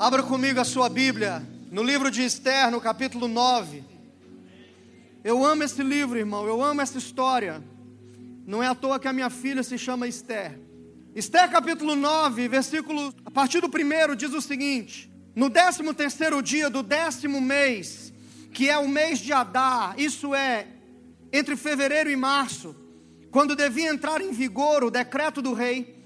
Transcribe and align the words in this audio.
Abra 0.00 0.22
comigo 0.22 0.60
a 0.60 0.64
sua 0.64 0.88
Bíblia 0.88 1.42
no 1.72 1.82
livro 1.82 2.08
de 2.08 2.22
Esther, 2.22 2.70
no 2.70 2.80
capítulo 2.80 3.26
9. 3.26 3.82
Eu 5.24 5.44
amo 5.44 5.64
esse 5.64 5.82
livro, 5.82 6.16
irmão, 6.16 6.46
eu 6.46 6.62
amo 6.62 6.80
essa 6.80 6.98
história. 6.98 7.60
Não 8.46 8.62
é 8.62 8.68
à 8.68 8.76
toa 8.76 9.00
que 9.00 9.08
a 9.08 9.12
minha 9.12 9.28
filha 9.28 9.60
se 9.64 9.76
chama 9.76 10.06
Esther. 10.06 10.56
Esther 11.16 11.50
capítulo 11.50 11.96
9, 11.96 12.46
versículo, 12.46 13.12
a 13.24 13.30
partir 13.32 13.60
do 13.60 13.68
primeiro, 13.68 14.14
diz 14.14 14.32
o 14.32 14.40
seguinte: 14.40 15.10
No 15.34 15.50
décimo 15.50 15.92
terceiro 15.92 16.40
dia 16.40 16.70
do 16.70 16.84
décimo 16.84 17.40
mês, 17.40 18.12
que 18.52 18.70
é 18.70 18.78
o 18.78 18.86
mês 18.86 19.18
de 19.18 19.32
Adar, 19.32 19.98
isso 19.98 20.32
é, 20.32 20.68
entre 21.32 21.56
fevereiro 21.56 22.08
e 22.08 22.14
março, 22.14 22.76
quando 23.32 23.56
devia 23.56 23.90
entrar 23.90 24.20
em 24.20 24.30
vigor 24.30 24.84
o 24.84 24.92
decreto 24.92 25.42
do 25.42 25.54
rei, 25.54 25.97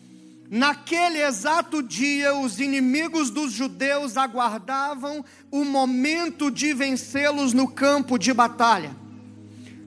Naquele 0.55 1.23
exato 1.23 1.83
dia, 1.83 2.35
os 2.35 2.61
inimigos 2.61 3.31
dos 3.31 3.53
judeus 3.53 4.19
aguardavam 4.19 5.25
o 5.51 5.65
momento 5.65 6.51
de 6.51 6.75
vencê-los 6.75 7.55
no 7.55 7.67
campo 7.67 8.19
de 8.19 8.35
batalha. 8.35 8.95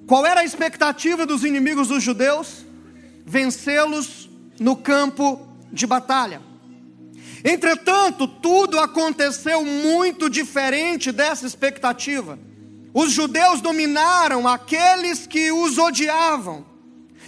Qual 0.08 0.25
era 0.25 0.41
a 0.41 0.44
expectativa 0.44 1.23
dos 1.23 1.44
inimigos 1.44 1.89
dos 1.89 2.02
judeus? 2.02 2.66
Vencê-los 3.23 4.27
no 4.59 4.75
campo 4.75 5.48
de 5.72 5.86
batalha. 5.86 6.41
Entretanto, 7.44 8.27
tudo 8.27 8.80
aconteceu 8.80 9.63
muito 9.63 10.27
diferente 10.31 11.11
dessa 11.11 11.45
expectativa. 11.45 12.39
Os 12.91 13.11
judeus 13.11 13.61
dominaram 13.61 14.47
aqueles 14.47 15.27
que 15.27 15.52
os 15.52 15.77
odiavam. 15.77 16.66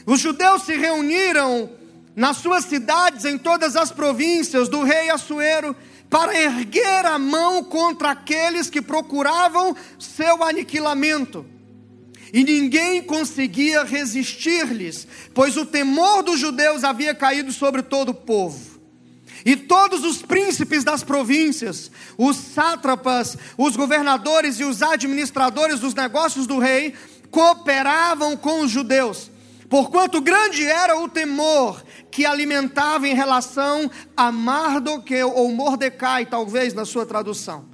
Os 0.07 0.19
judeus 0.19 0.63
se 0.63 0.75
reuniram 0.75 1.76
nas 2.17 2.37
suas 2.37 2.65
cidades, 2.65 3.25
em 3.25 3.37
todas 3.37 3.75
as 3.75 3.91
províncias 3.91 4.67
do 4.67 4.81
rei 4.81 5.11
Assuero, 5.11 5.75
para 6.09 6.35
erguer 6.35 7.05
a 7.05 7.19
mão 7.19 7.63
contra 7.63 8.09
aqueles 8.09 8.71
que 8.71 8.81
procuravam 8.81 9.75
seu 9.99 10.43
aniquilamento. 10.43 11.45
E 12.33 12.43
ninguém 12.43 13.03
conseguia 13.03 13.83
resistir-lhes, 13.83 15.07
pois 15.31 15.57
o 15.57 15.65
temor 15.65 16.23
dos 16.23 16.39
judeus 16.39 16.83
havia 16.83 17.13
caído 17.13 17.51
sobre 17.51 17.83
todo 17.83 18.09
o 18.09 18.15
povo. 18.15 18.81
E 19.45 19.55
todos 19.55 20.03
os 20.03 20.23
príncipes 20.23 20.83
das 20.83 21.03
províncias, 21.03 21.91
os 22.17 22.35
sátrapas, 22.35 23.37
os 23.55 23.75
governadores 23.75 24.59
e 24.59 24.63
os 24.63 24.81
administradores 24.81 25.79
dos 25.79 25.93
negócios 25.93 26.47
do 26.47 26.57
rei, 26.57 26.95
cooperavam 27.29 28.35
com 28.35 28.61
os 28.61 28.71
judeus, 28.71 29.29
porquanto 29.69 30.19
grande 30.19 30.65
era 30.65 30.97
o 30.97 31.07
temor 31.07 31.85
que 32.17 32.25
alimentava 32.25 33.07
em 33.07 33.13
relação 33.13 33.91
a 34.15 34.31
Mardoqueu, 34.31 35.31
ou 35.35 35.51
Mordecai, 35.51 36.25
talvez 36.25 36.73
na 36.73 36.83
sua 36.83 37.05
tradução. 37.05 37.65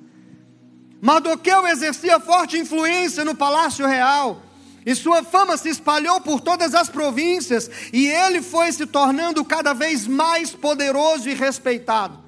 Mardoqueu 0.99 1.66
exercia 1.66 2.19
forte 2.19 2.58
influência 2.58 3.23
no 3.23 3.36
palácio 3.36 3.88
real, 3.88 4.44
e 4.86 4.94
sua 4.95 5.23
fama 5.23 5.55
se 5.55 5.69
espalhou 5.69 6.19
por 6.19 6.41
todas 6.41 6.75
as 6.75 6.89
províncias, 6.89 7.71
e 7.94 8.05
ele 8.05 8.41
foi 8.41 8.69
se 8.73 8.86
tornando 8.86 9.45
cada 9.45 9.71
vez 9.71 10.05
mais 10.05 10.52
poderoso 10.52 11.30
e 11.30 11.33
respeitado. 11.33 12.19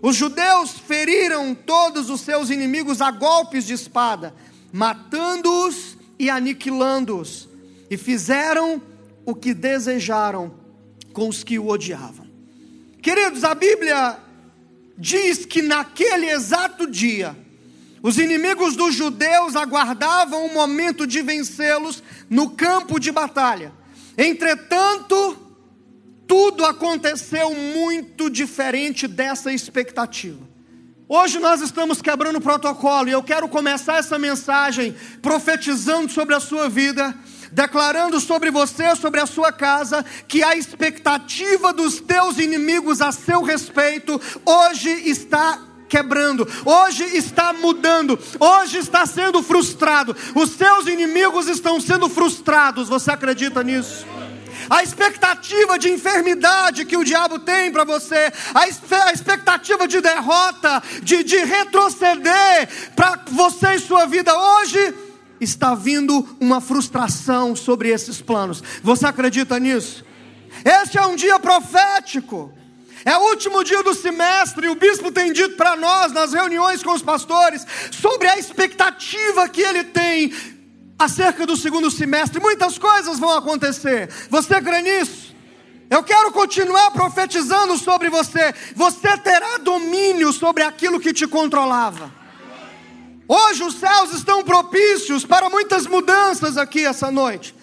Os 0.00 0.16
judeus 0.16 0.70
feriram 0.70 1.54
todos 1.54 2.08
os 2.08 2.22
seus 2.22 2.48
inimigos 2.48 3.02
a 3.02 3.10
golpes 3.10 3.66
de 3.66 3.74
espada, 3.74 4.34
matando-os 4.72 5.98
e 6.18 6.30
aniquilando-os, 6.30 7.50
e 7.90 7.98
fizeram 7.98 8.80
o 9.26 9.34
que 9.34 9.52
desejaram 9.52 10.58
com 11.20 11.28
os 11.28 11.44
que 11.44 11.58
o 11.58 11.68
odiavam. 11.68 12.26
Queridos, 13.02 13.44
a 13.44 13.54
Bíblia 13.54 14.16
diz 14.96 15.44
que 15.44 15.60
naquele 15.60 16.30
exato 16.30 16.86
dia, 16.86 17.36
os 18.02 18.16
inimigos 18.16 18.74
dos 18.74 18.94
judeus 18.94 19.54
aguardavam 19.54 20.46
o 20.46 20.54
momento 20.54 21.06
de 21.06 21.20
vencê-los 21.20 22.02
no 22.30 22.48
campo 22.48 22.98
de 22.98 23.12
batalha. 23.12 23.70
Entretanto, 24.16 25.36
tudo 26.26 26.64
aconteceu 26.64 27.54
muito 27.54 28.30
diferente 28.30 29.06
dessa 29.06 29.52
expectativa. 29.52 30.48
Hoje 31.06 31.38
nós 31.38 31.60
estamos 31.60 32.00
quebrando 32.00 32.36
o 32.36 32.40
protocolo 32.40 33.10
e 33.10 33.12
eu 33.12 33.22
quero 33.22 33.46
começar 33.46 33.98
essa 33.98 34.18
mensagem 34.18 34.96
profetizando 35.20 36.10
sobre 36.10 36.34
a 36.34 36.40
sua 36.40 36.66
vida 36.66 37.14
declarando 37.50 38.20
sobre 38.20 38.50
você, 38.50 38.94
sobre 38.96 39.20
a 39.20 39.26
sua 39.26 39.52
casa, 39.52 40.04
que 40.28 40.42
a 40.42 40.56
expectativa 40.56 41.72
dos 41.72 42.00
teus 42.00 42.38
inimigos 42.38 43.00
a 43.00 43.12
seu 43.12 43.42
respeito 43.42 44.20
hoje 44.44 44.90
está 44.90 45.58
quebrando, 45.88 46.46
hoje 46.64 47.04
está 47.16 47.52
mudando, 47.52 48.18
hoje 48.38 48.78
está 48.78 49.04
sendo 49.04 49.42
frustrado. 49.42 50.16
Os 50.34 50.50
seus 50.50 50.86
inimigos 50.86 51.48
estão 51.48 51.80
sendo 51.80 52.08
frustrados. 52.08 52.88
Você 52.88 53.10
acredita 53.10 53.62
nisso? 53.62 54.06
a 54.68 54.82
expectativa 54.82 55.78
de 55.78 55.90
enfermidade 55.90 56.84
que 56.84 56.96
o 56.96 57.02
diabo 57.02 57.38
tem 57.38 57.72
para 57.72 57.82
você, 57.82 58.30
a, 58.54 58.68
expectativa 59.12 59.88
de 59.88 60.00
derrota, 60.00 60.82
de, 61.02 61.24
de 61.24 61.38
retroceder 61.38 62.68
para 62.94 63.18
você 63.30 63.74
e 63.74 63.80
sua 63.80 64.06
vida 64.06 64.36
hoje 64.36 65.09
está 65.40 65.74
vindo 65.74 66.36
uma 66.40 66.60
frustração 66.60 67.56
sobre 67.56 67.88
esses 67.88 68.20
planos. 68.20 68.62
Você 68.82 69.06
acredita 69.06 69.58
nisso? 69.58 70.04
Este 70.64 70.98
é 70.98 71.06
um 71.06 71.16
dia 71.16 71.38
profético. 71.38 72.52
É 73.04 73.16
o 73.16 73.30
último 73.30 73.64
dia 73.64 73.82
do 73.82 73.94
semestre, 73.94 74.66
e 74.66 74.68
o 74.68 74.74
bispo 74.74 75.10
tem 75.10 75.32
dito 75.32 75.56
para 75.56 75.74
nós 75.74 76.12
nas 76.12 76.34
reuniões 76.34 76.82
com 76.82 76.92
os 76.92 77.00
pastores 77.00 77.66
sobre 77.90 78.28
a 78.28 78.38
expectativa 78.38 79.48
que 79.48 79.62
ele 79.62 79.84
tem 79.84 80.32
acerca 80.98 81.46
do 81.46 81.56
segundo 81.56 81.90
semestre. 81.90 82.40
Muitas 82.40 82.76
coisas 82.76 83.18
vão 83.18 83.30
acontecer. 83.30 84.10
Você 84.28 84.60
crê 84.60 84.82
nisso? 84.82 85.34
Eu 85.88 86.04
quero 86.04 86.30
continuar 86.30 86.90
profetizando 86.90 87.76
sobre 87.78 88.10
você. 88.10 88.54
Você 88.76 89.16
terá 89.16 89.58
domínio 89.58 90.32
sobre 90.32 90.62
aquilo 90.62 91.00
que 91.00 91.12
te 91.12 91.26
controlava. 91.26 92.19
Hoje 93.32 93.62
os 93.62 93.76
céus 93.76 94.12
estão 94.12 94.42
propícios 94.42 95.24
para 95.24 95.48
muitas 95.48 95.86
mudanças 95.86 96.56
aqui 96.56 96.84
essa 96.84 97.12
noite. 97.12 97.54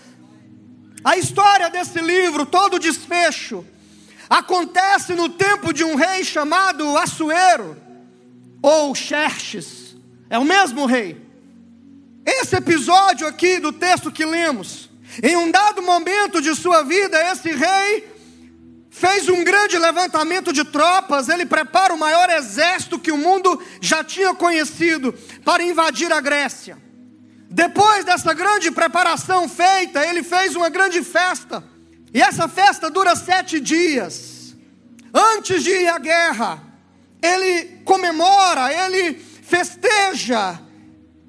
A 1.04 1.18
história 1.18 1.70
desse 1.70 2.00
livro, 2.00 2.46
todo 2.46 2.80
desfecho, 2.80 3.66
acontece 4.30 5.14
no 5.14 5.28
tempo 5.28 5.74
de 5.74 5.84
um 5.84 5.96
rei 5.96 6.24
chamado 6.24 6.98
Assuero, 6.98 7.76
ou 8.62 8.96
Xerxes, 8.96 9.98
é 10.30 10.40
o 10.40 10.46
mesmo 10.46 10.86
rei. 10.86 11.22
Esse 12.26 12.56
episódio 12.56 13.28
aqui 13.28 13.60
do 13.60 13.74
texto 13.74 14.10
que 14.10 14.24
lemos, 14.24 14.90
em 15.22 15.36
um 15.36 15.52
dado 15.52 15.82
momento 15.82 16.42
de 16.42 16.56
sua 16.56 16.82
vida, 16.84 17.22
esse 17.30 17.52
rei 17.52 18.08
fez 19.00 19.30
um 19.30 19.44
grande 19.44 19.78
levantamento 19.78 20.52
de 20.52 20.63
tropas, 20.63 21.30
ele 21.30 21.46
prepara 21.46 21.94
o 21.94 22.00
maior 22.00 22.30
exército 22.31 22.97
que 22.97 23.12
o 23.12 23.18
mundo 23.18 23.62
já 23.80 24.03
tinha 24.03 24.34
conhecido 24.34 25.13
para 25.46 25.63
invadir 25.63 26.12
a 26.12 26.19
Grécia. 26.19 26.78
Depois 27.50 28.03
dessa 28.03 28.34
grande 28.34 28.72
preparação 28.72 29.47
feita, 29.47 30.03
ele 30.06 30.24
fez 30.24 30.56
uma 30.56 30.69
grande 30.69 31.03
festa, 31.03 31.63
e 32.13 32.22
essa 32.22 32.47
festa 32.47 32.90
dura 32.90 33.16
sete 33.16 33.59
dias. 33.59 34.56
Antes 35.13 35.63
de 35.63 35.69
ir 35.69 35.88
à 35.88 36.00
guerra, 36.00 36.62
ele 37.22 37.81
comemora, 37.86 38.74
ele 38.74 39.13
festeja. 39.44 40.59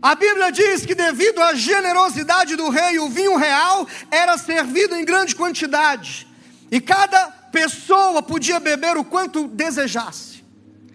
A 0.00 0.14
Bíblia 0.14 0.50
diz 0.50 0.86
que, 0.86 0.94
devido 0.94 1.42
à 1.42 1.54
generosidade 1.54 2.56
do 2.56 2.70
rei, 2.70 2.98
o 2.98 3.08
vinho 3.08 3.36
real 3.36 3.86
era 4.10 4.38
servido 4.38 4.96
em 4.96 5.04
grande 5.04 5.36
quantidade, 5.36 6.26
e 6.70 6.80
cada 6.80 7.37
pessoa 7.52 8.22
podia 8.22 8.60
beber 8.60 8.96
o 8.96 9.04
quanto 9.04 9.48
desejasse. 9.48 10.44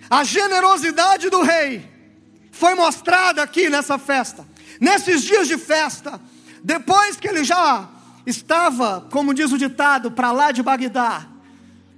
A 0.10 0.24
generosidade 0.24 1.30
do 1.30 1.42
rei 1.42 1.90
foi 2.52 2.76
mostrada 2.76 3.42
aqui 3.42 3.70
nessa 3.70 3.98
festa. 3.98 4.48
Nesses 4.80 5.24
dias 5.24 5.48
de 5.48 5.58
festa, 5.58 6.20
depois 6.64 7.16
que 7.16 7.28
ele 7.28 7.44
já 7.44 7.90
estava, 8.26 9.08
como 9.12 9.34
diz 9.34 9.52
o 9.52 9.58
ditado, 9.58 10.12
para 10.12 10.32
lá 10.32 10.52
de 10.52 10.62
Bagdá, 10.62 11.28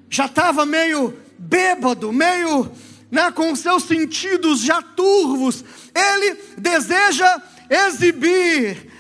já 0.10 0.26
estava 0.26 0.66
meio 0.66 1.18
bêbado, 1.38 2.12
meio 2.12 2.72
né, 3.12 3.32
com 3.32 3.56
seus 3.56 3.84
sentidos 3.84 4.62
já 4.62 4.82
turvos, 4.82 5.64
ele 5.94 6.36
deseja 6.58 7.42
exibir 7.70 8.92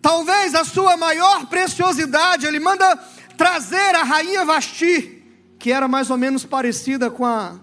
talvez 0.00 0.54
a 0.54 0.64
sua 0.64 0.96
maior 0.96 1.46
preciosidade, 1.46 2.46
ele 2.46 2.58
manda 2.58 2.98
trazer 3.40 3.94
a 3.94 4.02
rainha 4.02 4.44
Vasti, 4.44 5.22
que 5.58 5.72
era 5.72 5.88
mais 5.88 6.10
ou 6.10 6.18
menos 6.18 6.44
parecida 6.44 7.10
com 7.10 7.24
a 7.24 7.58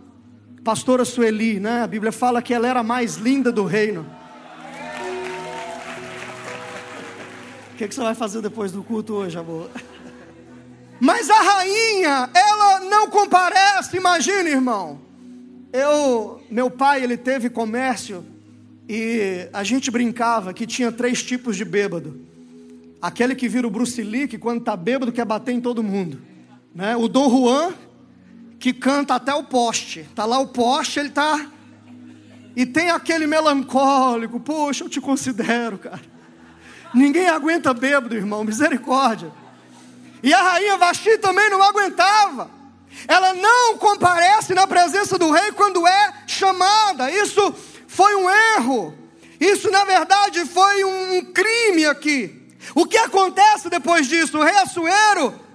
pastora 0.64 1.06
Sueli, 1.06 1.60
né? 1.60 1.84
A 1.84 1.88
Bíblia 1.88 2.12
fala 2.12 2.42
que 2.42 2.52
ela 2.52 2.68
era 2.68 2.80
a 2.80 2.84
mais 2.84 3.18
linda 3.18 3.52
do 3.52 3.64
reino. 3.64 4.04
O 7.72 7.78
que, 7.78 7.88
que 7.88 7.94
você 7.94 8.02
vai 8.02 8.16
fazer 8.16 8.42
depois 8.42 8.72
do 8.72 8.82
culto 8.82 9.14
hoje, 9.14 9.38
amor? 9.38 9.70
Mas 11.00 11.30
a 11.30 11.44
rainha, 11.44 12.28
ela 12.34 12.80
não 12.80 13.08
comparece, 13.12 13.98
imagine, 13.98 14.50
irmão. 14.50 15.00
Eu, 15.72 16.42
meu 16.50 16.72
pai, 16.72 17.04
ele 17.04 17.18
teve 17.18 17.52
comércio 17.52 18.26
e 18.90 19.48
a 19.54 19.64
gente 19.64 19.92
brincava 19.92 20.56
que 20.56 20.66
tinha 20.66 20.92
três 20.92 21.22
tipos 21.22 21.56
de 21.56 21.64
bêbado. 21.64 22.20
Aquele 23.02 23.36
que 23.36 23.48
vira 23.48 23.68
o 23.68 23.72
Bruce 23.72 24.02
Lee, 24.02 24.28
que 24.28 24.38
quando 24.38 24.60
está 24.60 24.76
bêbado 24.76 25.12
quer 25.12 25.26
bater 25.26 25.52
em 25.52 25.62
todo 25.62 25.84
mundo. 25.84 26.22
Né? 26.74 26.96
O 26.96 27.08
Dom 27.08 27.30
Juan, 27.30 27.74
que 28.60 28.74
canta 28.74 29.16
até 29.16 29.34
o 29.34 29.44
poste. 29.44 30.00
Está 30.00 30.26
lá 30.26 30.40
o 30.40 30.48
poste, 30.48 31.00
ele 31.00 31.10
está. 31.10 31.48
E 32.56 32.66
tem 32.66 32.90
aquele 32.90 33.28
melancólico, 33.28 34.40
poxa, 34.40 34.84
eu 34.84 34.90
te 34.90 35.00
considero, 35.00 35.78
cara. 35.78 36.02
Ninguém 36.94 37.28
aguenta 37.28 37.74
bêbado, 37.74 38.16
irmão, 38.16 38.44
misericórdia. 38.44 39.32
E 40.24 40.34
a 40.34 40.42
rainha 40.42 40.78
Vasti 40.78 41.18
também 41.20 41.50
não 41.50 41.62
aguentava. 41.62 42.50
Ela 43.08 43.34
não 43.34 43.78
comparece 43.78 44.54
na 44.54 44.66
presença 44.66 45.18
do 45.18 45.30
rei 45.30 45.52
quando 45.52 45.86
é 45.88 46.14
chamada. 46.26 47.12
Isso 47.12 47.54
foi 47.88 48.16
um 48.16 48.30
erro. 48.30 48.94
Isso, 49.40 49.70
na 49.70 49.86
verdade, 49.86 50.44
foi 50.46 50.84
um 50.84 51.32
crime 51.32 51.86
aqui. 51.86 52.37
O 52.76 52.86
que 52.86 52.98
acontece 52.98 53.70
depois 53.70 54.08
disso? 54.08 54.38
O 54.38 54.44
rei 54.44 54.58
Assuero 54.58 55.48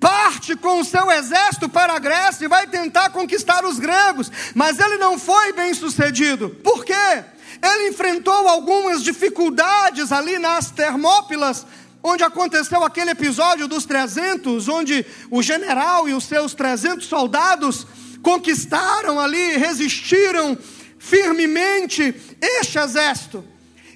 parte 0.00 0.54
com 0.56 0.80
o 0.80 0.84
seu 0.84 1.10
exército 1.10 1.68
para 1.68 1.94
a 1.94 1.98
Grécia 1.98 2.44
e 2.44 2.48
vai 2.48 2.66
tentar 2.66 3.10
conquistar 3.10 3.64
os 3.64 3.78
gregos, 3.78 4.30
mas 4.54 4.78
ele 4.78 4.96
não 4.96 5.18
foi 5.18 5.52
bem 5.52 5.74
sucedido. 5.74 6.50
Por 6.62 6.84
quê? 6.84 7.24
Ele 7.60 7.88
enfrentou 7.88 8.48
algumas 8.48 9.02
dificuldades 9.02 10.12
ali 10.12 10.38
nas 10.38 10.70
Termópilas, 10.70 11.66
onde 12.02 12.22
aconteceu 12.22 12.84
aquele 12.84 13.10
episódio 13.10 13.66
dos 13.66 13.84
300, 13.84 14.68
onde 14.68 15.04
o 15.30 15.42
general 15.42 16.08
e 16.08 16.14
os 16.14 16.24
seus 16.24 16.54
300 16.54 17.06
soldados 17.06 17.86
conquistaram 18.22 19.18
ali, 19.18 19.56
resistiram 19.56 20.56
firmemente 20.98 22.14
este 22.40 22.78
exército. 22.78 23.44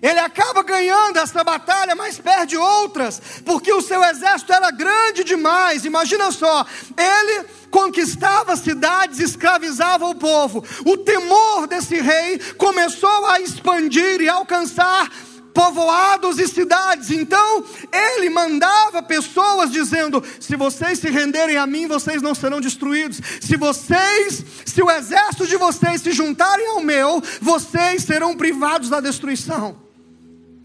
Ele 0.03 0.19
acaba 0.19 0.65
ganhando 0.65 1.19
essa 1.19 1.45
batalha, 1.45 1.95
mas 1.95 2.19
perde 2.19 2.57
outras, 2.57 3.23
porque 3.45 3.73
o 3.73 3.81
seu 3.81 4.03
exército 4.03 4.53
era 4.53 4.73
grande 4.73 5.23
demais. 5.23 5.85
Imagina 5.85 6.33
só, 6.33 6.67
ele 6.99 7.45
conquistava 7.71 8.57
cidades, 8.57 9.21
escravizava 9.21 10.07
o 10.07 10.17
povo. 10.17 10.65
O 10.85 10.97
temor 10.99 11.69
desse 11.69 12.01
rei 12.01 12.41
começou 12.59 13.27
a 13.27 13.41
expandir 13.41 14.21
e 14.21 14.29
alcançar 14.29 15.09
povoados 15.55 16.39
e 16.39 16.49
cidades. 16.49 17.11
Então, 17.11 17.65
ele 17.93 18.29
mandava 18.29 19.03
pessoas 19.03 19.71
dizendo: 19.71 20.23
se 20.41 20.57
vocês 20.57 20.99
se 20.99 21.11
renderem 21.11 21.57
a 21.57 21.67
mim, 21.67 21.87
vocês 21.87 22.21
não 22.21 22.35
serão 22.35 22.61
destruídos. 22.61 23.21
Se 23.41 23.57
vocês, 23.57 24.45
se 24.67 24.83
o 24.83 24.91
exército 24.91 25.47
de 25.47 25.57
vocês 25.57 26.01
se 26.03 26.11
juntarem 26.11 26.67
ao 26.69 26.81
meu, 26.81 27.23
vocês 27.41 28.03
serão 28.03 28.37
privados 28.37 28.89
da 28.89 29.01
destruição. 29.01 29.82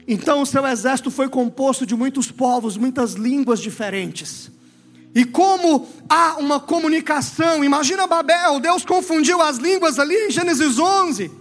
Então, 0.08 0.42
o 0.42 0.46
seu 0.46 0.66
exército 0.66 1.12
foi 1.12 1.28
composto 1.28 1.86
de 1.86 1.96
muitos 1.96 2.32
povos, 2.32 2.78
muitas 2.78 3.14
línguas 3.14 3.60
diferentes. 3.60 4.50
E 5.14 5.26
como 5.26 5.88
há 6.08 6.38
uma 6.38 6.60
comunicação, 6.60 7.64
imagina 7.64 8.08
Babel, 8.08 8.60
Deus 8.60 8.86
confundiu 8.86 9.42
as 9.42 9.58
línguas 9.58 10.00
ali 10.00 10.16
em 10.16 10.32
Gênesis 10.32 10.78
11. 10.78 11.32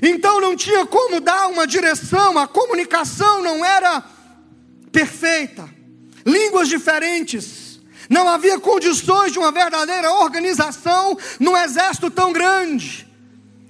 Então 0.00 0.40
não 0.40 0.56
tinha 0.56 0.86
como 0.86 1.20
dar 1.20 1.48
uma 1.48 1.66
direção, 1.66 2.38
a 2.38 2.46
comunicação 2.48 3.42
não 3.42 3.64
era 3.64 4.02
perfeita. 4.90 5.68
Línguas 6.24 6.68
diferentes. 6.68 7.80
Não 8.08 8.28
havia 8.28 8.58
condições 8.58 9.32
de 9.32 9.38
uma 9.38 9.52
verdadeira 9.52 10.10
organização 10.10 11.16
num 11.38 11.56
exército 11.56 12.10
tão 12.10 12.32
grande. 12.32 13.06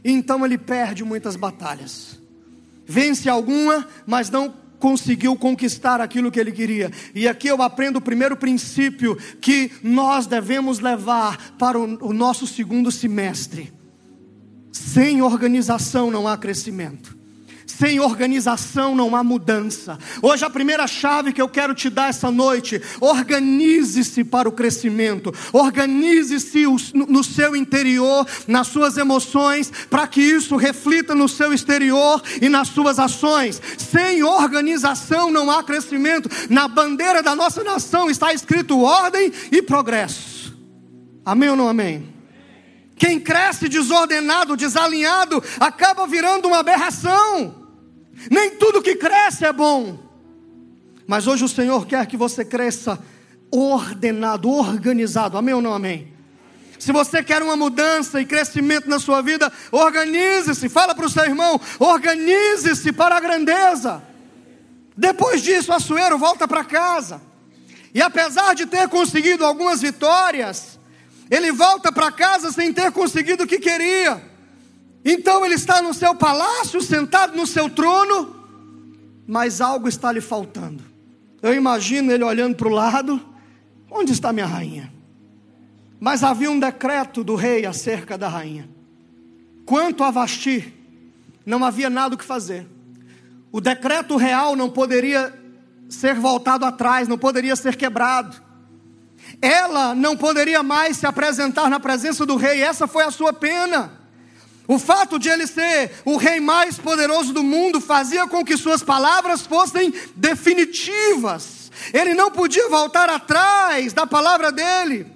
Então 0.04 0.44
ele 0.44 0.58
perde 0.58 1.04
muitas 1.04 1.36
batalhas. 1.36 2.11
Vence 2.86 3.28
alguma, 3.28 3.86
mas 4.06 4.30
não 4.30 4.52
conseguiu 4.78 5.36
conquistar 5.36 6.00
aquilo 6.00 6.30
que 6.30 6.40
ele 6.40 6.50
queria. 6.50 6.90
E 7.14 7.28
aqui 7.28 7.48
eu 7.48 7.62
aprendo 7.62 7.96
o 7.98 8.02
primeiro 8.02 8.36
princípio 8.36 9.16
que 9.40 9.70
nós 9.82 10.26
devemos 10.26 10.80
levar 10.80 11.54
para 11.56 11.78
o, 11.78 12.12
nosso 12.12 12.46
segundo 12.46 12.90
semestre 12.90 13.72
sem 14.72 15.22
organização 15.22 16.10
não 16.10 16.26
há 16.26 16.36
crescimento. 16.36 17.16
Sem 17.82 17.98
organização 17.98 18.94
não 18.94 19.16
há 19.16 19.24
mudança. 19.24 19.98
Hoje 20.22 20.44
a 20.44 20.50
primeira 20.50 20.86
chave 20.86 21.32
que 21.32 21.42
eu 21.42 21.48
quero 21.48 21.74
te 21.74 21.90
dar 21.90 22.10
essa 22.10 22.30
noite: 22.30 22.80
organize-se 23.00 24.22
para 24.22 24.48
o 24.48 24.52
crescimento, 24.52 25.34
organize-se 25.52 26.64
no 26.94 27.24
seu 27.24 27.56
interior, 27.56 28.24
nas 28.46 28.68
suas 28.68 28.96
emoções, 28.96 29.72
para 29.90 30.06
que 30.06 30.20
isso 30.20 30.54
reflita 30.54 31.12
no 31.12 31.28
seu 31.28 31.52
exterior 31.52 32.22
e 32.40 32.48
nas 32.48 32.68
suas 32.68 33.00
ações. 33.00 33.60
Sem 33.76 34.22
organização 34.22 35.28
não 35.32 35.50
há 35.50 35.64
crescimento. 35.64 36.28
Na 36.48 36.68
bandeira 36.68 37.20
da 37.20 37.34
nossa 37.34 37.64
nação 37.64 38.08
está 38.08 38.32
escrito 38.32 38.80
ordem 38.80 39.32
e 39.50 39.60
progresso. 39.60 40.56
Amém 41.24 41.48
ou 41.48 41.56
não 41.56 41.68
amém? 41.68 42.14
Quem 42.94 43.18
cresce 43.18 43.68
desordenado, 43.68 44.56
desalinhado, 44.56 45.42
acaba 45.58 46.06
virando 46.06 46.46
uma 46.46 46.60
aberração. 46.60 47.61
Nem 48.30 48.56
tudo 48.56 48.82
que 48.82 48.96
cresce 48.96 49.44
é 49.44 49.52
bom. 49.52 49.98
Mas 51.06 51.26
hoje 51.26 51.44
o 51.44 51.48
Senhor 51.48 51.86
quer 51.86 52.06
que 52.06 52.16
você 52.16 52.44
cresça 52.44 52.98
ordenado, 53.50 54.48
organizado. 54.48 55.36
Amém 55.36 55.54
ou 55.54 55.62
não 55.62 55.74
amém? 55.74 56.12
Se 56.78 56.90
você 56.90 57.22
quer 57.22 57.42
uma 57.42 57.54
mudança 57.54 58.20
e 58.20 58.24
crescimento 58.24 58.88
na 58.88 58.98
sua 58.98 59.20
vida, 59.22 59.52
organize-se. 59.70 60.68
Fala 60.68 60.94
para 60.94 61.06
o 61.06 61.10
seu 61.10 61.24
irmão: 61.24 61.60
organize-se 61.78 62.92
para 62.92 63.16
a 63.16 63.20
grandeza. 63.20 64.02
Depois 64.96 65.42
disso, 65.42 65.72
Açoeiro 65.72 66.18
volta 66.18 66.48
para 66.48 66.64
casa. 66.64 67.20
E 67.94 68.00
apesar 68.00 68.54
de 68.54 68.66
ter 68.66 68.88
conseguido 68.88 69.44
algumas 69.44 69.80
vitórias, 69.80 70.78
ele 71.30 71.52
volta 71.52 71.92
para 71.92 72.10
casa 72.10 72.50
sem 72.50 72.72
ter 72.72 72.90
conseguido 72.90 73.44
o 73.44 73.46
que 73.46 73.58
queria. 73.58 74.31
Então 75.04 75.44
ele 75.44 75.54
está 75.54 75.82
no 75.82 75.92
seu 75.92 76.14
palácio, 76.14 76.80
sentado 76.80 77.36
no 77.36 77.46
seu 77.46 77.68
trono, 77.68 78.36
mas 79.26 79.60
algo 79.60 79.88
está 79.88 80.12
lhe 80.12 80.20
faltando. 80.20 80.82
Eu 81.40 81.54
imagino 81.54 82.12
ele 82.12 82.22
olhando 82.22 82.54
para 82.54 82.68
o 82.68 82.72
lado: 82.72 83.20
onde 83.90 84.12
está 84.12 84.32
minha 84.32 84.46
rainha? 84.46 84.92
Mas 85.98 86.22
havia 86.22 86.50
um 86.50 86.58
decreto 86.58 87.22
do 87.22 87.34
rei 87.34 87.66
acerca 87.66 88.16
da 88.16 88.28
rainha. 88.28 88.68
Quanto 89.64 90.02
a 90.02 90.10
Vasti, 90.10 90.72
não 91.46 91.64
havia 91.64 91.88
nada 91.88 92.14
o 92.14 92.18
que 92.18 92.24
fazer. 92.24 92.66
O 93.50 93.60
decreto 93.60 94.16
real 94.16 94.56
não 94.56 94.70
poderia 94.70 95.32
ser 95.88 96.14
voltado 96.14 96.64
atrás, 96.64 97.06
não 97.06 97.18
poderia 97.18 97.54
ser 97.54 97.76
quebrado 97.76 98.42
ela 99.40 99.94
não 99.94 100.16
poderia 100.16 100.62
mais 100.62 100.96
se 100.96 101.06
apresentar 101.06 101.70
na 101.70 101.80
presença 101.80 102.26
do 102.26 102.36
rei, 102.36 102.62
essa 102.62 102.86
foi 102.86 103.04
a 103.04 103.10
sua 103.10 103.32
pena. 103.32 104.01
O 104.72 104.78
fato 104.78 105.18
de 105.18 105.28
ele 105.28 105.46
ser 105.46 106.00
o 106.02 106.16
rei 106.16 106.40
mais 106.40 106.78
poderoso 106.78 107.34
do 107.34 107.42
mundo 107.42 107.78
fazia 107.78 108.26
com 108.26 108.42
que 108.42 108.56
suas 108.56 108.82
palavras 108.82 109.42
fossem 109.42 109.92
definitivas. 110.16 111.70
Ele 111.92 112.14
não 112.14 112.30
podia 112.30 112.70
voltar 112.70 113.10
atrás 113.10 113.92
da 113.92 114.06
palavra 114.06 114.50
dele. 114.50 115.06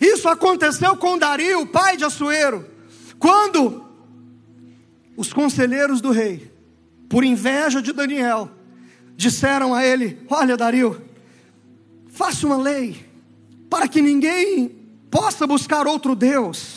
Isso 0.00 0.26
aconteceu 0.30 0.96
com 0.96 1.18
Dario, 1.18 1.66
pai 1.66 1.98
de 1.98 2.06
Assuero, 2.06 2.66
quando 3.18 3.84
os 5.14 5.30
conselheiros 5.30 6.00
do 6.00 6.10
rei, 6.10 6.50
por 7.06 7.22
inveja 7.22 7.82
de 7.82 7.92
Daniel, 7.92 8.50
disseram 9.14 9.74
a 9.74 9.84
ele: 9.84 10.24
Olha, 10.30 10.56
Dario, 10.56 11.02
faça 12.08 12.46
uma 12.46 12.56
lei 12.56 13.06
para 13.68 13.86
que 13.86 14.00
ninguém 14.00 14.70
possa 15.10 15.46
buscar 15.46 15.86
outro 15.86 16.16
Deus. 16.16 16.73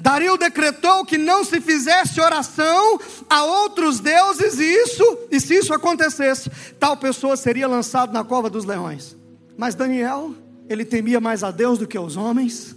Dario 0.00 0.38
decretou 0.38 1.04
que 1.04 1.18
não 1.18 1.44
se 1.44 1.60
fizesse 1.60 2.20
oração 2.20 2.98
a 3.28 3.44
outros 3.44 4.00
deuses, 4.00 4.58
e 4.58 4.64
isso, 4.64 5.18
e 5.30 5.38
se 5.38 5.56
isso 5.56 5.74
acontecesse, 5.74 6.50
tal 6.78 6.96
pessoa 6.96 7.36
seria 7.36 7.68
lançada 7.68 8.12
na 8.12 8.24
cova 8.24 8.48
dos 8.48 8.64
leões. 8.64 9.14
Mas 9.58 9.74
Daniel, 9.74 10.34
ele 10.68 10.86
temia 10.86 11.20
mais 11.20 11.44
a 11.44 11.50
Deus 11.50 11.78
do 11.78 11.86
que 11.86 11.98
aos 11.98 12.16
homens. 12.16 12.74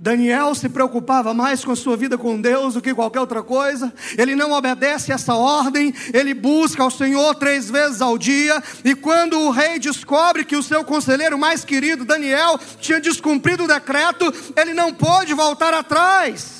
Daniel 0.00 0.54
se 0.54 0.68
preocupava 0.68 1.34
mais 1.34 1.64
com 1.64 1.72
a 1.72 1.76
sua 1.76 1.96
vida 1.96 2.16
com 2.16 2.40
Deus 2.40 2.74
do 2.74 2.82
que 2.82 2.94
qualquer 2.94 3.18
outra 3.18 3.42
coisa. 3.42 3.92
Ele 4.16 4.36
não 4.36 4.52
obedece 4.52 5.10
essa 5.10 5.34
ordem, 5.34 5.92
ele 6.12 6.34
busca 6.34 6.82
ao 6.82 6.90
Senhor 6.90 7.34
três 7.34 7.68
vezes 7.68 8.00
ao 8.00 8.16
dia. 8.18 8.62
E 8.84 8.94
quando 8.94 9.40
o 9.40 9.50
rei 9.50 9.78
descobre 9.78 10.44
que 10.44 10.54
o 10.54 10.62
seu 10.62 10.84
conselheiro 10.84 11.36
mais 11.36 11.64
querido, 11.64 12.04
Daniel, 12.04 12.60
tinha 12.78 13.00
descumprido 13.00 13.64
o 13.64 13.68
decreto, 13.68 14.32
ele 14.54 14.72
não 14.72 14.92
pôde 14.92 15.34
voltar 15.34 15.74
atrás. 15.74 16.57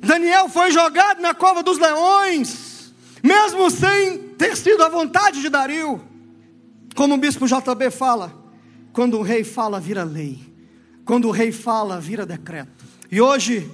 Daniel 0.00 0.48
foi 0.48 0.70
jogado 0.70 1.20
na 1.20 1.34
cova 1.34 1.62
dos 1.62 1.78
leões, 1.78 2.92
mesmo 3.22 3.70
sem 3.70 4.18
ter 4.38 4.56
sido 4.56 4.82
a 4.82 4.88
vontade 4.88 5.40
de 5.40 5.48
Dario. 5.48 6.00
Como 6.94 7.14
o 7.14 7.18
bispo 7.18 7.46
JB 7.46 7.90
fala, 7.90 8.34
quando 8.92 9.18
o 9.18 9.22
rei 9.22 9.44
fala, 9.44 9.78
vira 9.78 10.02
lei. 10.02 10.38
Quando 11.04 11.28
o 11.28 11.30
rei 11.30 11.52
fala, 11.52 12.00
vira 12.00 12.26
decreto. 12.26 12.84
E 13.10 13.20
hoje, 13.20 13.70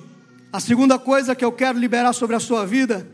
A 0.53 0.61
segunda 0.61 0.99
coisa 0.99 1.35
que 1.35 1.45
eu 1.45 1.53
quero 1.53 1.79
liberar 1.79 2.15
sobre 2.15 2.35
a 2.35 2.41
sua 2.41 2.65
vida 2.65 3.07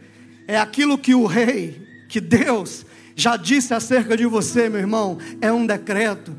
é 0.46 0.56
aquilo 0.56 0.96
que 0.96 1.12
o 1.12 1.26
rei, 1.26 1.84
que 2.08 2.20
Deus 2.20 2.86
já 3.16 3.36
disse 3.36 3.74
acerca 3.74 4.16
de 4.16 4.26
você, 4.26 4.68
meu 4.68 4.78
irmão, 4.78 5.18
é 5.40 5.52
um 5.52 5.66
decreto. 5.66 6.32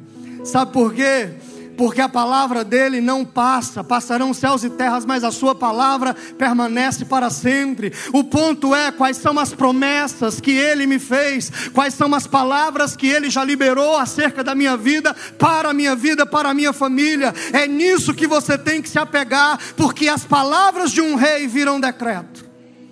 Sabe 0.46 0.72
por 0.72 0.94
quê? 0.94 1.30
Porque 1.78 2.02
a 2.02 2.10
palavra 2.10 2.64
dele 2.64 3.02
não 3.02 3.26
passa, 3.26 3.84
passarão 3.84 4.34
céus 4.34 4.64
e 4.64 4.70
terras, 4.70 5.06
mas 5.06 5.24
a 5.24 5.32
sua 5.32 5.56
palavra 5.56 6.16
permanece 6.38 7.06
para 7.06 7.30
sempre. 7.30 7.92
O 8.12 8.24
ponto 8.24 8.74
é 8.76 8.92
quais 8.92 9.18
são 9.18 9.38
as 9.40 9.54
promessas 9.54 10.40
que 10.40 10.52
ele 10.52 10.86
me 10.86 11.00
fez, 11.00 11.52
quais 11.74 11.94
são 11.94 12.14
as 12.14 12.28
palavras 12.28 12.96
que 12.96 13.08
ele 13.08 13.30
já 13.30 13.44
liberou 13.44 13.98
acerca 13.98 14.44
da 14.44 14.56
minha 14.56 14.78
vida, 14.78 15.16
para 15.38 15.70
a 15.70 15.74
minha 15.74 15.96
vida, 15.96 16.26
para 16.26 16.50
a 16.50 16.54
minha 16.54 16.74
família. 16.74 17.34
É 17.52 17.68
nisso 17.68 18.14
que 18.14 18.28
você 18.28 18.58
tem 18.58 18.82
que 18.82 18.90
se 18.90 19.00
apegar, 19.00 19.60
porque 19.76 20.08
as 20.08 20.24
palavras 20.24 20.92
de 20.92 21.02
um 21.02 21.16
rei 21.16 21.48
viram 21.48 21.80
decreto. 21.80 22.46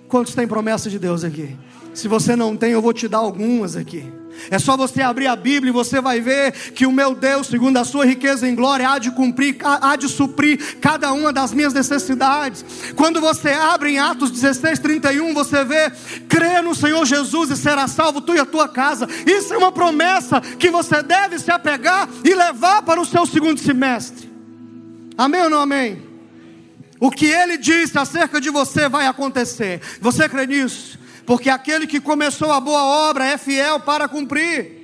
Quantos 0.08 0.34
tem 0.34 0.46
promessa 0.46 0.90
de 0.90 0.98
Deus 0.98 1.24
aqui? 1.24 1.56
Se 1.94 2.08
você 2.08 2.34
não 2.34 2.56
tem, 2.56 2.72
eu 2.72 2.82
vou 2.82 2.92
te 2.92 3.08
dar 3.08 3.18
algumas 3.18 3.76
aqui. 3.76 4.21
É 4.50 4.58
só 4.58 4.76
você 4.76 5.02
abrir 5.02 5.26
a 5.26 5.36
Bíblia 5.36 5.70
e 5.70 5.72
você 5.72 6.00
vai 6.00 6.20
ver 6.20 6.52
que 6.72 6.86
o 6.86 6.92
meu 6.92 7.14
Deus, 7.14 7.46
segundo 7.46 7.76
a 7.76 7.84
sua 7.84 8.04
riqueza 8.04 8.48
em 8.48 8.54
glória, 8.54 8.88
há 8.88 8.98
de 8.98 9.10
cumprir, 9.10 9.56
há 9.62 9.96
de 9.96 10.08
suprir 10.08 10.78
cada 10.80 11.12
uma 11.12 11.32
das 11.32 11.52
minhas 11.52 11.72
necessidades. 11.72 12.64
Quando 12.96 13.20
você 13.20 13.50
abre 13.50 13.90
em 13.90 13.98
Atos 13.98 14.30
16, 14.30 14.78
31, 14.78 15.34
você 15.34 15.64
vê, 15.64 15.90
crê 16.28 16.60
no 16.60 16.74
Senhor 16.74 17.04
Jesus 17.04 17.50
e 17.50 17.56
será 17.56 17.86
salvo 17.88 18.20
tu 18.20 18.34
e 18.34 18.38
a 18.38 18.44
tua 18.44 18.68
casa. 18.68 19.08
Isso 19.26 19.54
é 19.54 19.58
uma 19.58 19.72
promessa 19.72 20.40
que 20.40 20.70
você 20.70 21.02
deve 21.02 21.38
se 21.38 21.50
apegar 21.50 22.08
e 22.24 22.34
levar 22.34 22.82
para 22.82 23.00
o 23.00 23.06
seu 23.06 23.26
segundo 23.26 23.60
semestre. 23.60 24.30
Amém 25.16 25.42
ou 25.42 25.50
não 25.50 25.60
amém? 25.60 26.02
O 26.98 27.10
que 27.10 27.26
ele 27.26 27.56
disse 27.56 27.98
acerca 27.98 28.40
de 28.40 28.48
você 28.48 28.88
vai 28.88 29.06
acontecer. 29.06 29.80
Você 30.00 30.28
crê 30.28 30.46
nisso? 30.46 31.01
Porque 31.26 31.48
aquele 31.48 31.86
que 31.86 32.00
começou 32.00 32.52
a 32.52 32.60
boa 32.60 32.82
obra 32.82 33.26
é 33.26 33.38
fiel 33.38 33.80
para 33.80 34.08
cumprir. 34.08 34.82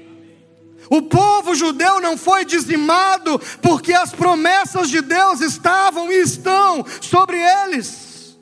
O 0.90 1.02
povo 1.02 1.54
judeu 1.54 2.00
não 2.00 2.16
foi 2.16 2.44
dizimado, 2.44 3.38
porque 3.60 3.92
as 3.92 4.12
promessas 4.12 4.88
de 4.88 5.00
Deus 5.00 5.40
estavam 5.40 6.10
e 6.10 6.20
estão 6.20 6.84
sobre 7.00 7.36
eles. 7.36 8.38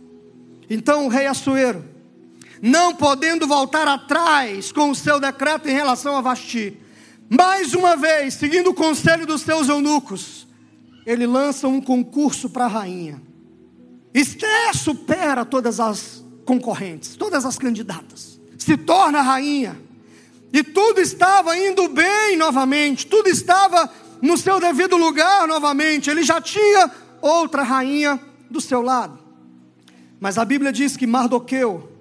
Então 0.69 1.07
o 1.07 1.09
rei 1.09 1.27
Assuero, 1.27 1.85
não 2.63 2.95
podendo 2.95 3.47
voltar 3.47 3.89
atrás 3.89 4.71
com 4.71 4.91
o 4.91 4.95
seu 4.95 5.19
decreto 5.19 5.69
em 5.69 5.73
relação 5.73 6.17
a 6.17 6.21
Vasti, 6.21 6.79
mais 7.29 7.75
uma 7.75 7.97
vez, 7.97 8.35
seguindo 8.35 8.71
o 8.71 8.75
conselho 8.75 9.27
dos 9.27 9.43
seus 9.43 9.69
eunucos, 9.69 10.47
ele 11.05 11.27
lança 11.27 11.67
um 11.67 11.81
concurso 11.81 12.49
para 12.49 12.67
a 12.67 12.69
rainha. 12.69 13.21
Esther 14.15 14.77
supera 14.77 15.45
todas 15.45 15.81
as 15.81 16.25
concorrentes, 16.47 17.17
todas 17.17 17.45
as 17.45 17.59
candidatas. 17.59 18.41
Se 18.57 18.77
torna 18.77 19.21
rainha. 19.21 19.79
E 20.53 20.63
tudo 20.63 21.01
estava 21.01 21.59
indo 21.59 21.89
bem 21.89 22.37
novamente, 22.37 23.07
tudo 23.07 23.29
estava 23.29 23.93
no 24.23 24.39
seu 24.39 24.59
devido 24.59 24.97
lugar 24.97 25.47
novamente. 25.47 26.09
Ele 26.09 26.23
já 26.23 26.41
tinha 26.41 26.91
outra 27.21 27.63
rainha 27.63 28.19
do 28.49 28.61
seu 28.61 28.81
lado. 28.81 29.19
Mas 30.19 30.39
a 30.39 30.45
Bíblia 30.45 30.73
diz 30.73 30.97
que 30.97 31.07
Mardoqueu 31.07 31.93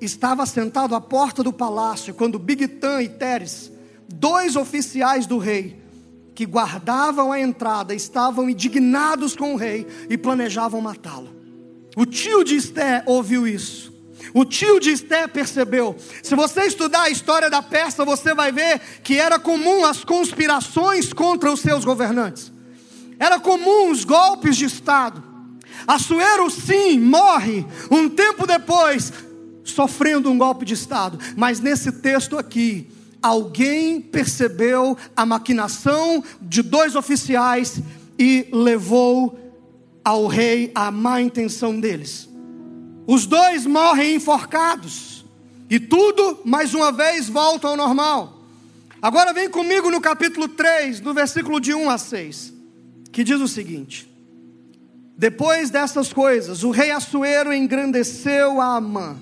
estava 0.00 0.46
sentado 0.46 0.94
à 0.94 1.00
porta 1.00 1.42
do 1.42 1.52
palácio 1.52 2.14
quando 2.14 2.38
Bigtan 2.38 3.02
e 3.02 3.08
Teres, 3.08 3.72
dois 4.08 4.54
oficiais 4.54 5.26
do 5.26 5.38
rei, 5.38 5.82
que 6.34 6.44
guardavam 6.44 7.32
a 7.32 7.40
entrada, 7.40 7.94
estavam 7.94 8.48
indignados 8.48 9.34
com 9.34 9.54
o 9.54 9.56
rei 9.56 9.86
e 10.08 10.18
planejavam 10.18 10.80
matá-lo. 10.80 11.34
O 11.96 12.04
tio 12.04 12.44
de 12.44 12.56
Esté 12.56 13.02
ouviu 13.06 13.48
isso. 13.48 13.85
O 14.34 14.44
tio 14.44 14.80
de 14.80 14.90
Esté 14.90 15.26
percebeu. 15.26 15.96
Se 16.22 16.34
você 16.34 16.62
estudar 16.62 17.02
a 17.02 17.10
história 17.10 17.50
da 17.50 17.62
Pérsia, 17.62 18.04
você 18.04 18.34
vai 18.34 18.52
ver 18.52 18.80
que 19.02 19.18
era 19.18 19.38
comum 19.38 19.84
as 19.84 20.04
conspirações 20.04 21.12
contra 21.12 21.52
os 21.52 21.60
seus 21.60 21.84
governantes. 21.84 22.52
Era 23.18 23.40
comum 23.40 23.90
os 23.90 24.04
golpes 24.04 24.56
de 24.56 24.64
Estado. 24.66 25.22
Assuero, 25.86 26.50
sim, 26.50 26.98
morre 26.98 27.64
um 27.90 28.08
tempo 28.08 28.46
depois, 28.46 29.12
sofrendo 29.64 30.30
um 30.30 30.38
golpe 30.38 30.64
de 30.64 30.74
Estado. 30.74 31.18
Mas 31.36 31.60
nesse 31.60 31.92
texto 31.92 32.38
aqui, 32.38 32.88
alguém 33.22 34.00
percebeu 34.00 34.96
a 35.16 35.26
maquinação 35.26 36.22
de 36.40 36.62
dois 36.62 36.94
oficiais 36.94 37.80
e 38.18 38.48
levou 38.52 39.38
ao 40.04 40.26
rei 40.26 40.70
a 40.74 40.90
má 40.90 41.20
intenção 41.20 41.78
deles. 41.80 42.28
Os 43.06 43.24
dois 43.24 43.64
morrem 43.64 44.16
enforcados. 44.16 45.24
E 45.70 45.78
tudo, 45.78 46.40
mais 46.44 46.74
uma 46.74 46.90
vez, 46.90 47.28
volta 47.28 47.68
ao 47.68 47.76
normal. 47.76 48.42
Agora 49.00 49.32
vem 49.32 49.48
comigo 49.48 49.90
no 49.90 50.00
capítulo 50.00 50.48
3, 50.48 51.00
no 51.00 51.14
versículo 51.14 51.60
de 51.60 51.72
1 51.72 51.90
a 51.90 51.98
6, 51.98 52.52
que 53.12 53.22
diz 53.22 53.40
o 53.40 53.46
seguinte: 53.46 54.10
Depois 55.16 55.70
destas 55.70 56.12
coisas, 56.12 56.64
o 56.64 56.70
rei 56.70 56.90
Assuero 56.90 57.52
engrandeceu 57.52 58.60
a 58.60 58.76
Amã, 58.76 59.16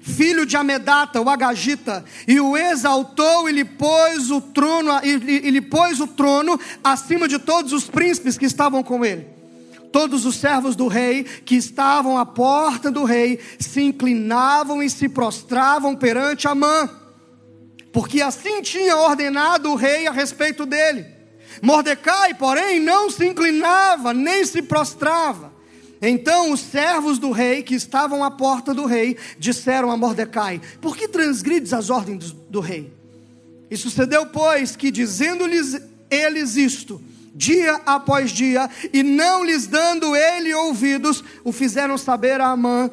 filho 0.00 0.44
de 0.44 0.56
Amedata, 0.56 1.20
o 1.20 1.28
Agagita, 1.30 2.04
e 2.28 2.38
o 2.40 2.56
exaltou 2.56 3.48
e 3.48 3.52
lhe 3.52 3.64
pôs 3.64 4.30
o 4.30 4.40
trono, 4.40 4.90
e, 5.02 5.16
e, 5.16 5.46
e 5.46 5.50
lhe 5.50 5.62
pôs 5.62 6.00
o 6.00 6.06
trono 6.06 6.58
acima 6.82 7.26
de 7.26 7.38
todos 7.38 7.72
os 7.72 7.84
príncipes 7.84 8.36
que 8.36 8.46
estavam 8.46 8.82
com 8.82 9.04
ele 9.04 9.33
todos 9.94 10.26
os 10.26 10.34
servos 10.34 10.74
do 10.74 10.88
rei 10.88 11.22
que 11.22 11.54
estavam 11.54 12.18
à 12.18 12.26
porta 12.26 12.90
do 12.90 13.04
rei 13.04 13.38
se 13.60 13.80
inclinavam 13.80 14.82
e 14.82 14.90
se 14.90 15.08
prostravam 15.08 15.94
perante 15.94 16.48
Amã, 16.48 16.90
porque 17.92 18.20
assim 18.20 18.60
tinha 18.60 18.96
ordenado 18.96 19.70
o 19.70 19.76
rei 19.76 20.08
a 20.08 20.10
respeito 20.10 20.66
dele. 20.66 21.06
Mordecai, 21.62 22.34
porém, 22.34 22.80
não 22.80 23.08
se 23.08 23.24
inclinava 23.24 24.12
nem 24.12 24.44
se 24.44 24.62
prostrava. 24.62 25.52
Então 26.02 26.50
os 26.50 26.58
servos 26.58 27.20
do 27.20 27.30
rei 27.30 27.62
que 27.62 27.76
estavam 27.76 28.24
à 28.24 28.32
porta 28.32 28.74
do 28.74 28.86
rei 28.86 29.16
disseram 29.38 29.92
a 29.92 29.96
Mordecai: 29.96 30.60
Por 30.80 30.96
que 30.96 31.06
transgrides 31.06 31.72
as 31.72 31.88
ordens 31.88 32.32
do 32.32 32.58
rei? 32.58 32.92
E 33.70 33.76
sucedeu, 33.76 34.26
pois, 34.26 34.74
que 34.74 34.90
dizendo-lhes 34.90 35.80
eles 36.10 36.56
isto, 36.56 37.00
dia 37.34 37.80
após 37.84 38.30
dia, 38.30 38.70
e 38.92 39.02
não 39.02 39.44
lhes 39.44 39.66
dando 39.66 40.14
ele 40.14 40.54
ouvidos, 40.54 41.24
o 41.42 41.50
fizeram 41.50 41.98
saber 41.98 42.40
a 42.40 42.48
Amã, 42.48 42.90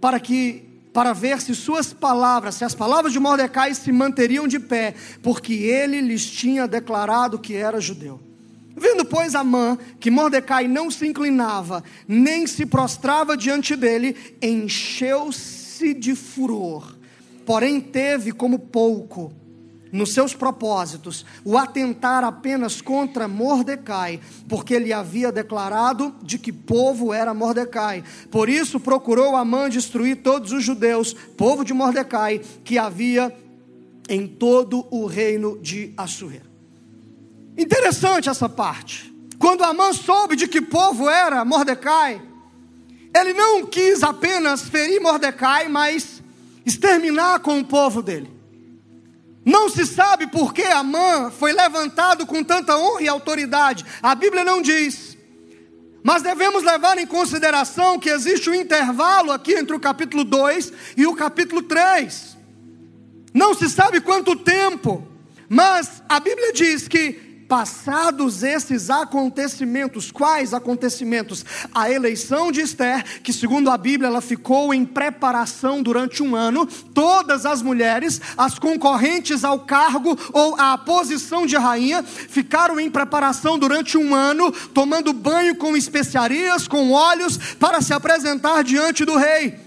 para 0.00 0.18
que 0.18 0.70
para 0.92 1.12
ver 1.12 1.40
se 1.40 1.54
suas 1.54 1.92
palavras, 1.92 2.56
se 2.56 2.64
as 2.64 2.74
palavras 2.74 3.12
de 3.12 3.20
Mordecai 3.20 3.74
se 3.74 3.92
manteriam 3.92 4.48
de 4.48 4.58
pé, 4.58 4.94
porque 5.22 5.54
ele 5.54 6.00
lhes 6.00 6.28
tinha 6.28 6.66
declarado 6.66 7.38
que 7.38 7.54
era 7.54 7.80
judeu. 7.80 8.20
Vendo, 8.76 9.04
pois, 9.04 9.34
Amã 9.34 9.78
que 10.00 10.10
Mordecai 10.10 10.66
não 10.66 10.90
se 10.90 11.06
inclinava, 11.06 11.84
nem 12.08 12.46
se 12.46 12.64
prostrava 12.66 13.36
diante 13.36 13.76
dele, 13.76 14.16
encheu-se 14.42 15.94
de 15.94 16.14
furor. 16.14 16.96
Porém, 17.44 17.80
teve 17.80 18.32
como 18.32 18.58
pouco 18.58 19.32
nos 19.92 20.12
seus 20.12 20.34
propósitos, 20.34 21.24
o 21.44 21.58
atentar 21.58 22.24
apenas 22.24 22.80
contra 22.80 23.26
Mordecai, 23.26 24.20
porque 24.48 24.74
ele 24.74 24.92
havia 24.92 25.32
declarado 25.32 26.14
de 26.22 26.38
que 26.38 26.52
povo 26.52 27.12
era 27.12 27.34
Mordecai. 27.34 28.04
Por 28.30 28.48
isso 28.48 28.78
procurou 28.78 29.36
Amã 29.36 29.68
destruir 29.68 30.22
todos 30.22 30.52
os 30.52 30.64
judeus, 30.64 31.12
povo 31.36 31.64
de 31.64 31.72
Mordecai, 31.72 32.40
que 32.64 32.78
havia 32.78 33.34
em 34.08 34.26
todo 34.26 34.86
o 34.90 35.06
reino 35.06 35.58
de 35.60 35.92
Assuero. 35.96 36.50
Interessante 37.56 38.28
essa 38.28 38.48
parte. 38.48 39.12
Quando 39.38 39.64
Amã 39.64 39.92
soube 39.92 40.36
de 40.36 40.46
que 40.46 40.60
povo 40.60 41.08
era 41.08 41.44
Mordecai, 41.44 42.20
ele 43.14 43.32
não 43.32 43.66
quis 43.66 44.02
apenas 44.02 44.62
ferir 44.62 45.00
Mordecai, 45.00 45.68
mas 45.68 46.22
exterminar 46.64 47.40
com 47.40 47.58
o 47.58 47.64
povo 47.64 48.02
dele. 48.02 48.39
Não 49.50 49.68
se 49.68 49.84
sabe 49.84 50.28
por 50.28 50.54
que 50.54 50.62
Amã 50.62 51.28
foi 51.28 51.52
levantado 51.52 52.24
com 52.24 52.44
tanta 52.44 52.78
honra 52.78 53.02
e 53.02 53.08
autoridade. 53.08 53.84
A 54.00 54.14
Bíblia 54.14 54.44
não 54.44 54.62
diz. 54.62 55.18
Mas 56.04 56.22
devemos 56.22 56.62
levar 56.62 56.96
em 56.98 57.06
consideração 57.06 57.98
que 57.98 58.08
existe 58.08 58.48
um 58.48 58.54
intervalo 58.54 59.32
aqui 59.32 59.54
entre 59.54 59.74
o 59.74 59.80
capítulo 59.80 60.22
2 60.22 60.72
e 60.96 61.04
o 61.04 61.16
capítulo 61.16 61.62
3. 61.62 62.36
Não 63.34 63.52
se 63.52 63.68
sabe 63.68 64.00
quanto 64.00 64.36
tempo, 64.36 65.04
mas 65.48 66.00
a 66.08 66.20
Bíblia 66.20 66.52
diz 66.52 66.86
que 66.86 67.29
passados 67.50 68.44
esses 68.44 68.90
acontecimentos, 68.90 70.12
quais 70.12 70.54
acontecimentos? 70.54 71.44
A 71.74 71.90
eleição 71.90 72.52
de 72.52 72.60
Esther, 72.60 73.20
que 73.22 73.32
segundo 73.32 73.68
a 73.68 73.76
Bíblia 73.76 74.06
ela 74.06 74.20
ficou 74.20 74.72
em 74.72 74.86
preparação 74.86 75.82
durante 75.82 76.22
um 76.22 76.36
ano, 76.36 76.64
todas 76.94 77.44
as 77.44 77.60
mulheres, 77.60 78.20
as 78.38 78.56
concorrentes 78.56 79.42
ao 79.42 79.58
cargo 79.58 80.16
ou 80.32 80.54
à 80.60 80.78
posição 80.78 81.44
de 81.44 81.56
rainha, 81.56 82.04
ficaram 82.04 82.78
em 82.78 82.88
preparação 82.88 83.58
durante 83.58 83.98
um 83.98 84.14
ano, 84.14 84.52
tomando 84.52 85.12
banho 85.12 85.56
com 85.56 85.76
especiarias, 85.76 86.68
com 86.68 86.92
óleos, 86.92 87.36
para 87.58 87.82
se 87.82 87.92
apresentar 87.92 88.62
diante 88.62 89.04
do 89.04 89.16
rei. 89.16 89.58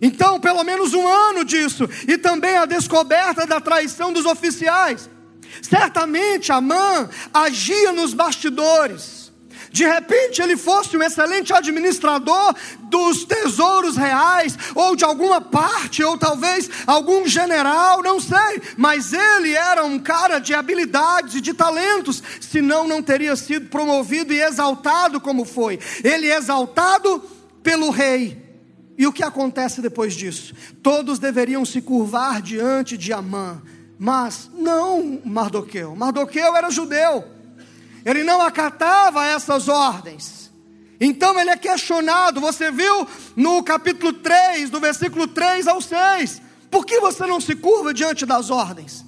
Então, 0.00 0.38
pelo 0.38 0.62
menos 0.62 0.94
um 0.94 1.08
ano 1.08 1.44
disso, 1.44 1.90
e 2.06 2.16
também 2.16 2.56
a 2.56 2.66
descoberta 2.66 3.44
da 3.44 3.60
traição 3.60 4.12
dos 4.12 4.26
oficiais. 4.26 5.15
Certamente 5.62 6.52
Amã 6.52 7.08
agia 7.32 7.92
nos 7.92 8.14
bastidores. 8.14 9.26
De 9.70 9.84
repente 9.84 10.40
ele 10.40 10.56
fosse 10.56 10.96
um 10.96 11.02
excelente 11.02 11.52
administrador 11.52 12.54
dos 12.84 13.24
tesouros 13.24 13.96
reais, 13.96 14.56
ou 14.74 14.96
de 14.96 15.04
alguma 15.04 15.40
parte, 15.40 16.02
ou 16.02 16.16
talvez 16.16 16.70
algum 16.86 17.26
general, 17.26 18.02
não 18.02 18.18
sei, 18.18 18.62
mas 18.76 19.12
ele 19.12 19.52
era 19.52 19.84
um 19.84 19.98
cara 19.98 20.38
de 20.38 20.54
habilidades 20.54 21.34
e 21.34 21.40
de 21.40 21.52
talentos, 21.52 22.22
senão 22.40 22.88
não 22.88 23.02
teria 23.02 23.36
sido 23.36 23.68
promovido 23.68 24.32
e 24.32 24.40
exaltado 24.40 25.20
como 25.20 25.44
foi. 25.44 25.78
Ele 26.02 26.30
é 26.30 26.36
exaltado 26.36 27.22
pelo 27.62 27.90
rei 27.90 28.46
e 28.98 29.06
o 29.06 29.12
que 29.12 29.22
acontece 29.22 29.82
depois 29.82 30.14
disso? 30.14 30.54
Todos 30.82 31.18
deveriam 31.18 31.64
se 31.64 31.82
curvar 31.82 32.40
diante 32.40 32.96
de 32.96 33.12
Amã, 33.12 33.60
mas 33.98 34.50
não 34.54 35.20
Mardoqueu. 35.24 35.94
Mardoqueu 35.96 36.56
era 36.56 36.70
judeu, 36.70 37.24
ele 38.04 38.22
não 38.22 38.40
acatava 38.40 39.24
essas 39.24 39.68
ordens. 39.68 40.50
Então 41.00 41.38
ele 41.38 41.50
é 41.50 41.56
questionado, 41.56 42.40
você 42.40 42.70
viu 42.70 43.06
no 43.34 43.62
capítulo 43.62 44.12
3, 44.14 44.70
do 44.70 44.80
versículo 44.80 45.26
3 45.26 45.66
ao 45.68 45.80
6. 45.80 46.40
Por 46.70 46.86
que 46.86 47.00
você 47.00 47.26
não 47.26 47.40
se 47.40 47.54
curva 47.54 47.92
diante 47.92 48.24
das 48.24 48.50
ordens? 48.50 49.04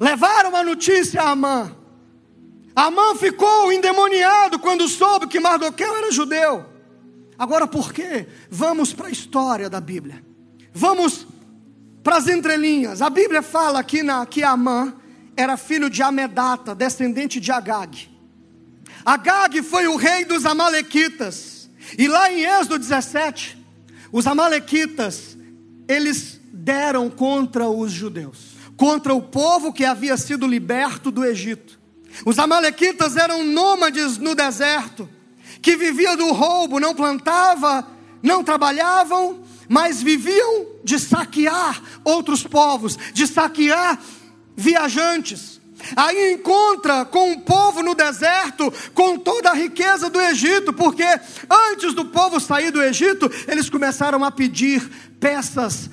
Levaram 0.00 0.56
a 0.56 0.64
notícia 0.64 1.22
a 1.22 1.30
Amã. 1.30 1.74
Amã 2.74 3.14
ficou 3.14 3.72
endemoniado 3.72 4.58
quando 4.58 4.88
soube 4.88 5.28
que 5.28 5.38
Mardoqueu 5.38 5.96
era 5.96 6.10
judeu. 6.10 6.66
Agora, 7.38 7.66
por 7.66 7.92
quê? 7.92 8.26
Vamos 8.50 8.92
para 8.92 9.08
a 9.08 9.10
história 9.10 9.70
da 9.70 9.80
Bíblia. 9.80 10.24
Vamos 10.72 11.26
para 12.04 12.18
as 12.18 12.28
entrelinhas. 12.28 13.00
A 13.00 13.08
Bíblia 13.08 13.40
fala 13.40 13.80
aqui 13.80 14.02
na, 14.02 14.26
que 14.26 14.44
Amã 14.44 14.94
era 15.34 15.56
filho 15.56 15.88
de 15.88 16.02
Amedata, 16.02 16.74
descendente 16.74 17.40
de 17.40 17.50
Agag. 17.50 18.10
Agag 19.04 19.62
foi 19.62 19.88
o 19.88 19.96
rei 19.96 20.24
dos 20.24 20.44
Amalequitas. 20.44 21.68
E 21.98 22.06
lá 22.06 22.30
em 22.30 22.44
Êxodo 22.44 22.78
17, 22.78 23.58
os 24.12 24.26
Amalequitas, 24.26 25.36
eles 25.88 26.40
deram 26.52 27.10
contra 27.10 27.68
os 27.68 27.90
judeus, 27.90 28.54
contra 28.76 29.14
o 29.14 29.22
povo 29.22 29.72
que 29.72 29.84
havia 29.84 30.16
sido 30.16 30.46
liberto 30.46 31.10
do 31.10 31.24
Egito. 31.24 31.80
Os 32.24 32.38
Amalequitas 32.38 33.16
eram 33.16 33.44
nômades 33.44 34.18
no 34.18 34.34
deserto 34.34 35.08
que 35.60 35.76
vivia 35.76 36.16
do 36.16 36.30
roubo, 36.32 36.78
não 36.78 36.94
plantava, 36.94 37.86
não 38.22 38.44
trabalhavam, 38.44 39.43
mas 39.68 40.02
viviam 40.02 40.66
de 40.82 40.98
saquear 40.98 41.82
outros 42.04 42.42
povos, 42.42 42.98
de 43.12 43.26
saquear 43.26 44.00
viajantes. 44.56 45.60
Aí 45.96 46.32
encontra 46.32 47.04
com 47.04 47.32
o 47.32 47.40
povo 47.40 47.82
no 47.82 47.94
deserto, 47.94 48.72
com 48.94 49.18
toda 49.18 49.50
a 49.50 49.54
riqueza 49.54 50.08
do 50.08 50.20
Egito, 50.20 50.72
porque 50.72 51.04
antes 51.50 51.92
do 51.92 52.04
povo 52.06 52.40
sair 52.40 52.70
do 52.70 52.82
Egito, 52.82 53.30
eles 53.46 53.68
começaram 53.68 54.24
a 54.24 54.30
pedir 54.30 54.88
peças 55.20 55.90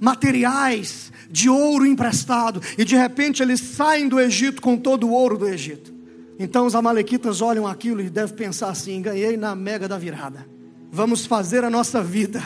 materiais 0.00 1.12
de 1.30 1.48
ouro 1.48 1.84
emprestado, 1.84 2.62
e 2.78 2.84
de 2.84 2.94
repente 2.94 3.42
eles 3.42 3.60
saem 3.60 4.08
do 4.08 4.20
Egito 4.20 4.62
com 4.62 4.76
todo 4.76 5.08
o 5.08 5.10
ouro 5.10 5.36
do 5.36 5.48
Egito. 5.48 5.92
Então 6.38 6.66
os 6.66 6.74
amalequitas 6.74 7.40
olham 7.40 7.66
aquilo 7.66 8.00
e 8.00 8.10
devem 8.10 8.36
pensar 8.36 8.68
assim: 8.68 9.00
ganhei 9.00 9.36
na 9.36 9.54
mega 9.54 9.88
da 9.88 9.98
virada. 9.98 10.46
Vamos 10.90 11.26
fazer 11.26 11.64
a 11.64 11.70
nossa 11.70 12.02
vida. 12.02 12.42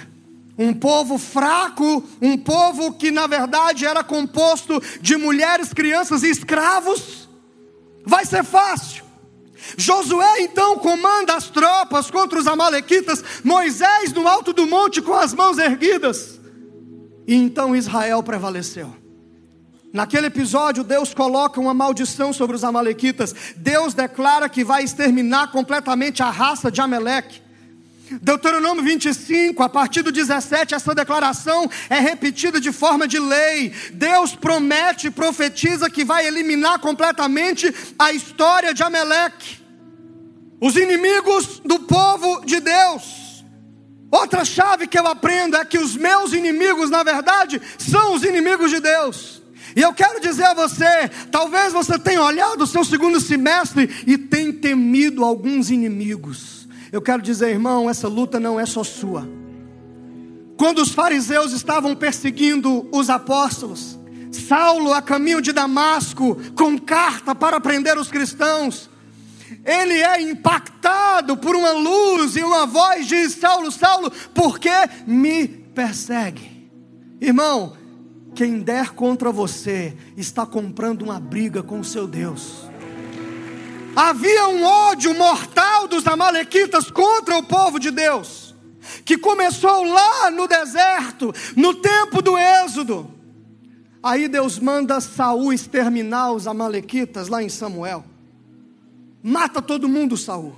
Um 0.58 0.74
povo 0.74 1.18
fraco, 1.18 2.04
um 2.20 2.36
povo 2.36 2.92
que 2.92 3.10
na 3.10 3.26
verdade 3.26 3.86
era 3.86 4.04
composto 4.04 4.80
de 5.00 5.16
mulheres, 5.16 5.72
crianças 5.72 6.22
e 6.22 6.30
escravos. 6.30 7.28
Vai 8.04 8.24
ser 8.24 8.44
fácil. 8.44 9.04
Josué 9.76 10.40
então 10.40 10.78
comanda 10.78 11.34
as 11.34 11.48
tropas 11.48 12.10
contra 12.10 12.38
os 12.38 12.46
amalequitas, 12.46 13.22
Moisés 13.44 14.12
no 14.12 14.26
alto 14.26 14.52
do 14.52 14.66
monte 14.66 15.00
com 15.00 15.14
as 15.14 15.32
mãos 15.34 15.58
erguidas. 15.58 16.40
E 17.26 17.34
então 17.34 17.76
Israel 17.76 18.22
prevaleceu. 18.22 19.00
Naquele 19.92 20.28
episódio, 20.28 20.84
Deus 20.84 21.12
coloca 21.12 21.60
uma 21.60 21.74
maldição 21.74 22.32
sobre 22.32 22.54
os 22.54 22.62
Amalequitas. 22.62 23.34
Deus 23.56 23.92
declara 23.92 24.48
que 24.48 24.62
vai 24.62 24.84
exterminar 24.84 25.50
completamente 25.50 26.22
a 26.22 26.30
raça 26.30 26.70
de 26.70 26.80
Amaleque. 26.80 27.42
Deuteronômio 28.20 28.82
25, 28.82 29.62
a 29.62 29.68
partir 29.68 30.02
do 30.02 30.10
17, 30.10 30.74
essa 30.74 30.94
declaração 30.94 31.70
é 31.88 32.00
repetida 32.00 32.60
de 32.60 32.72
forma 32.72 33.06
de 33.06 33.18
lei. 33.18 33.72
Deus 33.92 34.34
promete 34.34 35.06
e 35.06 35.10
profetiza 35.10 35.90
que 35.90 36.04
vai 36.04 36.26
eliminar 36.26 36.78
completamente 36.78 37.72
a 37.98 38.12
história 38.12 38.74
de 38.74 38.82
Amaleque, 38.82 39.58
os 40.60 40.76
inimigos 40.76 41.60
do 41.64 41.80
povo 41.80 42.44
de 42.44 42.60
Deus. 42.60 43.44
Outra 44.10 44.44
chave 44.44 44.88
que 44.88 44.98
eu 44.98 45.06
aprendo 45.06 45.56
é 45.56 45.64
que 45.64 45.78
os 45.78 45.94
meus 45.94 46.32
inimigos, 46.32 46.90
na 46.90 47.02
verdade, 47.02 47.62
são 47.78 48.14
os 48.14 48.24
inimigos 48.24 48.70
de 48.70 48.80
Deus. 48.80 49.40
E 49.76 49.80
eu 49.80 49.92
quero 49.92 50.20
dizer 50.20 50.46
a 50.46 50.54
você: 50.54 51.08
talvez 51.30 51.72
você 51.72 51.96
tenha 51.96 52.22
olhado 52.22 52.64
o 52.64 52.66
seu 52.66 52.84
segundo 52.84 53.20
semestre 53.20 53.88
e 54.06 54.18
tenha 54.18 54.52
temido 54.52 55.24
alguns 55.24 55.70
inimigos. 55.70 56.59
Eu 56.92 57.00
quero 57.00 57.22
dizer, 57.22 57.50
irmão, 57.50 57.88
essa 57.88 58.08
luta 58.08 58.40
não 58.40 58.58
é 58.58 58.66
só 58.66 58.82
sua. 58.82 59.28
Quando 60.56 60.80
os 60.80 60.90
fariseus 60.90 61.52
estavam 61.52 61.94
perseguindo 61.94 62.88
os 62.92 63.08
apóstolos, 63.08 63.98
Saulo, 64.30 64.92
a 64.92 65.00
caminho 65.00 65.40
de 65.40 65.52
Damasco, 65.52 66.36
com 66.54 66.78
carta 66.78 67.34
para 67.34 67.60
prender 67.60 67.96
os 67.96 68.10
cristãos, 68.10 68.90
ele 69.64 69.94
é 69.94 70.20
impactado 70.20 71.36
por 71.36 71.56
uma 71.56 71.72
luz 71.72 72.36
e 72.36 72.42
uma 72.42 72.66
voz 72.66 73.06
diz: 73.06 73.34
Saulo, 73.34 73.70
Saulo, 73.70 74.10
por 74.34 74.58
que 74.58 74.70
me 75.06 75.48
persegue? 75.48 76.70
Irmão, 77.20 77.76
quem 78.34 78.60
der 78.60 78.90
contra 78.90 79.32
você 79.32 79.96
está 80.16 80.46
comprando 80.46 81.02
uma 81.02 81.18
briga 81.18 81.62
com 81.62 81.80
o 81.80 81.84
seu 81.84 82.06
Deus. 82.06 82.69
Havia 83.94 84.48
um 84.48 84.64
ódio 84.64 85.14
mortal 85.14 85.88
dos 85.88 86.06
Amalequitas 86.06 86.90
contra 86.90 87.36
o 87.36 87.42
povo 87.42 87.78
de 87.78 87.90
Deus, 87.90 88.54
que 89.04 89.18
começou 89.18 89.84
lá 89.84 90.30
no 90.30 90.46
deserto, 90.46 91.32
no 91.56 91.74
tempo 91.74 92.22
do 92.22 92.36
Êxodo. 92.38 93.10
Aí 94.02 94.28
Deus 94.28 94.58
manda 94.58 95.00
Saul 95.00 95.52
exterminar 95.52 96.32
os 96.32 96.46
Amalequitas 96.46 97.28
lá 97.28 97.42
em 97.42 97.48
Samuel. 97.48 98.04
Mata 99.22 99.60
todo 99.60 99.88
mundo, 99.88 100.16
Saul. 100.16 100.54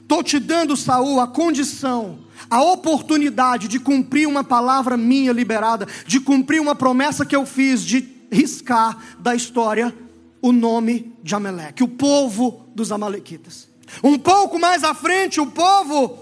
Estou 0.00 0.22
te 0.22 0.38
dando, 0.38 0.76
Saul, 0.76 1.20
a 1.20 1.26
condição 1.26 2.20
a 2.48 2.62
oportunidade 2.62 3.68
de 3.68 3.78
cumprir 3.78 4.26
uma 4.26 4.44
palavra 4.44 4.96
minha 4.96 5.32
liberada, 5.32 5.86
de 6.06 6.20
cumprir 6.20 6.60
uma 6.60 6.74
promessa 6.74 7.24
que 7.24 7.34
eu 7.34 7.46
fiz, 7.46 7.82
de 7.84 8.08
riscar 8.30 8.98
da 9.18 9.34
história 9.34 9.94
o 10.42 10.50
nome 10.50 11.16
de 11.22 11.34
Amaleque, 11.36 11.84
o 11.84 11.88
povo 11.88 12.66
dos 12.74 12.90
Amalequitas. 12.90 13.68
Um 14.02 14.18
pouco 14.18 14.58
mais 14.58 14.82
à 14.82 14.92
frente, 14.92 15.40
o 15.40 15.46
povo 15.46 16.18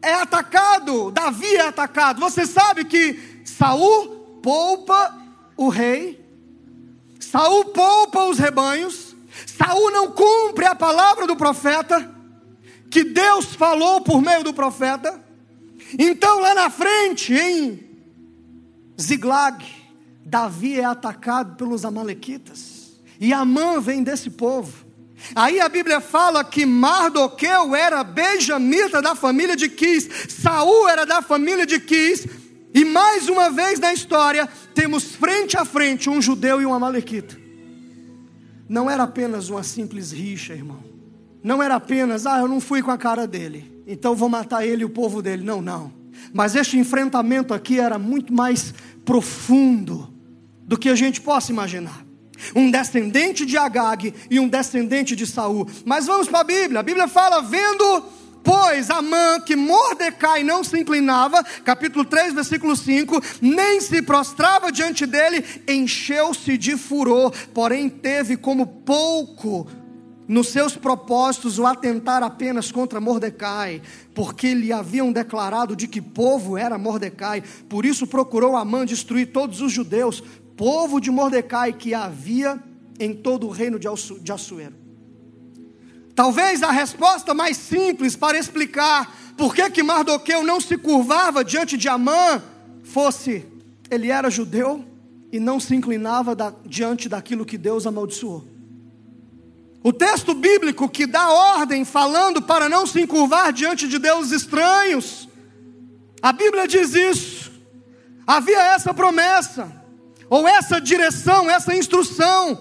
é 0.00 0.14
atacado, 0.14 1.10
Davi 1.10 1.56
é 1.56 1.62
atacado. 1.62 2.20
Você 2.20 2.46
sabe 2.46 2.84
que 2.84 3.42
Saul 3.44 4.40
poupa 4.40 5.18
o 5.56 5.68
rei, 5.68 6.24
Saul 7.18 7.64
poupa 7.66 8.24
os 8.26 8.38
rebanhos, 8.38 9.16
Saul 9.44 9.90
não 9.90 10.12
cumpre 10.12 10.64
a 10.64 10.76
palavra 10.76 11.26
do 11.26 11.34
profeta 11.34 12.14
que 12.88 13.02
Deus 13.02 13.46
falou 13.56 14.00
por 14.02 14.22
meio 14.22 14.44
do 14.44 14.54
profeta. 14.54 15.20
Então, 15.98 16.40
lá 16.40 16.54
na 16.54 16.70
frente, 16.70 17.34
em 17.34 17.84
Ziglag, 19.00 19.64
Davi 20.24 20.78
é 20.80 20.84
atacado 20.84 21.56
pelos 21.56 21.84
Amalequitas. 21.84 22.75
E 23.20 23.32
Amã 23.32 23.80
vem 23.80 24.02
desse 24.02 24.30
povo. 24.30 24.86
Aí 25.34 25.60
a 25.60 25.68
Bíblia 25.68 26.00
fala 26.00 26.44
que 26.44 26.66
Mardoqueu 26.66 27.74
era 27.74 28.04
benjamita 28.04 29.00
da 29.00 29.14
família 29.14 29.56
de 29.56 29.68
Quis, 29.68 30.08
Saul 30.28 30.88
era 30.88 31.04
da 31.04 31.22
família 31.22 31.66
de 31.66 31.80
Quis, 31.80 32.26
e 32.74 32.84
mais 32.84 33.28
uma 33.28 33.50
vez 33.50 33.80
na 33.80 33.92
história 33.92 34.46
temos 34.74 35.04
frente 35.14 35.56
a 35.56 35.64
frente 35.64 36.10
um 36.10 36.20
judeu 36.20 36.60
e 36.60 36.66
um 36.66 36.74
amalequita. 36.74 37.36
não 38.68 38.90
era 38.90 39.04
apenas 39.04 39.48
uma 39.48 39.62
simples 39.62 40.12
rixa, 40.12 40.52
irmão. 40.52 40.84
Não 41.42 41.62
era 41.62 41.76
apenas, 41.76 42.26
ah, 42.26 42.38
eu 42.38 42.48
não 42.48 42.60
fui 42.60 42.82
com 42.82 42.90
a 42.90 42.98
cara 42.98 43.26
dele, 43.26 43.82
então 43.86 44.14
vou 44.14 44.28
matar 44.28 44.66
ele 44.66 44.82
e 44.82 44.84
o 44.84 44.90
povo 44.90 45.22
dele. 45.22 45.44
Não, 45.44 45.62
não. 45.62 45.92
Mas 46.32 46.54
este 46.54 46.76
enfrentamento 46.76 47.54
aqui 47.54 47.78
era 47.78 47.98
muito 47.98 48.32
mais 48.32 48.74
profundo 49.04 50.12
do 50.62 50.76
que 50.76 50.88
a 50.88 50.94
gente 50.94 51.20
possa 51.20 51.52
imaginar. 51.52 52.05
Um 52.54 52.70
descendente 52.70 53.44
de 53.46 53.56
Agag 53.56 54.14
e 54.30 54.38
um 54.40 54.48
descendente 54.48 55.16
de 55.16 55.26
Saul. 55.26 55.68
Mas 55.84 56.06
vamos 56.06 56.28
para 56.28 56.40
a 56.40 56.44
Bíblia. 56.44 56.80
A 56.80 56.82
Bíblia 56.82 57.08
fala: 57.08 57.42
vendo 57.42 58.04
Pois 58.46 58.90
Amã, 58.90 59.40
que 59.40 59.56
Mordecai 59.56 60.44
não 60.44 60.62
se 60.62 60.78
inclinava, 60.78 61.42
capítulo 61.64 62.04
3, 62.04 62.32
versículo 62.32 62.76
5, 62.76 63.20
nem 63.40 63.80
se 63.80 64.00
prostrava 64.00 64.70
diante 64.70 65.04
dele, 65.04 65.44
encheu-se 65.66 66.56
de 66.56 66.76
furor, 66.76 67.32
porém 67.52 67.88
teve 67.88 68.36
como 68.36 68.64
pouco 68.64 69.66
nos 70.28 70.48
seus 70.48 70.76
propósitos 70.76 71.58
o 71.58 71.66
atentar 71.66 72.22
apenas 72.22 72.70
contra 72.70 73.00
Mordecai, 73.00 73.82
porque 74.14 74.54
lhe 74.54 74.72
haviam 74.72 75.10
declarado 75.10 75.74
de 75.74 75.88
que 75.88 76.00
povo 76.00 76.56
era 76.56 76.78
Mordecai, 76.78 77.42
por 77.68 77.84
isso 77.84 78.06
procurou 78.06 78.56
Amã 78.56 78.86
destruir 78.86 79.32
todos 79.32 79.60
os 79.60 79.72
judeus, 79.72 80.22
povo 80.56 81.00
de 81.00 81.10
Mordecai 81.10 81.72
que 81.72 81.94
havia 81.94 82.62
em 82.98 83.14
todo 83.14 83.46
o 83.46 83.50
reino 83.50 83.78
de 83.78 84.32
Assuero. 84.32 84.74
Talvez 86.14 86.62
a 86.62 86.70
resposta 86.70 87.34
mais 87.34 87.56
simples 87.58 88.16
para 88.16 88.38
explicar 88.38 89.14
por 89.36 89.54
que, 89.54 89.68
que 89.70 89.82
Mardoqueu 89.82 90.42
não 90.42 90.60
se 90.60 90.78
curvava 90.78 91.44
diante 91.44 91.76
de 91.76 91.88
Amã 91.88 92.42
fosse 92.82 93.44
ele 93.90 94.10
era 94.10 94.30
judeu 94.30 94.84
e 95.30 95.38
não 95.38 95.60
se 95.60 95.74
inclinava 95.74 96.34
da, 96.34 96.52
diante 96.64 97.08
daquilo 97.08 97.44
que 97.44 97.58
Deus 97.58 97.86
amaldiçoou. 97.86 98.44
O 99.82 99.92
texto 99.92 100.34
bíblico 100.34 100.88
que 100.88 101.06
dá 101.06 101.28
ordem 101.30 101.84
falando 101.84 102.42
para 102.42 102.68
não 102.68 102.86
se 102.86 103.00
encurvar 103.00 103.52
diante 103.52 103.86
de 103.86 103.98
deuses 103.98 104.32
estranhos, 104.32 105.28
a 106.20 106.32
Bíblia 106.32 106.66
diz 106.66 106.94
isso. 106.94 107.52
Havia 108.26 108.60
essa 108.60 108.92
promessa, 108.92 109.70
ou 110.28 110.46
essa 110.46 110.80
direção, 110.80 111.50
essa 111.50 111.74
instrução. 111.74 112.58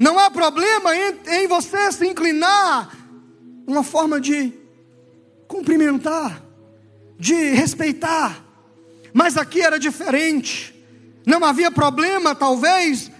Não 0.00 0.18
há 0.18 0.30
problema 0.30 0.94
em, 0.96 1.18
em 1.28 1.46
você 1.46 1.92
se 1.92 2.06
inclinar, 2.06 2.96
uma 3.66 3.82
forma 3.82 4.20
de 4.20 4.52
cumprimentar, 5.46 6.42
de 7.18 7.34
respeitar. 7.50 8.42
Mas 9.12 9.36
aqui 9.36 9.60
era 9.60 9.78
diferente. 9.78 10.74
Não 11.26 11.44
havia 11.44 11.70
problema, 11.70 12.34
talvez, 12.34 13.10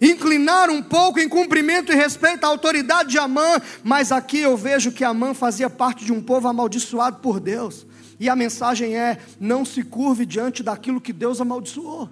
inclinar 0.00 0.70
um 0.70 0.82
pouco 0.82 1.18
em 1.18 1.28
cumprimento 1.28 1.92
e 1.92 1.94
respeito 1.94 2.44
à 2.44 2.48
autoridade 2.48 3.10
de 3.10 3.18
Amã, 3.18 3.60
mas 3.82 4.12
aqui 4.12 4.38
eu 4.38 4.56
vejo 4.56 4.92
que 4.92 5.04
Amã 5.04 5.34
fazia 5.34 5.68
parte 5.68 6.04
de 6.04 6.12
um 6.12 6.22
povo 6.22 6.48
amaldiçoado 6.48 7.18
por 7.18 7.40
Deus. 7.40 7.86
E 8.18 8.28
a 8.28 8.36
mensagem 8.36 8.96
é: 8.96 9.18
não 9.38 9.64
se 9.64 9.82
curve 9.82 10.24
diante 10.24 10.62
daquilo 10.62 11.00
que 11.00 11.12
Deus 11.12 11.40
amaldiçoou. 11.40 12.08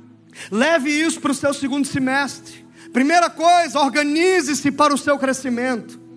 Leve 0.51 0.91
isso 0.91 1.21
para 1.21 1.33
o 1.33 1.35
seu 1.35 1.53
segundo 1.53 1.87
semestre. 1.87 2.67
Primeira 2.93 3.29
coisa, 3.29 3.81
organize-se 3.81 4.71
para 4.71 4.95
o 4.95 4.99
seu 4.99 5.19
crescimento. 5.19 6.09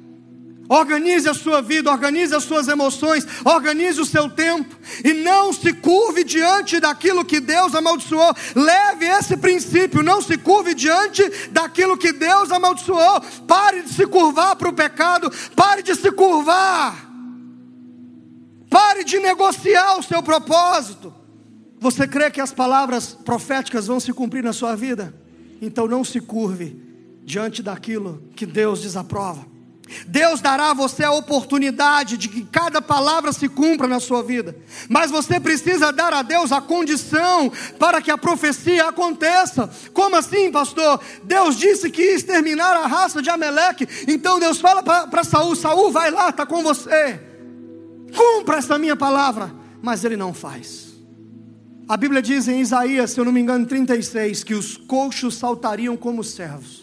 Organize 0.72 1.28
a 1.28 1.34
sua 1.34 1.62
vida, 1.62 1.92
organize 1.92 2.34
as 2.34 2.46
suas 2.46 2.70
emoções, 2.70 3.28
organize 3.44 4.00
o 4.00 4.06
seu 4.06 4.30
tempo 4.30 4.74
e 5.04 5.12
não 5.12 5.52
se 5.52 5.74
curve 5.74 6.24
diante 6.24 6.80
daquilo 6.80 7.26
que 7.26 7.42
Deus 7.42 7.76
amaldiçoou. 7.76 8.34
Leve 8.56 9.06
esse 9.06 9.36
princípio, 9.36 10.02
não 10.02 10.22
se 10.22 10.38
curve 10.38 10.74
diante 10.74 11.28
daquilo 11.50 11.98
que 11.98 12.14
Deus 12.14 12.54
amaldiçoou. 12.54 13.20
Pare 13.46 13.82
de 13.82 13.90
se 13.90 14.08
curvar 14.08 14.56
para 14.56 14.70
o 14.70 14.74
pecado, 14.74 15.30
pare 15.58 15.84
de 15.84 15.94
se 15.94 16.10
curvar. 16.10 17.12
Pare 18.70 19.04
de 19.04 19.20
negociar 19.20 20.00
o 20.00 20.04
seu 20.04 20.24
propósito. 20.24 21.14
Você 21.82 22.08
crê 22.08 22.30
que 22.30 22.40
as 22.40 22.54
palavras 22.54 23.08
proféticas 23.08 23.88
vão 23.88 24.00
se 24.00 24.14
cumprir 24.14 24.44
na 24.44 24.54
sua 24.54 24.76
vida? 24.76 25.12
Então 25.60 25.88
não 25.88 26.04
se 26.04 26.22
curve 26.22 26.80
diante 27.24 27.64
daquilo 27.64 28.22
que 28.36 28.46
Deus 28.46 28.82
desaprova. 28.82 29.48
Deus 30.06 30.42
dará 30.42 30.70
a 30.70 30.74
você 30.76 31.04
a 31.04 31.12
oportunidade 31.12 32.18
de 32.18 32.30
que 32.30 32.46
cada 32.46 32.84
palavra 32.84 33.34
se 33.34 33.50
cumpra 33.50 33.88
na 33.88 34.00
sua 34.00 34.22
vida, 34.22 34.56
mas 34.88 35.10
você 35.10 35.40
precisa 35.40 35.92
dar 35.92 36.14
a 36.14 36.22
Deus 36.22 36.52
a 36.52 36.62
condição 36.62 37.52
para 37.80 38.00
que 38.00 38.12
a 38.12 38.18
profecia 38.18 38.88
aconteça. 38.88 39.68
Como 39.92 40.16
assim, 40.16 40.52
pastor? 40.52 41.02
Deus 41.24 41.58
disse 41.58 41.90
que 41.90 42.04
ia 42.04 42.16
exterminar 42.16 42.78
a 42.78 42.86
raça 42.86 43.24
de 43.24 43.30
Ameleque, 43.32 43.88
então 44.08 44.40
Deus 44.40 44.62
fala 44.62 44.84
para 44.84 45.24
Saul: 45.24 45.56
Saul, 45.56 45.92
vai 45.92 46.12
lá, 46.12 46.30
está 46.30 46.46
com 46.46 46.62
você, 46.62 47.20
cumpra 48.16 48.58
essa 48.60 48.78
minha 48.78 48.96
palavra, 48.96 49.52
mas 49.82 50.06
ele 50.06 50.16
não 50.16 50.32
faz. 50.32 50.91
A 51.92 51.98
Bíblia 51.98 52.22
diz 52.22 52.48
em 52.48 52.62
Isaías, 52.62 53.12
se 53.12 53.20
eu 53.20 53.26
não 53.26 53.34
me 53.34 53.42
engano, 53.42 53.66
36, 53.66 54.46
que 54.46 54.54
os 54.54 54.78
coxos 54.78 55.36
saltariam 55.36 55.98
como 55.98 56.24
servos. 56.24 56.81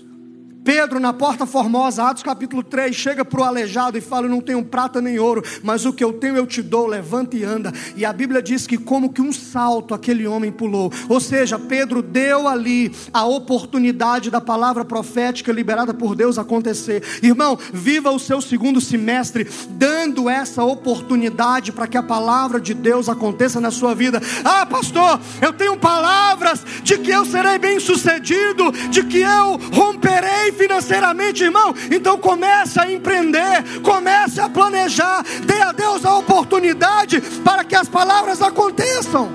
Pedro, 0.68 1.00
na 1.00 1.14
porta 1.14 1.46
formosa, 1.46 2.04
Atos 2.04 2.22
capítulo 2.22 2.62
3, 2.62 2.94
chega 2.94 3.24
para 3.24 3.40
o 3.40 3.42
aleijado 3.42 3.96
e 3.96 4.02
fala: 4.02 4.26
Eu 4.26 4.30
não 4.30 4.42
tenho 4.42 4.62
prata 4.62 5.00
nem 5.00 5.18
ouro, 5.18 5.42
mas 5.62 5.86
o 5.86 5.94
que 5.94 6.04
eu 6.04 6.12
tenho 6.12 6.36
eu 6.36 6.46
te 6.46 6.60
dou, 6.60 6.86
levanta 6.86 7.38
e 7.38 7.42
anda. 7.42 7.72
E 7.96 8.04
a 8.04 8.12
Bíblia 8.12 8.42
diz 8.42 8.66
que, 8.66 8.76
como 8.76 9.10
que 9.10 9.22
um 9.22 9.32
salto, 9.32 9.94
aquele 9.94 10.26
homem 10.26 10.52
pulou. 10.52 10.92
Ou 11.08 11.20
seja, 11.20 11.58
Pedro 11.58 12.02
deu 12.02 12.46
ali 12.46 12.94
a 13.14 13.24
oportunidade 13.24 14.30
da 14.30 14.42
palavra 14.42 14.84
profética 14.84 15.50
liberada 15.52 15.94
por 15.94 16.14
Deus 16.14 16.36
acontecer. 16.36 17.02
Irmão, 17.22 17.58
viva 17.72 18.10
o 18.10 18.18
seu 18.18 18.42
segundo 18.42 18.78
semestre, 18.78 19.48
dando 19.70 20.28
essa 20.28 20.62
oportunidade 20.64 21.72
para 21.72 21.86
que 21.86 21.96
a 21.96 22.02
palavra 22.02 22.60
de 22.60 22.74
Deus 22.74 23.08
aconteça 23.08 23.58
na 23.58 23.70
sua 23.70 23.94
vida. 23.94 24.20
Ah, 24.44 24.66
pastor, 24.66 25.18
eu 25.40 25.54
tenho 25.54 25.78
palavras 25.78 26.62
de 26.82 26.98
que 26.98 27.10
eu 27.10 27.24
serei 27.24 27.58
bem 27.58 27.80
sucedido, 27.80 28.70
de 28.90 29.02
que 29.04 29.20
eu 29.20 29.58
romperei 29.72 30.57
financeiramente, 30.58 31.44
irmão, 31.44 31.74
então 31.90 32.18
comece 32.18 32.80
a 32.80 32.90
empreender, 32.90 33.80
comece 33.82 34.40
a 34.40 34.48
planejar, 34.48 35.24
dê 35.46 35.62
a 35.62 35.72
Deus 35.72 36.04
a 36.04 36.16
oportunidade 36.16 37.20
para 37.44 37.64
que 37.64 37.76
as 37.76 37.88
palavras 37.88 38.42
aconteçam. 38.42 39.30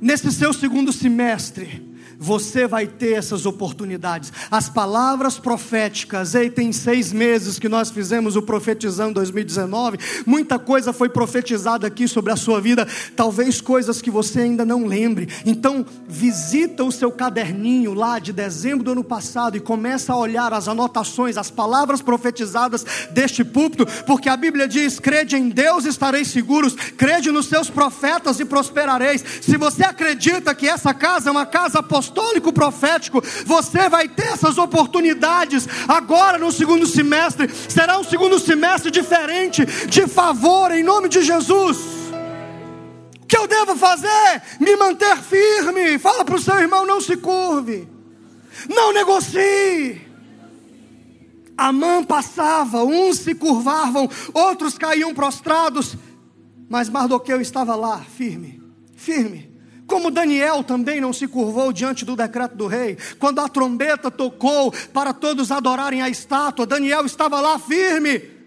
Nesse 0.00 0.32
seu 0.32 0.52
segundo 0.52 0.92
semestre, 0.92 1.89
você 2.20 2.66
vai 2.66 2.86
ter 2.86 3.14
essas 3.14 3.46
oportunidades. 3.46 4.30
As 4.50 4.68
palavras 4.68 5.38
proféticas, 5.38 6.34
ei, 6.34 6.50
tem 6.50 6.70
seis 6.70 7.14
meses 7.14 7.58
que 7.58 7.66
nós 7.66 7.90
fizemos 7.90 8.36
o 8.36 8.42
Profetizando 8.42 9.14
2019, 9.14 9.98
muita 10.26 10.58
coisa 10.58 10.92
foi 10.92 11.08
profetizada 11.08 11.86
aqui 11.86 12.06
sobre 12.06 12.30
a 12.30 12.36
sua 12.36 12.60
vida, 12.60 12.86
talvez 13.16 13.62
coisas 13.62 14.02
que 14.02 14.10
você 14.10 14.40
ainda 14.40 14.66
não 14.66 14.84
lembre. 14.84 15.28
Então, 15.46 15.86
visita 16.06 16.84
o 16.84 16.92
seu 16.92 17.10
caderninho 17.10 17.94
lá 17.94 18.18
de 18.18 18.34
dezembro 18.34 18.84
do 18.84 18.92
ano 18.92 19.04
passado 19.04 19.56
e 19.56 19.60
começa 19.60 20.12
a 20.12 20.16
olhar 20.16 20.52
as 20.52 20.68
anotações, 20.68 21.38
as 21.38 21.50
palavras 21.50 22.02
profetizadas 22.02 22.84
deste 23.12 23.42
púlpito, 23.42 23.86
porque 24.04 24.28
a 24.28 24.36
Bíblia 24.36 24.68
diz: 24.68 25.00
crede 25.00 25.36
em 25.36 25.48
Deus 25.48 25.86
estareis 25.86 26.28
seguros, 26.28 26.74
crede 26.74 27.30
nos 27.30 27.46
seus 27.46 27.70
profetas 27.70 28.38
e 28.40 28.44
prosperareis. 28.44 29.24
Se 29.40 29.56
você 29.56 29.84
acredita 29.84 30.54
que 30.54 30.68
essa 30.68 30.92
casa 30.92 31.30
é 31.30 31.32
uma 31.32 31.46
casa 31.46 31.78
apostólica, 31.78 32.09
apostólico 32.10 32.52
profético, 32.52 33.22
você 33.46 33.88
vai 33.88 34.08
ter 34.08 34.26
essas 34.26 34.58
oportunidades 34.58 35.66
agora 35.88 36.36
no 36.38 36.50
segundo 36.50 36.86
semestre. 36.86 37.48
Será 37.68 37.98
um 37.98 38.04
segundo 38.04 38.38
semestre 38.38 38.90
diferente, 38.90 39.64
de 39.86 40.06
favor, 40.06 40.72
em 40.72 40.82
nome 40.82 41.08
de 41.08 41.22
Jesus. 41.22 41.78
O 43.22 43.26
que 43.26 43.36
eu 43.36 43.46
devo 43.46 43.76
fazer? 43.76 44.42
Me 44.58 44.76
manter 44.76 45.16
firme. 45.18 45.98
Fala 45.98 46.24
para 46.24 46.34
o 46.34 46.40
seu 46.40 46.58
irmão: 46.58 46.84
não 46.84 47.00
se 47.00 47.16
curve, 47.16 47.88
não 48.68 48.92
negocie. 48.92 50.08
A 51.56 51.72
mão 51.72 52.02
passava, 52.02 52.82
uns 52.82 53.18
se 53.18 53.34
curvavam, 53.34 54.08
outros 54.32 54.78
caíam 54.78 55.12
prostrados, 55.12 55.94
mas 56.70 56.88
Mardoqueu 56.88 57.38
estava 57.38 57.76
lá, 57.76 57.98
firme, 57.98 58.62
firme. 58.96 59.49
Como 59.90 60.08
Daniel 60.08 60.62
também 60.62 61.00
não 61.00 61.12
se 61.12 61.26
curvou 61.26 61.72
diante 61.72 62.04
do 62.04 62.14
decreto 62.14 62.54
do 62.54 62.68
rei, 62.68 62.96
quando 63.18 63.40
a 63.40 63.48
trombeta 63.48 64.08
tocou 64.08 64.72
para 64.92 65.12
todos 65.12 65.50
adorarem 65.50 66.00
a 66.00 66.08
estátua, 66.08 66.64
Daniel 66.64 67.04
estava 67.04 67.40
lá 67.40 67.58
firme. 67.58 68.39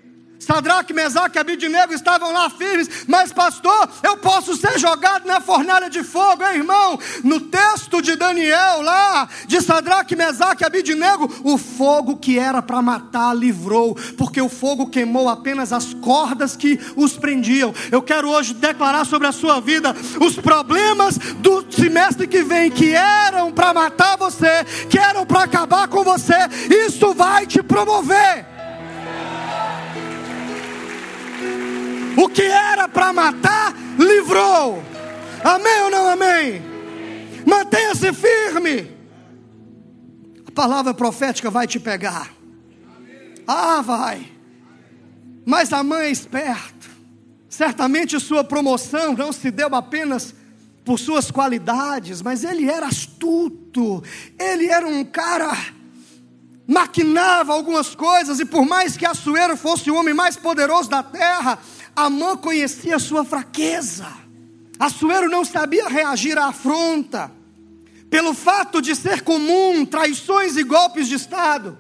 Sadraque, 0.44 0.94
Mesaque 0.94 1.38
e 1.38 1.40
Abidinego 1.40 1.94
estavam 1.94 2.32
lá 2.32 2.50
firmes, 2.50 3.06
mas 3.08 3.32
pastor, 3.32 3.90
eu 4.04 4.18
posso 4.18 4.56
ser 4.56 4.78
jogado 4.78 5.26
na 5.26 5.40
fornalha 5.40 5.90
de 5.90 6.04
fogo, 6.04 6.44
hein, 6.44 6.58
irmão? 6.58 7.00
No 7.24 7.40
texto 7.40 8.02
de 8.02 8.16
Daniel 8.16 8.82
lá, 8.82 9.28
de 9.48 9.62
Sadraque, 9.62 10.16
Mesaque 10.16 10.64
e 10.64 10.66
Abidinego, 10.66 11.32
o 11.44 11.58
fogo 11.58 12.18
que 12.18 12.38
era 12.38 12.62
para 12.62 12.82
matar 12.82 13.34
livrou, 13.34 13.96
porque 14.18 14.42
o 14.42 14.50
fogo 14.50 14.88
queimou 14.88 15.30
apenas 15.30 15.72
as 15.72 15.94
cordas 15.94 16.56
que 16.56 16.80
os 16.96 17.18
prendiam. 17.18 17.74
Eu 17.92 18.02
quero 18.02 18.30
hoje 18.30 18.54
declarar 18.54 19.06
sobre 19.06 19.28
a 19.28 19.32
sua 19.32 19.60
vida 19.60 19.96
os 20.20 20.36
problemas 20.36 21.18
do 21.18 21.66
semestre 21.72 22.28
que 22.28 22.44
vem 22.44 22.70
que 22.70 22.94
eram 22.94 23.52
para 23.52 23.74
matar 23.74 24.18
você, 24.18 24.64
que 24.90 25.00
eram 25.00 25.26
para 25.26 25.44
acabar 25.44 25.88
com 25.88 26.04
você, 26.04 26.36
isso 26.70 27.14
vai 27.14 27.46
te 27.46 27.64
promover. 27.64 28.53
O 32.18 32.30
que 32.30 32.44
era 32.44 32.88
para 32.88 33.12
matar, 33.12 33.74
livrou. 33.98 34.84
Amém 35.44 35.82
ou 35.84 35.90
não 35.90 36.10
amém? 36.10 36.62
Mantenha-se 37.46 38.14
firme. 38.14 38.92
A 40.48 40.52
palavra 40.52 40.94
profética 40.94 41.50
vai 41.50 41.68
te 41.68 41.80
pegar. 41.80 42.32
Ah, 43.48 43.82
vai. 43.82 44.32
Mas 45.46 45.74
a 45.74 45.84
mãe 45.84 46.08
é 46.08 46.12
esperta. 46.12 46.88
Certamente 47.50 48.20
sua 48.20 48.44
promoção 48.44 49.14
não 49.14 49.32
se 49.32 49.52
deu 49.52 49.74
apenas 49.76 50.34
por 50.86 51.00
suas 51.00 51.30
qualidades, 51.30 52.22
mas 52.22 52.44
ele 52.44 52.70
era 52.70 52.88
astuto. 52.88 54.04
Ele 54.40 54.68
era 54.68 54.88
um 54.88 55.04
cara 55.04 55.56
maquinava 56.66 57.54
algumas 57.54 57.94
coisas 57.94 58.40
e 58.40 58.46
por 58.46 58.66
mais 58.66 58.96
que 58.96 59.06
Assuero 59.06 59.58
fosse 59.58 59.92
o 59.92 59.96
homem 59.96 60.14
mais 60.14 60.38
poderoso 60.38 60.90
da 60.90 61.04
terra, 61.04 61.60
Amã 61.96 62.36
conhecia 62.36 62.96
a 62.96 63.00
sua 63.00 63.24
fraqueza. 63.24 64.08
Assuero 64.80 65.30
não 65.30 65.46
sabia 65.46 65.88
reagir 65.88 66.38
à 66.38 66.48
afronta. 66.48 67.32
Pelo 68.10 68.34
fato 68.34 68.82
de 68.82 68.96
ser 68.96 69.22
comum 69.22 69.86
traições 69.86 70.58
e 70.58 70.64
golpes 70.64 71.08
de 71.08 71.16
Estado, 71.16 71.78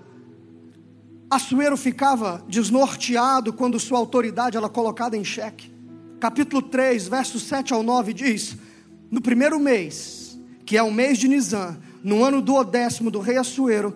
Assuero 1.29 1.75
ficava 1.75 2.43
desnorteado 2.47 3.51
quando 3.53 3.79
sua 3.79 3.97
autoridade 3.97 4.55
era 4.55 4.69
colocada 4.69 5.17
em 5.17 5.23
xeque. 5.23 5.71
Capítulo 6.19 6.61
3, 6.61 7.07
versos 7.07 7.43
7 7.43 7.73
ao 7.73 7.81
9 7.81 8.13
diz: 8.13 8.55
No 9.09 9.19
primeiro 9.19 9.59
mês, 9.59 10.39
que 10.63 10.77
é 10.77 10.83
o 10.83 10.91
mês 10.91 11.17
de 11.17 11.27
Nisan, 11.27 11.77
no 12.03 12.23
ano 12.23 12.41
duodécimo 12.41 13.09
do 13.09 13.19
rei 13.19 13.37
Assuero, 13.37 13.95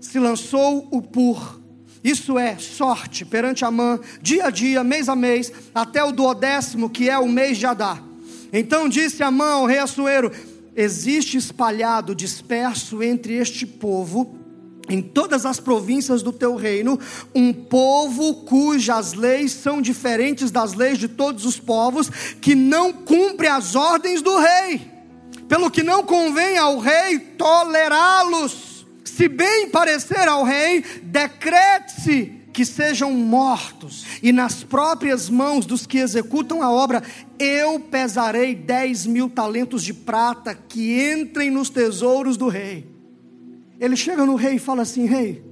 se 0.00 0.18
lançou 0.18 0.88
o 0.90 1.02
pur 1.02 1.59
isso 2.02 2.38
é 2.38 2.56
sorte 2.56 3.24
perante 3.24 3.64
Amã, 3.64 4.00
dia 4.22 4.46
a 4.46 4.50
dia, 4.50 4.82
mês 4.82 5.08
a 5.08 5.14
mês, 5.14 5.52
até 5.74 6.02
o 6.02 6.12
duodécimo, 6.12 6.88
que 6.88 7.10
é 7.10 7.18
o 7.18 7.28
mês 7.28 7.58
de 7.58 7.66
Adá. 7.66 7.98
Então 8.52 8.88
disse 8.88 9.22
Amã 9.22 9.52
ao 9.52 9.66
rei 9.66 9.78
Assuero: 9.78 10.32
Existe 10.74 11.36
espalhado, 11.36 12.14
disperso 12.14 13.02
entre 13.02 13.34
este 13.34 13.66
povo, 13.66 14.38
em 14.88 15.02
todas 15.02 15.44
as 15.44 15.60
províncias 15.60 16.22
do 16.22 16.32
teu 16.32 16.56
reino, 16.56 16.98
um 17.34 17.52
povo 17.52 18.34
cujas 18.46 19.12
leis 19.12 19.52
são 19.52 19.82
diferentes 19.82 20.50
das 20.50 20.72
leis 20.72 20.98
de 20.98 21.06
todos 21.06 21.44
os 21.44 21.60
povos, 21.60 22.08
que 22.40 22.54
não 22.54 22.94
cumpre 22.94 23.46
as 23.46 23.76
ordens 23.76 24.22
do 24.22 24.38
rei, 24.38 24.80
pelo 25.48 25.70
que 25.70 25.82
não 25.82 26.02
convém 26.02 26.56
ao 26.56 26.78
rei 26.78 27.18
tolerá-los 27.18 28.69
se 29.10 29.28
bem 29.28 29.68
parecer 29.68 30.28
ao 30.28 30.44
rei, 30.44 30.84
decrete-se 31.02 32.40
que 32.52 32.64
sejam 32.64 33.12
mortos, 33.12 34.04
e 34.22 34.32
nas 34.32 34.64
próprias 34.64 35.30
mãos 35.30 35.64
dos 35.64 35.86
que 35.86 35.98
executam 35.98 36.62
a 36.62 36.70
obra, 36.70 37.02
eu 37.38 37.78
pesarei 37.78 38.54
dez 38.54 39.06
mil 39.06 39.28
talentos 39.28 39.84
de 39.84 39.94
prata 39.94 40.54
que 40.54 41.12
entrem 41.12 41.50
nos 41.50 41.70
tesouros 41.70 42.36
do 42.36 42.48
rei. 42.48 42.88
Ele 43.78 43.96
chega 43.96 44.26
no 44.26 44.34
rei 44.34 44.56
e 44.56 44.58
fala 44.58 44.82
assim: 44.82 45.06
Rei, 45.06 45.42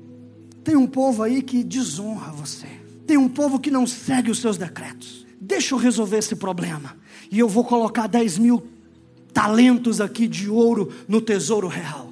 tem 0.64 0.76
um 0.76 0.86
povo 0.86 1.22
aí 1.22 1.40
que 1.40 1.62
desonra 1.62 2.32
você, 2.32 2.66
tem 3.06 3.16
um 3.16 3.28
povo 3.28 3.58
que 3.58 3.70
não 3.70 3.86
segue 3.86 4.30
os 4.30 4.40
seus 4.40 4.56
decretos. 4.56 5.26
Deixa 5.40 5.74
eu 5.74 5.78
resolver 5.78 6.18
esse 6.18 6.34
problema, 6.34 6.96
e 7.30 7.38
eu 7.38 7.48
vou 7.48 7.64
colocar 7.64 8.06
dez 8.06 8.36
mil 8.36 8.66
talentos 9.32 10.00
aqui 10.00 10.26
de 10.26 10.50
ouro 10.50 10.92
no 11.06 11.20
tesouro 11.20 11.68
real. 11.68 12.07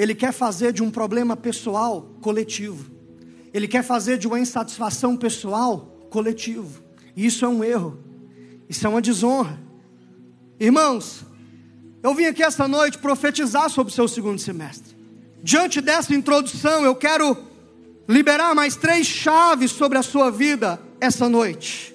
Ele 0.00 0.14
quer 0.14 0.32
fazer 0.32 0.72
de 0.72 0.82
um 0.82 0.90
problema 0.90 1.36
pessoal 1.36 2.16
coletivo. 2.22 2.90
Ele 3.52 3.68
quer 3.68 3.84
fazer 3.84 4.16
de 4.16 4.26
uma 4.26 4.40
insatisfação 4.40 5.14
pessoal 5.14 6.06
coletivo. 6.08 6.82
E 7.14 7.26
isso 7.26 7.44
é 7.44 7.48
um 7.48 7.62
erro. 7.62 7.98
Isso 8.66 8.86
é 8.86 8.88
uma 8.88 9.02
desonra. 9.02 9.60
Irmãos, 10.58 11.22
eu 12.02 12.14
vim 12.14 12.24
aqui 12.24 12.42
essa 12.42 12.66
noite 12.66 12.96
profetizar 12.96 13.68
sobre 13.68 13.92
o 13.92 13.94
seu 13.94 14.08
segundo 14.08 14.38
semestre. 14.38 14.96
Diante 15.42 15.82
dessa 15.82 16.14
introdução, 16.14 16.82
eu 16.82 16.94
quero 16.94 17.36
liberar 18.08 18.54
mais 18.54 18.76
três 18.76 19.06
chaves 19.06 19.70
sobre 19.70 19.98
a 19.98 20.02
sua 20.02 20.30
vida 20.30 20.80
essa 20.98 21.28
noite. 21.28 21.94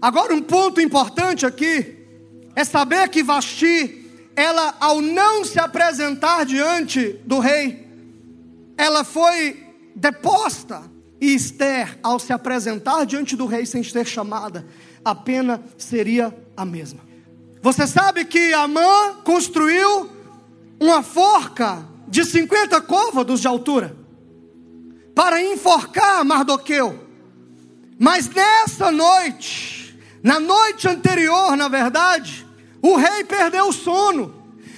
Agora, 0.00 0.34
um 0.34 0.40
ponto 0.40 0.80
importante 0.80 1.44
aqui 1.44 1.94
é 2.56 2.64
saber 2.64 3.10
que 3.10 3.22
Vasti 3.22 4.01
ela, 4.34 4.74
ao 4.80 5.00
não 5.00 5.44
se 5.44 5.58
apresentar 5.58 6.44
diante 6.44 7.20
do 7.24 7.38
rei, 7.38 7.86
ela 8.76 9.04
foi 9.04 9.66
deposta. 9.94 10.82
E 11.20 11.34
Esther, 11.34 11.98
ao 12.02 12.18
se 12.18 12.32
apresentar 12.32 13.04
diante 13.06 13.36
do 13.36 13.46
rei 13.46 13.64
sem 13.64 13.82
ser 13.82 14.04
chamada, 14.06 14.66
a 15.04 15.14
pena 15.14 15.62
seria 15.78 16.36
a 16.56 16.64
mesma. 16.64 17.00
Você 17.62 17.86
sabe 17.86 18.24
que 18.24 18.52
Amã 18.52 19.14
construiu 19.22 20.10
uma 20.80 21.00
forca 21.02 21.86
de 22.08 22.24
50 22.24 22.80
côvados 22.80 23.40
de 23.40 23.46
altura 23.46 23.96
para 25.14 25.40
enforcar 25.40 26.24
Mardoqueu. 26.24 26.98
Mas 27.98 28.28
nessa 28.28 28.90
noite, 28.90 29.96
na 30.22 30.40
noite 30.40 30.88
anterior, 30.88 31.56
na 31.56 31.68
verdade, 31.68 32.44
o 32.82 32.96
rei 32.96 33.22
perdeu 33.22 33.68
o 33.68 33.72
sono. 33.72 34.34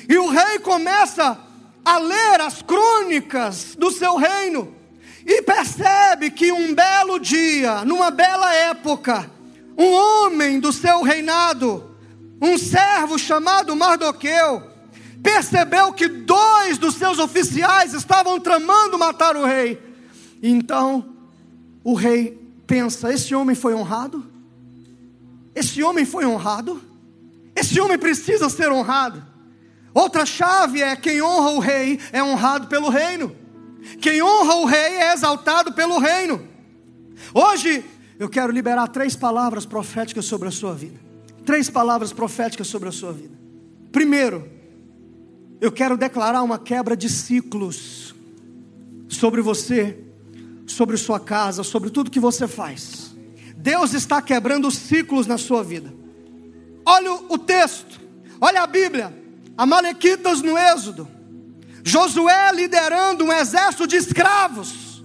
E 0.07 0.19
o 0.19 0.29
rei 0.29 0.59
começa 0.59 1.41
a 1.83 1.99
ler 1.99 2.41
as 2.43 2.61
crônicas 2.61 3.75
do 3.77 3.91
seu 3.91 4.17
reino. 4.17 4.75
E 5.27 5.41
percebe 5.41 6.31
que 6.31 6.53
um 6.53 6.75
belo 6.75 7.19
dia, 7.19 7.83
numa 7.85 8.11
bela 8.11 8.53
época, 8.53 9.31
um 9.77 9.91
homem 9.91 10.61
do 10.61 10.71
seu 10.71 11.03
reinado, 11.03 11.97
um 12.41 12.59
servo 12.59 13.19
chamado 13.19 13.75
Mardoqueu, 13.75 14.63
percebeu 15.23 15.95
que 15.95 16.07
dois 16.07 16.77
dos 16.77 16.97
seus 16.97 17.19
oficiais 17.19 17.95
estavam 17.95 18.39
tramando 18.39 18.99
matar 18.99 19.35
o 19.35 19.47
rei. 19.47 19.81
Então, 20.43 21.17
o 21.83 21.95
rei 21.95 22.39
pensa: 22.67 23.11
esse 23.11 23.35
homem 23.35 23.57
foi 23.57 23.73
honrado? 23.73 24.31
Esse 25.55 25.83
homem 25.83 26.05
foi 26.05 26.27
honrado? 26.27 26.94
Esse 27.55 27.81
homem 27.81 27.99
precisa 27.99 28.49
ser 28.49 28.71
honrado. 28.71 29.25
Outra 29.93 30.27
chave 30.27 30.83
é: 30.83 30.97
quem 30.97 31.23
honra 31.23 31.51
o 31.51 31.59
rei 31.61 32.01
é 32.13 32.23
honrado 32.23 32.67
pelo 32.67 32.89
reino. 32.89 33.35
Quem 34.01 34.23
honra 34.23 34.57
o 34.57 34.65
rei 34.65 34.97
é 34.97 35.13
exaltado 35.13 35.73
pelo 35.73 35.99
reino. 35.99 36.49
Hoje 37.33 37.85
eu 38.19 38.29
quero 38.29 38.53
liberar 38.53 38.89
três 38.89 39.15
palavras 39.15 39.65
proféticas 39.65 40.25
sobre 40.25 40.49
a 40.49 40.51
sua 40.51 40.75
vida. 40.75 40.99
Três 41.45 41.69
palavras 41.69 42.13
proféticas 42.13 42.67
sobre 42.67 42.89
a 42.89 42.93
sua 42.93 43.13
vida. 43.13 43.39
Primeiro, 43.93 44.49
eu 45.61 45.71
quero 45.71 45.97
declarar 45.97 46.43
uma 46.43 46.59
quebra 46.59 46.97
de 46.97 47.09
ciclos 47.09 48.15
sobre 49.09 49.41
você, 49.41 49.99
sobre 50.67 50.97
sua 50.97 51.21
casa, 51.21 51.63
sobre 51.63 51.91
tudo 51.91 52.11
que 52.11 52.19
você 52.19 52.49
faz. 52.49 53.15
Deus 53.57 53.95
está 53.95 54.21
quebrando 54.21 54.71
ciclos 54.71 55.27
na 55.27 55.39
sua 55.39 55.63
vida. 55.63 56.04
Olha 56.87 57.13
o 57.29 57.39
texto, 57.39 58.01
olha 58.41 58.63
a 58.63 58.67
Bíblia. 58.67 59.25
Amalequitas 59.57 60.43
no 60.43 60.59
Êxodo. 60.59 61.09
Josué 61.83 62.51
liderando 62.53 63.25
um 63.25 63.33
exército 63.33 63.87
de 63.87 63.97
escravos 63.97 65.03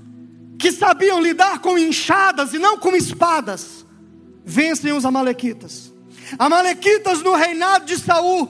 que 0.58 0.72
sabiam 0.72 1.22
lidar 1.22 1.60
com 1.60 1.78
enxadas 1.78 2.54
e 2.54 2.60
não 2.60 2.78
com 2.78 2.96
espadas. 2.96 3.86
Vencem 4.46 4.92
os 4.92 5.06
amalequitas. 5.06 5.94
Amalequitas 6.38 7.22
no 7.22 7.36
reinado 7.36 7.86
de 7.86 7.98
Saul. 7.98 8.50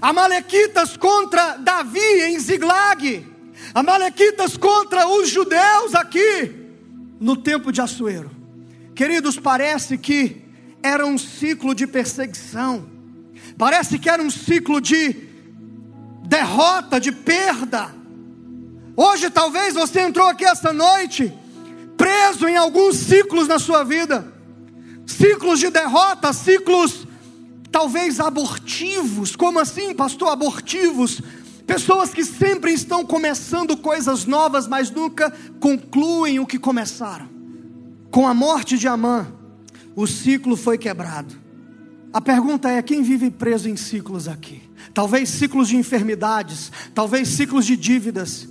Amalequitas 0.00 0.96
contra 0.96 1.56
Davi 1.56 2.22
em 2.22 2.38
Ziglag. 2.38 3.26
Amalequitas 3.74 4.56
contra 4.56 5.08
os 5.08 5.28
judeus 5.28 5.94
aqui 5.94 6.66
no 7.20 7.36
tempo 7.36 7.72
de 7.72 7.80
Assuero. 7.80 8.30
Queridos, 8.94 9.38
parece 9.38 9.98
que 9.98 10.45
era 10.86 11.06
um 11.06 11.18
ciclo 11.18 11.74
de 11.74 11.86
perseguição, 11.86 12.86
parece 13.58 13.98
que 13.98 14.08
era 14.08 14.22
um 14.22 14.30
ciclo 14.30 14.80
de 14.80 15.14
derrota, 16.24 17.00
de 17.00 17.12
perda. 17.12 17.94
Hoje, 18.96 19.28
talvez 19.30 19.74
você 19.74 20.00
entrou 20.00 20.26
aqui 20.26 20.44
esta 20.44 20.72
noite 20.72 21.32
preso 21.96 22.46
em 22.46 22.56
alguns 22.56 22.96
ciclos 22.96 23.48
na 23.48 23.58
sua 23.58 23.82
vida 23.84 24.36
ciclos 25.06 25.60
de 25.60 25.70
derrota, 25.70 26.32
ciclos 26.32 27.06
talvez 27.70 28.20
abortivos. 28.20 29.36
Como 29.36 29.58
assim, 29.58 29.94
pastor? 29.94 30.28
Abortivos. 30.28 31.20
Pessoas 31.66 32.12
que 32.12 32.24
sempre 32.24 32.72
estão 32.72 33.04
começando 33.04 33.76
coisas 33.76 34.24
novas, 34.24 34.68
mas 34.68 34.90
nunca 34.90 35.32
concluem 35.60 36.38
o 36.38 36.46
que 36.46 36.58
começaram. 36.58 37.28
Com 38.10 38.26
a 38.26 38.34
morte 38.34 38.78
de 38.78 38.86
Amã, 38.86 39.26
o 39.96 40.06
ciclo 40.06 40.56
foi 40.56 40.76
quebrado. 40.76 41.34
A 42.12 42.20
pergunta 42.20 42.70
é: 42.70 42.82
quem 42.82 43.02
vive 43.02 43.30
preso 43.30 43.68
em 43.68 43.76
ciclos 43.76 44.28
aqui? 44.28 44.62
Talvez 44.92 45.30
ciclos 45.30 45.68
de 45.68 45.76
enfermidades, 45.76 46.70
talvez 46.94 47.28
ciclos 47.28 47.66
de 47.66 47.76
dívidas. 47.76 48.46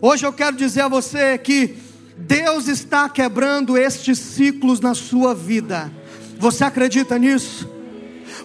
Hoje 0.00 0.26
eu 0.26 0.32
quero 0.32 0.56
dizer 0.56 0.82
a 0.82 0.88
você 0.88 1.38
que 1.38 1.76
Deus 2.16 2.66
está 2.66 3.08
quebrando 3.08 3.78
estes 3.78 4.18
ciclos 4.18 4.80
na 4.80 4.94
sua 4.94 5.34
vida. 5.34 5.90
Você 6.38 6.64
acredita 6.64 7.18
nisso? 7.18 7.68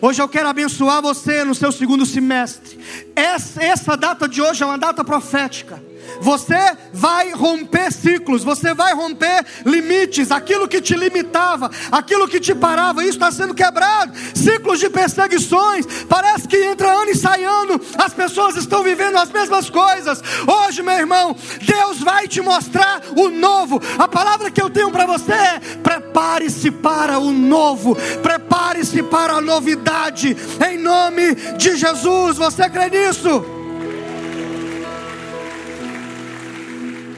Hoje 0.01 0.21
eu 0.21 0.27
quero 0.27 0.47
abençoar 0.47 1.01
você 1.01 1.43
no 1.43 1.53
seu 1.53 1.71
segundo 1.71 2.05
semestre. 2.05 2.79
Essa, 3.15 3.95
data 3.95 4.27
de 4.27 4.41
hoje 4.41 4.63
é 4.63 4.65
uma 4.65 4.77
data 4.77 5.03
profética. 5.03 5.83
Você 6.21 6.77
vai 6.93 7.31
romper 7.31 7.91
ciclos, 7.91 8.43
você 8.43 8.73
vai 8.73 8.93
romper 8.93 9.45
limites, 9.65 10.31
aquilo 10.31 10.67
que 10.67 10.81
te 10.81 10.95
limitava, 10.95 11.69
aquilo 11.91 12.27
que 12.27 12.39
te 12.39 12.53
parava, 12.53 13.03
isso 13.03 13.13
está 13.13 13.31
sendo 13.31 13.53
quebrado. 13.53 14.13
Ciclos 14.33 14.79
de 14.79 14.89
perseguições, 14.89 15.85
parece 16.07 16.47
que 16.47 16.57
entra 16.57 16.91
ano 16.91 17.11
e 17.11 17.15
sai 17.15 17.43
ano, 17.43 17.79
as 17.97 18.13
pessoas 18.13 18.55
estão 18.55 18.83
vivendo 18.83 19.17
as 19.17 19.31
mesmas 19.31 19.69
coisas. 19.69 20.21
Hoje, 20.47 20.81
meu 20.81 20.95
irmão, 20.95 21.35
Deus 21.61 21.99
vai 21.99 22.27
te 22.27 22.41
mostrar 22.41 23.01
o 23.15 23.29
novo. 23.29 23.81
A 23.97 24.07
palavra 24.07 24.51
que 24.51 24.61
eu 24.61 24.69
tenho 24.69 24.91
para 24.91 25.05
você 25.05 25.33
é: 25.33 25.59
prepare-se 25.81 26.71
para 26.71 27.19
o 27.19 27.31
novo, 27.31 27.95
prepare-se 28.21 29.03
para 29.03 29.33
a 29.33 29.41
novidade, 29.41 30.35
em 30.69 30.77
nome 30.77 31.35
de 31.57 31.75
Jesus. 31.75 32.37
Você 32.37 32.69
crê 32.69 32.89
nisso? 32.89 33.62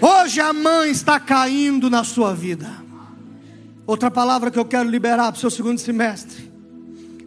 Hoje 0.01 0.41
a 0.41 0.51
mãe 0.51 0.91
está 0.91 1.19
caindo 1.19 1.89
na 1.89 2.03
sua 2.03 2.33
vida. 2.33 2.69
Outra 3.87 4.09
palavra 4.09 4.49
que 4.51 4.59
eu 4.59 4.65
quero 4.65 4.89
liberar 4.89 5.31
para 5.31 5.37
o 5.37 5.39
seu 5.39 5.49
segundo 5.49 5.79
semestre 5.79 6.51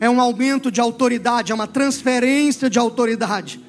é 0.01 0.09
um 0.09 0.21
aumento 0.21 0.71
de 0.71 0.81
autoridade, 0.81 1.53
é 1.53 1.55
uma 1.55 1.67
transferência 1.67 2.69
de 2.69 2.79
autoridade. 2.79 3.61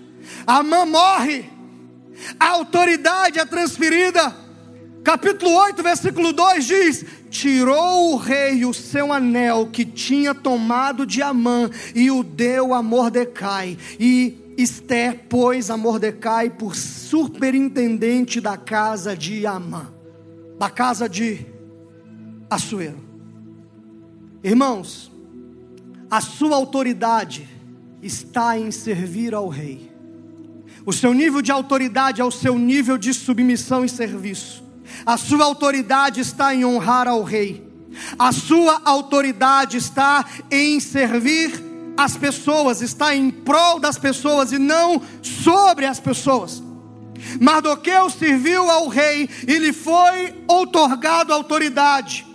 A 0.46 0.62
mãe 0.62 0.86
morre, 0.86 1.50
a 2.40 2.50
autoridade 2.50 3.40
é 3.40 3.46
transferida. 3.46 4.36
Capítulo 5.04 5.52
8, 5.52 5.82
versículo 5.82 6.34
2 6.34 6.66
diz: 6.66 7.06
Tirou 7.30 8.14
o 8.14 8.18
rei 8.18 8.66
o 8.66 8.74
seu 8.74 9.14
anel 9.14 9.68
que 9.72 9.86
tinha 9.86 10.34
tomado 10.34 11.06
de 11.06 11.22
Amã 11.22 11.70
e 11.94 12.10
o 12.10 12.24
deu 12.24 12.74
a 12.74 12.82
Mordecai, 12.82 13.78
e 14.00 14.54
Esther 14.58 15.26
pôs 15.30 15.70
a 15.70 15.78
Mordecai 15.78 16.50
por 16.50 16.76
superintendente 16.76 18.42
da 18.42 18.58
casa 18.58 19.16
de 19.16 19.46
Amã, 19.46 19.88
da 20.58 20.70
casa 20.70 21.08
de 21.08 21.46
Assuero. 22.50 22.98
Irmãos, 24.44 25.12
a 26.10 26.22
sua 26.22 26.56
autoridade 26.56 27.48
está 28.02 28.58
em 28.58 28.72
servir 28.72 29.34
ao 29.34 29.48
rei. 29.48 29.92
O 30.86 30.92
seu 30.92 31.14
nível 31.14 31.42
de 31.42 31.52
autoridade 31.52 32.22
é 32.22 32.26
o 32.26 32.32
seu 32.32 32.58
nível 32.58 32.98
de 32.98 33.14
submissão 33.14 33.86
e 33.86 33.90
serviço. 33.90 34.64
A 35.06 35.18
sua 35.18 35.46
autoridade 35.46 36.22
está 36.22 36.54
em 36.54 36.66
honrar 36.66 37.08
ao 37.08 37.24
rei. 37.24 37.68
A 38.18 38.32
sua 38.32 38.82
autoridade 38.86 39.78
está 39.78 40.26
em 40.52 40.80
servir 40.80 41.64
as 41.98 42.16
pessoas, 42.16 42.82
está 42.82 43.16
em 43.16 43.30
prol 43.30 43.80
das 43.80 43.98
pessoas 43.98 44.52
e 44.52 44.58
não 44.58 45.02
sobre 45.22 45.86
as 45.86 46.00
pessoas. 46.00 46.64
Mardoqueu 47.40 48.10
serviu 48.10 48.70
ao 48.70 48.88
rei 48.88 49.30
e 49.46 49.58
lhe 49.58 49.74
foi 49.74 50.34
outorgado 50.48 51.34
autoridade. 51.34 52.26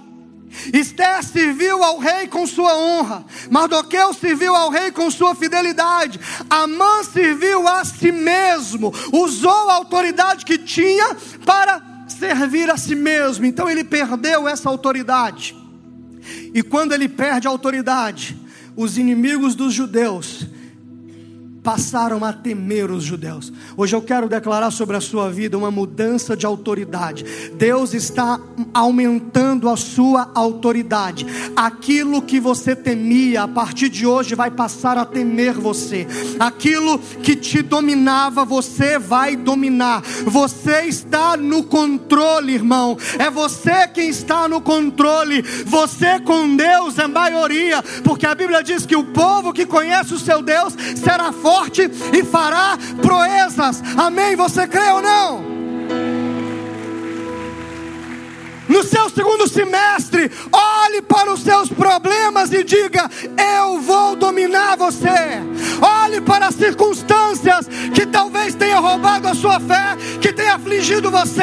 Esther 0.73 1.25
serviu 1.25 1.83
ao 1.83 1.99
rei 1.99 2.29
com 2.29 2.47
sua 2.47 2.77
honra, 2.77 3.25
Mardoqueu 3.51 4.15
serviu 4.15 4.55
ao 4.55 4.71
rei 4.71 4.93
com 4.93 5.11
sua 5.11 5.35
fidelidade, 5.35 6.21
Amã 6.49 7.03
serviu 7.03 7.67
a 7.67 7.85
si 7.85 8.13
mesmo, 8.13 8.95
usou 9.13 9.71
a 9.71 9.75
autoridade 9.75 10.45
que 10.45 10.57
tinha 10.57 11.17
para 11.45 11.94
servir 12.09 12.71
a 12.71 12.77
si 12.77 12.95
mesmo, 12.95 13.45
então 13.45 13.71
ele 13.71 13.85
perdeu 13.85 14.49
essa 14.49 14.69
autoridade. 14.69 15.55
E 16.55 16.63
quando 16.63 16.93
ele 16.93 17.09
perde 17.09 17.47
a 17.47 17.51
autoridade, 17.51 18.37
os 18.77 18.97
inimigos 18.97 19.55
dos 19.55 19.73
judeus 19.73 20.47
passaram 21.65 22.23
a 22.23 22.31
temer 22.31 22.91
os 22.91 23.03
judeus. 23.03 23.51
Hoje 23.75 23.97
eu 23.97 24.03
quero 24.03 24.29
declarar 24.29 24.71
sobre 24.71 24.99
a 24.99 25.01
sua 25.01 25.31
vida 25.31 25.57
uma 25.57 25.71
mudança 25.71 26.37
de 26.37 26.45
autoridade. 26.45 27.25
Deus 27.55 27.95
está 27.95 28.39
aumentando 28.75 29.71
a 29.71 29.77
sua 29.77 30.31
autoridade. 30.35 31.27
Aquilo 31.57 32.21
que 32.21 32.39
você 32.39 32.77
temia, 32.77 33.45
a 33.45 33.49
partir 33.49 33.89
de 33.89 34.07
hoje 34.07 34.35
vai 34.35 34.51
passar 34.51 34.99
a 34.99 35.07
temer 35.07 35.55
você. 35.55 36.07
Aquilo 36.39 36.99
que 36.99 37.35
te 37.35 37.63
dominava, 37.63 38.45
você 38.45 38.99
vai 38.99 39.35
dominar. 39.35 40.03
Você 40.27 40.83
está 40.83 41.35
no 41.35 41.63
controle, 41.65 42.53
irmão. 42.53 42.99
É 43.19 43.31
você 43.31 43.89
quem 43.89 44.11
está 44.11 44.47
no 44.47 44.61
controle. 44.61 45.41
Você 45.65 46.21
com 46.21 46.55
Deus 46.55 46.99
é 46.99 47.07
maioria, 47.07 47.83
porque 48.05 48.27
a 48.27 48.35
Bíblia 48.35 48.63
diz 48.63 48.85
que 48.85 48.97
o 48.97 49.05
povo 49.05 49.51
que 49.51 49.65
conhece 49.65 50.13
o 50.13 50.19
seu 50.19 50.43
Deus 50.43 50.75
será 50.95 51.33
forte 51.33 51.54
forte 51.55 51.89
e 52.13 52.25
fará 52.25 52.77
proezas. 53.01 53.81
Amém? 53.97 54.35
Você 54.35 54.67
crê 54.67 54.91
ou 54.91 55.01
não? 55.01 55.55
No 58.67 58.83
seu 58.83 59.09
segundo 59.11 59.47
semestre, 59.47 60.31
olhe 60.51 61.03
para 61.03 61.33
os 61.33 61.43
seus 61.43 61.69
problemas 61.69 62.53
e 62.53 62.65
diga: 62.65 63.09
Eu 63.59 63.79
vou 63.81 64.17
dominar 64.17 64.77
você. 64.77 65.43
Olhe 65.81 66.21
para 66.21 66.49
as 66.49 66.55
circunstâncias 66.55 67.69
que 67.95 68.07
talvez 68.07 68.55
tenha 68.55 68.81
sua 69.45 69.61
fé, 69.61 69.95
que 70.23 70.33
tenha 70.33 70.55
afligido 70.55 71.11
você, 71.11 71.43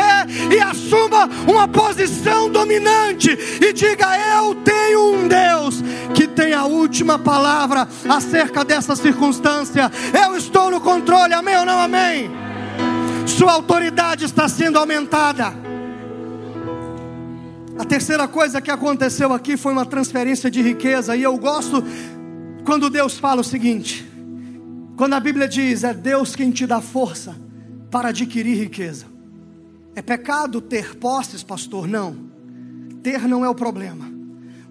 e 0.51 0.59
assuma 0.59 1.29
uma 1.47 1.67
posição 1.67 2.49
dominante 2.49 3.29
e 3.29 3.71
diga: 3.71 4.07
Eu 4.17 4.55
tenho 4.55 5.13
um 5.13 5.27
Deus 5.27 5.83
que 6.15 6.27
tem 6.27 6.51
a 6.51 6.65
última 6.65 7.19
palavra 7.19 7.87
acerca 8.09 8.65
dessa 8.65 8.95
circunstância. 8.95 9.91
Eu 10.25 10.35
estou 10.35 10.71
no 10.71 10.81
controle, 10.81 11.35
amém 11.35 11.55
ou 11.57 11.65
não 11.65 11.77
amém? 11.77 12.31
Sua 13.27 13.53
autoridade 13.53 14.25
está 14.25 14.47
sendo 14.47 14.79
aumentada. 14.79 15.53
A 17.77 17.85
terceira 17.85 18.27
coisa 18.27 18.59
que 18.59 18.71
aconteceu 18.71 19.31
aqui 19.31 19.55
foi 19.55 19.73
uma 19.73 19.85
transferência 19.85 20.49
de 20.49 20.59
riqueza, 20.59 21.15
e 21.15 21.21
eu 21.21 21.37
gosto 21.37 21.83
quando 22.65 22.89
Deus 22.89 23.19
fala 23.19 23.41
o 23.41 23.43
seguinte: 23.43 24.11
quando 24.95 25.13
a 25.13 25.19
Bíblia 25.19 25.47
diz, 25.47 25.83
é 25.83 25.93
Deus 25.93 26.35
quem 26.35 26.49
te 26.49 26.65
dá 26.65 26.81
força 26.81 27.40
para 27.91 28.09
adquirir 28.09 28.57
riqueza. 28.57 29.05
É 29.93 30.01
pecado 30.01 30.61
ter 30.61 30.95
posses, 30.95 31.43
pastor? 31.43 31.87
Não. 31.87 32.15
Ter 33.03 33.27
não 33.27 33.45
é 33.45 33.49
o 33.49 33.53
problema. 33.53 34.09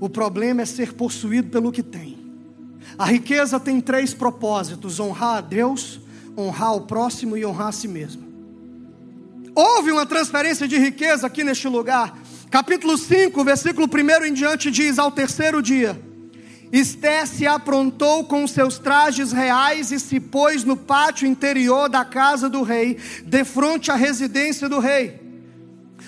O 0.01 0.09
problema 0.09 0.63
é 0.63 0.67
ser 0.67 0.95
possuído 0.95 1.51
pelo 1.51 1.71
que 1.71 1.83
tem. 1.83 2.19
A 2.99 3.05
riqueza 3.05 3.61
tem 3.61 3.81
três 3.81 4.15
propósitos: 4.15 4.99
honrar 4.99 5.37
a 5.37 5.41
Deus, 5.41 6.01
honrar 6.37 6.75
o 6.75 6.81
próximo 6.83 7.37
e 7.37 7.45
honrar 7.45 7.69
a 7.69 7.73
si 7.73 7.87
mesmo. 7.87 8.29
Houve 9.55 9.93
uma 9.93 10.07
transferência 10.07 10.67
de 10.67 10.79
riqueza 10.79 11.27
aqui 11.27 11.45
neste 11.45 11.69
lugar 11.69 12.17
Capítulo 12.51 12.99
5, 12.99 13.45
versículo 13.45 13.87
1 13.87 14.25
em 14.25 14.33
diante 14.33 14.73
diz: 14.73 14.99
Ao 14.99 15.09
terceiro 15.13 15.63
dia, 15.63 16.01
Esté 16.73 17.27
se 17.27 17.47
aprontou 17.47 18.25
com 18.25 18.47
seus 18.47 18.79
trajes 18.79 19.33
reais 19.33 19.91
e 19.91 19.99
se 19.99 20.21
pôs 20.21 20.63
no 20.63 20.77
pátio 20.77 21.27
interior 21.27 21.89
da 21.89 22.05
casa 22.05 22.49
do 22.49 22.63
rei, 22.63 22.97
de 23.25 23.45
frente 23.45 23.91
à 23.91 23.97
residência 23.97 24.69
do 24.69 24.79
rei. 24.79 25.19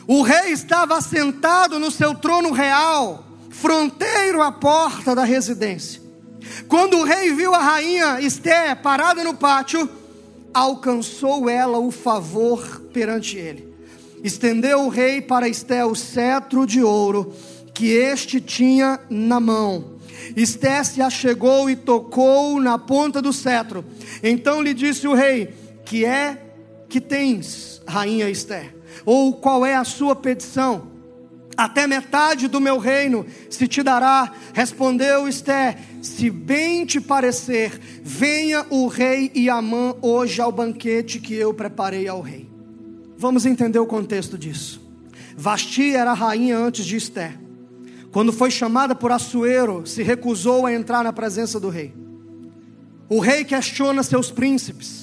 O 0.07 0.23
rei 0.23 0.53
estava 0.53 1.01
sentado 1.01 1.79
no 1.79 1.91
seu 1.91 2.15
trono 2.15 2.53
real, 2.53 3.25
fronteiro 3.51 4.41
à 4.41 4.53
porta 4.53 5.15
da 5.15 5.25
residência. 5.25 6.01
Quando 6.69 6.99
o 6.99 7.05
rei 7.05 7.33
viu 7.33 7.55
a 7.55 7.59
rainha 7.59 8.21
Esté 8.21 8.75
parada 8.75 9.23
no 9.23 9.35
pátio, 9.35 9.89
alcançou 10.55 11.49
ela 11.49 11.79
o 11.79 11.91
favor 11.91 12.83
perante 12.93 13.37
ele. 13.37 13.73
Estendeu 14.23 14.83
o 14.83 14.89
rei 14.89 15.21
para 15.21 15.49
Esté 15.49 15.85
o 15.85 15.95
cetro 15.95 16.67
de 16.67 16.83
ouro 16.83 17.35
que 17.75 17.87
este 17.87 18.41
tinha 18.41 19.01
na 19.11 19.41
mão. 19.41 19.92
Esté 20.37 20.83
se 20.85 21.01
achegou 21.01 21.69
e 21.69 21.77
tocou 21.77 22.61
na 22.61 22.79
ponta 22.79 23.21
do 23.21 23.33
cetro. 23.33 23.85
Então 24.23 24.63
lhe 24.63 24.75
disse 24.75 25.07
o 25.07 25.15
rei: 25.15 25.55
Que 25.85 26.05
é 26.05 26.39
que 26.89 27.01
tens, 27.01 27.83
rainha 27.87 28.29
Esté? 28.29 28.75
Ou 29.05 29.35
qual 29.35 29.65
é 29.65 29.75
a 29.75 29.85
sua 29.85 30.15
petição? 30.15 30.93
até 31.57 31.87
metade 31.87 32.49
do 32.49 32.61
meu 32.61 32.79
reino 32.79 33.27
se 33.51 33.69
te 33.69 33.83
dará. 33.83 34.33
Respondeu 34.53 35.29
Esté: 35.29 35.79
Se 36.01 36.31
bem 36.31 36.85
te 36.85 37.01
parecer, 37.01 37.79
venha 38.03 38.67
o 38.71 38.87
rei 38.87 39.31
e 39.35 39.49
Amã 39.49 39.95
hoje 40.01 40.41
ao 40.41 40.53
banquete 40.53 41.19
que 41.19 41.35
eu 41.35 41.53
preparei 41.55 42.09
ao 42.09 42.21
rei. 42.21 42.51
Vamos 43.17 43.47
entender 43.47 43.79
o 43.79 43.87
contexto 43.87 44.37
disso. 44.37 44.81
Vasti 45.37 45.95
era 45.95 46.13
rainha 46.13 46.59
antes 46.59 46.85
de 46.85 46.97
Esté. 46.97 47.35
Quando 48.13 48.33
foi 48.33 48.51
chamada 48.51 48.95
por 48.95 49.11
Assuero, 49.11 49.87
se 49.87 50.03
recusou 50.03 50.67
a 50.67 50.73
entrar 50.73 51.03
na 51.03 51.13
presença 51.13 51.59
do 51.59 51.69
rei. 51.69 51.93
O 53.09 53.19
rei 53.19 53.45
questiona 53.45 54.03
seus 54.03 54.31
príncipes 54.31 55.03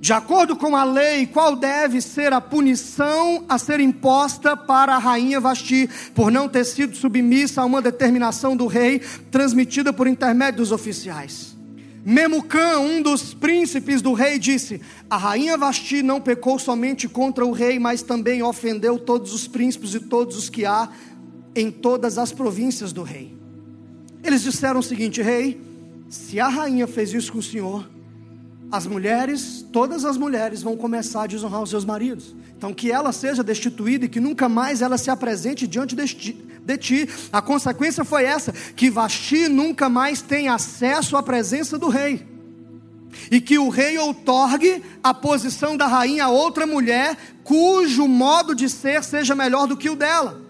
de 0.00 0.12
acordo 0.12 0.54
com 0.54 0.76
a 0.76 0.84
lei, 0.84 1.26
qual 1.26 1.56
deve 1.56 2.00
ser 2.00 2.32
a 2.32 2.40
punição 2.40 3.44
a 3.48 3.58
ser 3.58 3.80
imposta 3.80 4.56
para 4.56 4.94
a 4.94 4.98
rainha 4.98 5.40
Vasti 5.40 5.90
por 6.14 6.30
não 6.30 6.48
ter 6.48 6.64
sido 6.64 6.96
submissa 6.96 7.62
a 7.62 7.64
uma 7.64 7.82
determinação 7.82 8.56
do 8.56 8.68
rei 8.68 9.00
transmitida 9.30 9.92
por 9.92 10.06
intermédio 10.06 10.58
dos 10.58 10.70
oficiais? 10.70 11.56
Memucã, 12.04 12.78
um 12.78 13.02
dos 13.02 13.34
príncipes 13.34 14.00
do 14.00 14.12
rei, 14.12 14.38
disse: 14.38 14.80
A 15.10 15.16
rainha 15.16 15.58
Vasti 15.58 16.00
não 16.00 16.20
pecou 16.20 16.60
somente 16.60 17.08
contra 17.08 17.44
o 17.44 17.50
rei, 17.50 17.80
mas 17.80 18.00
também 18.00 18.40
ofendeu 18.40 19.00
todos 19.00 19.34
os 19.34 19.48
príncipes 19.48 19.94
e 19.94 20.00
todos 20.00 20.38
os 20.38 20.48
que 20.48 20.64
há 20.64 20.88
em 21.54 21.70
todas 21.70 22.18
as 22.18 22.32
províncias 22.32 22.92
do 22.92 23.02
rei. 23.02 23.36
Eles 24.22 24.42
disseram 24.42 24.80
o 24.80 24.82
seguinte: 24.82 25.22
Rei, 25.22 25.60
se 26.08 26.40
a 26.40 26.48
rainha 26.48 26.86
fez 26.86 27.12
isso 27.12 27.32
com 27.32 27.38
o 27.38 27.42
senhor, 27.42 27.88
as 28.70 28.86
mulheres, 28.86 29.64
todas 29.72 30.04
as 30.04 30.16
mulheres 30.16 30.62
vão 30.62 30.76
começar 30.76 31.22
a 31.22 31.26
desonrar 31.26 31.62
os 31.62 31.70
seus 31.70 31.84
maridos. 31.84 32.34
Então, 32.56 32.74
que 32.74 32.90
ela 32.90 33.12
seja 33.12 33.42
destituída 33.42 34.04
e 34.04 34.08
que 34.08 34.20
nunca 34.20 34.48
mais 34.48 34.82
ela 34.82 34.98
se 34.98 35.10
apresente 35.10 35.66
diante 35.66 35.96
de 35.96 36.06
ti. 36.76 37.08
A 37.32 37.40
consequência 37.40 38.04
foi 38.04 38.24
essa: 38.24 38.52
que 38.52 38.90
Vasti 38.90 39.48
nunca 39.48 39.88
mais 39.88 40.20
tem 40.20 40.48
acesso 40.48 41.16
à 41.16 41.22
presença 41.22 41.78
do 41.78 41.88
rei. 41.88 42.26
E 43.30 43.40
que 43.40 43.58
o 43.58 43.70
rei 43.70 43.96
outorgue 43.96 44.82
a 45.02 45.14
posição 45.14 45.76
da 45.76 45.86
rainha 45.86 46.24
a 46.24 46.28
outra 46.28 46.66
mulher, 46.66 47.16
cujo 47.42 48.06
modo 48.06 48.54
de 48.54 48.68
ser 48.68 49.02
seja 49.02 49.34
melhor 49.34 49.66
do 49.66 49.76
que 49.76 49.88
o 49.88 49.96
dela. 49.96 50.47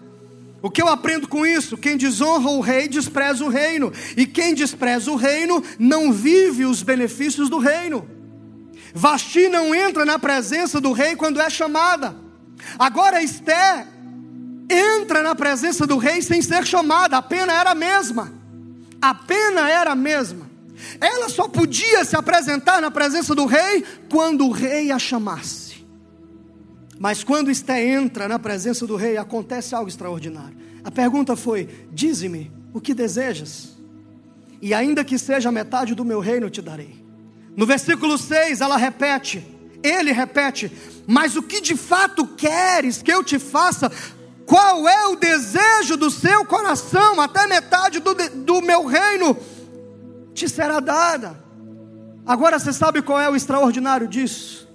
O 0.61 0.69
que 0.69 0.81
eu 0.81 0.87
aprendo 0.87 1.27
com 1.27 1.45
isso? 1.45 1.77
Quem 1.77 1.95
desonra 1.95 2.49
o 2.49 2.59
rei 2.59 2.87
despreza 2.87 3.43
o 3.43 3.49
reino, 3.49 3.91
e 4.17 4.25
quem 4.25 4.53
despreza 4.53 5.09
o 5.09 5.15
reino 5.15 5.63
não 5.77 6.11
vive 6.11 6.65
os 6.65 6.83
benefícios 6.83 7.49
do 7.49 7.57
reino. 7.57 8.07
Vasti 8.93 9.47
não 9.47 9.73
entra 9.73 10.05
na 10.05 10.19
presença 10.19 10.81
do 10.81 10.91
rei 10.91 11.15
quando 11.15 11.39
é 11.39 11.49
chamada. 11.49 12.15
Agora 12.77 13.23
Esté 13.23 13.87
entra 14.69 15.23
na 15.23 15.33
presença 15.33 15.87
do 15.87 15.97
rei 15.97 16.21
sem 16.21 16.41
ser 16.41 16.65
chamada, 16.65 17.17
a 17.17 17.21
pena 17.21 17.53
era 17.53 17.71
a 17.71 17.75
mesma. 17.75 18.33
A 19.01 19.13
pena 19.13 19.69
era 19.69 19.91
a 19.91 19.95
mesma. 19.95 20.49
Ela 20.99 21.29
só 21.29 21.47
podia 21.47 22.03
se 22.05 22.15
apresentar 22.15 22.81
na 22.81 22.91
presença 22.91 23.33
do 23.33 23.45
rei 23.45 23.83
quando 24.09 24.45
o 24.45 24.51
rei 24.51 24.91
a 24.91 24.99
chamasse. 24.99 25.68
Mas 26.99 27.23
quando 27.23 27.49
Esté 27.49 27.81
entra 27.81 28.27
na 28.27 28.37
presença 28.37 28.85
do 28.85 28.97
rei, 28.97 29.15
acontece 29.17 29.73
algo 29.73 29.87
extraordinário. 29.87 30.57
A 30.83 30.91
pergunta 30.91 31.35
foi: 31.35 31.87
Dize-me 31.91 32.51
o 32.73 32.81
que 32.81 32.93
desejas, 32.93 33.77
e 34.61 34.73
ainda 34.73 35.03
que 35.03 35.17
seja 35.17 35.51
metade 35.51 35.95
do 35.95 36.03
meu 36.03 36.19
reino, 36.19 36.49
te 36.49 36.61
darei. 36.61 37.03
No 37.55 37.65
versículo 37.65 38.17
6, 38.17 38.59
ela 38.59 38.75
repete, 38.75 39.45
ele 39.81 40.11
repete: 40.11 40.69
Mas 41.07 41.37
o 41.37 41.41
que 41.41 41.61
de 41.61 41.75
fato 41.75 42.27
queres 42.27 43.01
que 43.01 43.11
eu 43.11 43.23
te 43.23 43.39
faça? 43.39 43.89
Qual 44.45 44.87
é 44.89 45.07
o 45.07 45.15
desejo 45.15 45.95
do 45.95 46.11
seu 46.11 46.43
coração? 46.43 47.21
Até 47.21 47.47
metade 47.47 47.99
do, 47.99 48.13
do 48.13 48.61
meu 48.61 48.85
reino 48.85 49.37
te 50.33 50.49
será 50.49 50.79
dada. 50.79 51.39
Agora 52.25 52.59
você 52.59 52.73
sabe 52.73 53.01
qual 53.01 53.19
é 53.19 53.29
o 53.29 53.35
extraordinário 53.35 54.07
disso? 54.07 54.68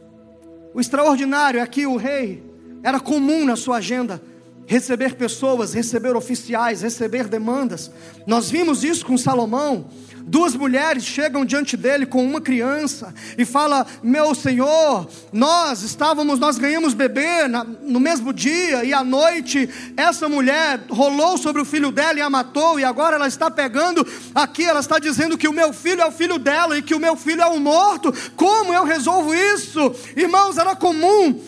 O 0.75 0.81
extraordinário 0.81 1.61
é 1.61 1.67
que 1.67 1.87
o 1.87 1.97
rei 1.97 2.43
era 2.83 2.99
comum 2.99 3.45
na 3.45 3.55
sua 3.55 3.77
agenda 3.77 4.21
receber 4.67 5.15
pessoas, 5.15 5.75
receber 5.75 6.17
oficiais, 6.17 6.83
receber 6.83 7.29
demandas. 7.29 7.91
Nós 8.27 8.51
vimos 8.51 8.85
isso 8.85 9.05
com 9.05 9.17
Salomão. 9.17 9.87
Duas 10.27 10.57
mulheres 10.57 11.05
chegam 11.05 11.45
diante 11.45 11.77
dele 11.77 12.07
com 12.07 12.25
uma 12.25 12.41
criança 12.41 13.15
e 13.37 13.45
fala: 13.45 13.87
"Meu 14.03 14.35
Senhor, 14.35 15.07
nós 15.31 15.83
estávamos, 15.83 16.39
nós 16.39 16.57
ganhamos 16.57 16.95
bebê 16.95 17.47
na, 17.47 17.63
no 17.63 18.01
mesmo 18.01 18.33
dia 18.33 18.85
e 18.85 18.95
à 18.95 19.05
noite 19.05 19.69
essa 19.97 20.27
mulher 20.27 20.81
rolou 20.89 21.37
sobre 21.37 21.61
o 21.61 21.65
filho 21.65 21.93
dela 21.93 22.19
e 22.19 22.23
a 22.23 22.31
matou 22.31 22.81
e 22.81 22.85
agora 22.85 23.17
ela 23.17 23.29
está 23.29 23.51
pegando 23.51 24.07
aqui, 24.35 24.65
ela 24.65 24.81
está 24.81 24.99
dizendo 24.99 25.37
que 25.37 25.47
o 25.47 25.53
meu 25.53 25.75
filho 25.75 26.01
é 26.01 26.07
o 26.07 26.13
filho 26.13 26.39
dela 26.39 26.79
e 26.79 26.83
que 26.83 26.95
o 26.95 27.01
meu 27.01 27.17
filho 27.17 27.43
é 27.43 27.47
o 27.47 27.61
morto. 27.61 28.11
Como 28.35 28.73
eu 28.73 28.85
resolvo 28.85 29.35
isso? 29.35 29.95
Irmãos, 30.17 30.57
era 30.57 30.75
comum 30.75 31.39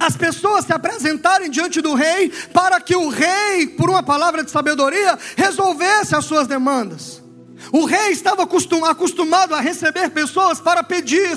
as 0.00 0.16
pessoas 0.16 0.64
se 0.64 0.72
apresentarem 0.72 1.50
diante 1.50 1.80
do 1.80 1.94
rei 1.94 2.30
para 2.52 2.80
que 2.80 2.96
o 2.96 3.08
rei, 3.08 3.66
por 3.66 3.90
uma 3.90 4.02
palavra 4.02 4.42
de 4.42 4.50
sabedoria, 4.50 5.18
resolvesse 5.36 6.14
as 6.14 6.24
suas 6.24 6.46
demandas. 6.46 7.22
O 7.72 7.84
rei 7.84 8.10
estava 8.10 8.42
acostumado 8.42 9.54
a 9.54 9.60
receber 9.60 10.10
pessoas 10.10 10.60
para 10.60 10.82
pedir. 10.82 11.36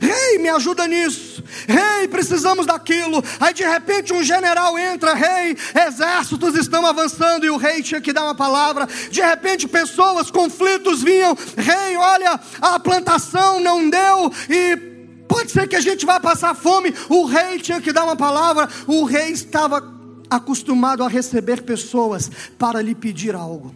Rei, 0.00 0.38
me 0.38 0.48
ajuda 0.48 0.86
nisso. 0.86 1.44
Rei, 1.68 2.08
precisamos 2.08 2.66
daquilo. 2.66 3.22
Aí 3.38 3.52
de 3.52 3.62
repente 3.62 4.12
um 4.12 4.22
general 4.22 4.78
entra, 4.78 5.14
rei, 5.14 5.56
exércitos 5.86 6.54
estão 6.56 6.86
avançando 6.86 7.44
e 7.44 7.50
o 7.50 7.56
rei 7.56 7.82
tinha 7.82 8.00
que 8.00 8.12
dar 8.12 8.24
uma 8.24 8.34
palavra. 8.34 8.88
De 9.10 9.20
repente 9.20 9.68
pessoas, 9.68 10.30
conflitos 10.30 11.02
vinham. 11.02 11.36
Rei, 11.56 11.96
olha, 11.96 12.40
a 12.60 12.78
plantação 12.80 13.60
não 13.60 13.88
deu 13.88 14.32
e 14.48 14.93
pode 15.28 15.50
ser 15.50 15.68
que 15.68 15.76
a 15.76 15.80
gente 15.80 16.06
vá 16.06 16.20
passar 16.20 16.54
fome. 16.54 16.92
O 17.08 17.24
rei 17.24 17.58
tinha 17.58 17.80
que 17.80 17.92
dar 17.92 18.04
uma 18.04 18.16
palavra. 18.16 18.68
O 18.86 19.04
rei 19.04 19.30
estava 19.30 19.82
acostumado 20.30 21.02
a 21.02 21.08
receber 21.08 21.62
pessoas 21.62 22.30
para 22.58 22.80
lhe 22.80 22.94
pedir 22.94 23.34
algo. 23.34 23.74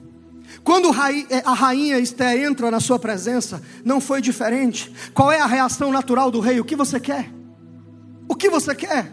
Quando 0.65 0.91
é, 0.91 1.43
a 1.45 1.55
rainha 1.55 1.99
Esté 1.99 2.45
entra 2.45 2.71
na 2.71 2.81
sua 2.81 2.99
presença, 2.99 3.63
não 3.85 4.01
foi 4.01 4.21
diferente. 4.21 4.93
Qual 5.15 5.31
é 5.31 5.41
a 5.41 5.47
reação 5.47 5.93
natural 5.93 6.31
do 6.31 6.41
rei? 6.41 6.61
O 6.61 6.65
que 6.65 6.77
você 6.77 6.99
quer? 6.99 7.31
O 8.29 8.35
que 8.35 8.51
você 8.51 8.75
quer? 8.75 9.13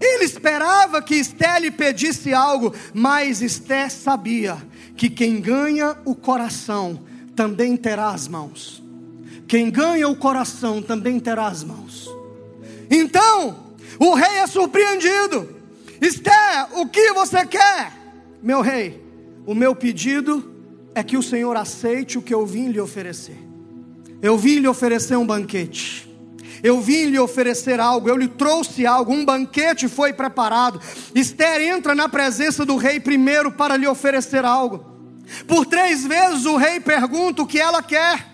Ele 0.00 0.24
esperava 0.24 1.00
que 1.00 1.14
Esté 1.14 1.60
lhe 1.60 1.70
pedisse 1.70 2.34
algo, 2.34 2.74
mas 2.92 3.40
Esté 3.40 3.88
sabia 3.88 4.56
que 4.96 5.08
quem 5.08 5.40
ganha 5.40 5.96
o 6.04 6.14
coração 6.14 7.00
também 7.36 7.76
terá 7.76 8.10
as 8.10 8.26
mãos. 8.26 8.81
Quem 9.52 9.68
ganha 9.70 10.08
o 10.08 10.16
coração 10.16 10.80
também 10.80 11.20
terá 11.20 11.46
as 11.46 11.62
mãos. 11.62 12.08
Então, 12.90 13.74
o 13.98 14.14
rei 14.14 14.38
é 14.38 14.46
surpreendido. 14.46 15.46
Esté, 16.00 16.68
o 16.72 16.86
que 16.86 17.12
você 17.12 17.44
quer? 17.44 17.92
Meu 18.42 18.62
rei, 18.62 19.04
o 19.44 19.54
meu 19.54 19.76
pedido 19.76 20.50
é 20.94 21.02
que 21.02 21.18
o 21.18 21.22
Senhor 21.22 21.54
aceite 21.54 22.16
o 22.16 22.22
que 22.22 22.32
eu 22.32 22.46
vim 22.46 22.68
lhe 22.68 22.80
oferecer. 22.80 23.36
Eu 24.22 24.38
vim 24.38 24.58
lhe 24.58 24.66
oferecer 24.66 25.16
um 25.16 25.26
banquete. 25.26 26.10
Eu 26.62 26.80
vim 26.80 27.04
lhe 27.04 27.18
oferecer 27.18 27.78
algo, 27.78 28.08
eu 28.08 28.16
lhe 28.16 28.28
trouxe 28.28 28.86
algo, 28.86 29.12
um 29.12 29.22
banquete 29.22 29.86
foi 29.86 30.14
preparado. 30.14 30.80
Esther 31.14 31.60
entra 31.60 31.94
na 31.94 32.08
presença 32.08 32.64
do 32.64 32.78
rei 32.78 32.98
primeiro 32.98 33.52
para 33.52 33.76
lhe 33.76 33.86
oferecer 33.86 34.46
algo. 34.46 34.82
Por 35.46 35.66
três 35.66 36.06
vezes 36.06 36.46
o 36.46 36.56
rei 36.56 36.80
pergunta 36.80 37.42
o 37.42 37.46
que 37.46 37.60
ela 37.60 37.82
quer. 37.82 38.31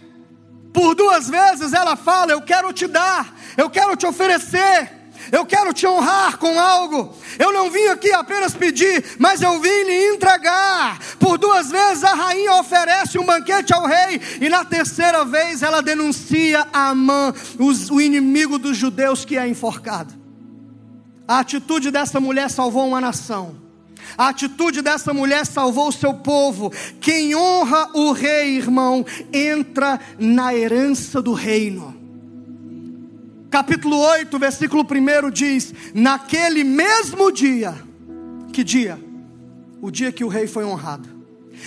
Por 0.73 0.95
duas 0.95 1.29
vezes 1.29 1.73
ela 1.73 1.97
fala: 1.97 2.33
Eu 2.33 2.43
quero 2.43 2.73
te 2.73 2.87
dar, 2.87 3.35
eu 3.57 3.69
quero 3.71 3.97
te 3.97 4.07
oferecer. 4.07 4.99
Eu 5.31 5.45
quero 5.45 5.73
te 5.75 5.87
honrar 5.87 6.39
com 6.39 6.59
algo. 6.59 7.15
Eu 7.39 7.53
não 7.53 7.71
vim 7.71 7.87
aqui 7.89 8.11
apenas 8.13 8.55
pedir, 8.55 9.17
mas 9.19 9.43
eu 9.43 9.61
vim 9.61 9.85
lhe 9.85 10.15
entregar. 10.15 10.99
Por 11.19 11.37
duas 11.37 11.71
vezes 11.71 12.05
a 12.05 12.15
rainha 12.15 12.55
oferece 12.55 13.19
um 13.19 13.27
banquete 13.27 13.75
ao 13.75 13.87
rei, 13.87 14.21
e 14.41 14.49
na 14.49 14.65
terceira 14.65 15.25
vez 15.25 15.63
ela 15.63 15.83
denuncia 15.83 16.67
a 16.73 16.89
Amã, 16.89 17.35
o 17.91 18.01
inimigo 18.01 18.59
dos 18.59 18.77
judeus 18.77 19.25
que 19.25 19.37
é 19.37 19.47
enforcado. 19.47 20.15
A 21.27 21.41
atitude 21.41 21.91
dessa 21.91 22.19
mulher 22.19 22.49
salvou 22.49 22.89
uma 22.89 23.01
nação. 23.01 23.68
A 24.17 24.29
atitude 24.29 24.83
dessa 24.83 25.13
mulher 25.13 25.45
salvou 25.45 25.89
o 25.89 25.93
seu 25.93 26.15
povo. 26.15 26.73
Quem 27.01 27.35
honra 27.35 27.91
o 27.95 28.13
rei, 28.13 28.57
irmão, 28.57 29.05
entra 29.33 30.01
na 30.19 30.55
herança 30.55 31.21
do 31.21 31.33
reino 31.33 31.99
capítulo 33.51 33.99
8, 33.99 34.39
versículo 34.39 34.85
1 34.85 35.31
diz: 35.31 35.75
Naquele 35.95 36.63
mesmo 36.63 37.33
dia, 37.33 37.75
que 38.53 38.63
dia? 38.63 38.99
O 39.81 39.91
dia 39.91 40.13
que 40.13 40.25
o 40.25 40.29
rei 40.29 40.47
foi 40.47 40.65
honrado. 40.65 41.09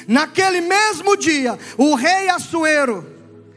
Naquele 0.08 0.62
mesmo 0.62 1.18
dia, 1.18 1.58
o 1.78 1.96
rei 1.96 2.30
Assuero 2.30 3.06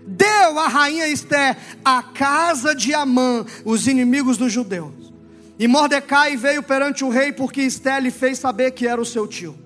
deu 0.07 0.59
à 0.59 0.69
rainha 0.69 1.09
Esté 1.09 1.57
a 1.85 2.03
casa 2.03 2.75
de 2.75 2.93
Amã, 2.93 3.45
os 3.65 3.87
inimigos 3.87 4.37
dos 4.37 4.53
judeus. 4.53 5.04
E 5.59 5.69
Mordecai 5.69 6.37
veio 6.37 6.63
perante 6.63 7.05
o 7.05 7.09
rei 7.09 7.33
porque 7.33 7.61
Esté 7.61 8.01
lhe 8.01 8.11
fez 8.11 8.39
saber 8.39 8.73
que 8.73 8.87
era 8.87 9.01
o 9.01 9.07
seu 9.07 9.27
tio. 9.27 9.57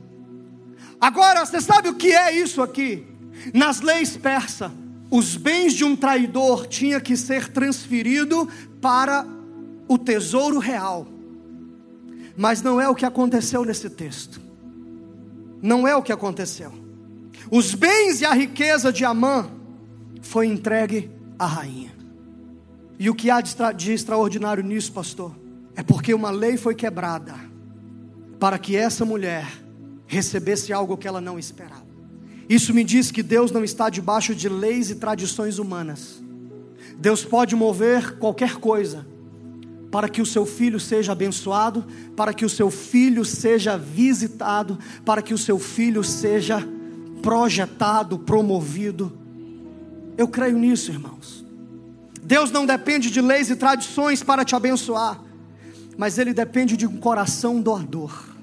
Agora, 1.00 1.44
você 1.46 1.60
sabe 1.60 1.88
o 1.88 1.94
que 1.94 2.12
é 2.12 2.36
isso 2.36 2.60
aqui? 2.60 3.06
Nas 3.54 3.80
leis 3.80 4.16
persas, 4.16 4.70
os 5.10 5.36
bens 5.36 5.72
de 5.72 5.84
um 5.84 5.96
traidor 5.96 6.66
tinha 6.66 7.00
que 7.00 7.16
ser 7.16 7.48
transferido 7.48 8.48
para 8.80 9.26
o 9.86 9.96
tesouro 9.96 10.58
real. 10.58 11.06
Mas 12.36 12.62
não 12.62 12.80
é 12.80 12.88
o 12.88 12.94
que 12.94 13.06
aconteceu 13.06 13.64
nesse 13.64 13.88
texto. 13.88 14.40
Não 15.62 15.88
é 15.88 15.96
o 15.96 16.02
que 16.02 16.12
aconteceu. 16.12 16.72
Os 17.50 17.74
bens 17.74 18.20
e 18.20 18.26
a 18.26 18.32
riqueza 18.32 18.92
de 18.92 19.04
Amã 19.04 19.50
foi 20.20 20.46
entregue 20.46 21.10
à 21.38 21.46
rainha. 21.46 21.96
E 22.98 23.08
o 23.08 23.14
que 23.14 23.30
há 23.30 23.40
de 23.40 23.92
extraordinário 23.92 24.62
nisso, 24.62 24.92
pastor? 24.92 25.32
É 25.78 25.82
porque 25.84 26.12
uma 26.12 26.32
lei 26.32 26.56
foi 26.56 26.74
quebrada 26.74 27.36
para 28.40 28.58
que 28.58 28.74
essa 28.74 29.04
mulher 29.04 29.46
recebesse 30.08 30.72
algo 30.72 30.96
que 30.96 31.06
ela 31.06 31.20
não 31.20 31.38
esperava. 31.38 31.86
Isso 32.48 32.74
me 32.74 32.82
diz 32.82 33.12
que 33.12 33.22
Deus 33.22 33.52
não 33.52 33.62
está 33.62 33.88
debaixo 33.88 34.34
de 34.34 34.48
leis 34.48 34.90
e 34.90 34.96
tradições 34.96 35.56
humanas. 35.60 36.20
Deus 36.98 37.24
pode 37.24 37.54
mover 37.54 38.18
qualquer 38.18 38.56
coisa 38.56 39.06
para 39.88 40.08
que 40.08 40.20
o 40.20 40.26
seu 40.26 40.44
filho 40.44 40.80
seja 40.80 41.12
abençoado, 41.12 41.86
para 42.16 42.34
que 42.34 42.44
o 42.44 42.50
seu 42.50 42.72
filho 42.72 43.24
seja 43.24 43.78
visitado, 43.78 44.80
para 45.04 45.22
que 45.22 45.32
o 45.32 45.38
seu 45.38 45.60
filho 45.60 46.02
seja 46.02 46.58
projetado, 47.22 48.18
promovido. 48.18 49.16
Eu 50.16 50.26
creio 50.26 50.58
nisso, 50.58 50.90
irmãos. 50.90 51.46
Deus 52.20 52.50
não 52.50 52.66
depende 52.66 53.12
de 53.12 53.20
leis 53.20 53.48
e 53.48 53.54
tradições 53.54 54.24
para 54.24 54.44
te 54.44 54.56
abençoar, 54.56 55.27
mas 55.98 56.16
Ele 56.16 56.32
depende 56.32 56.76
de 56.76 56.86
um 56.86 56.96
coração 56.96 57.60
doador. 57.60 58.38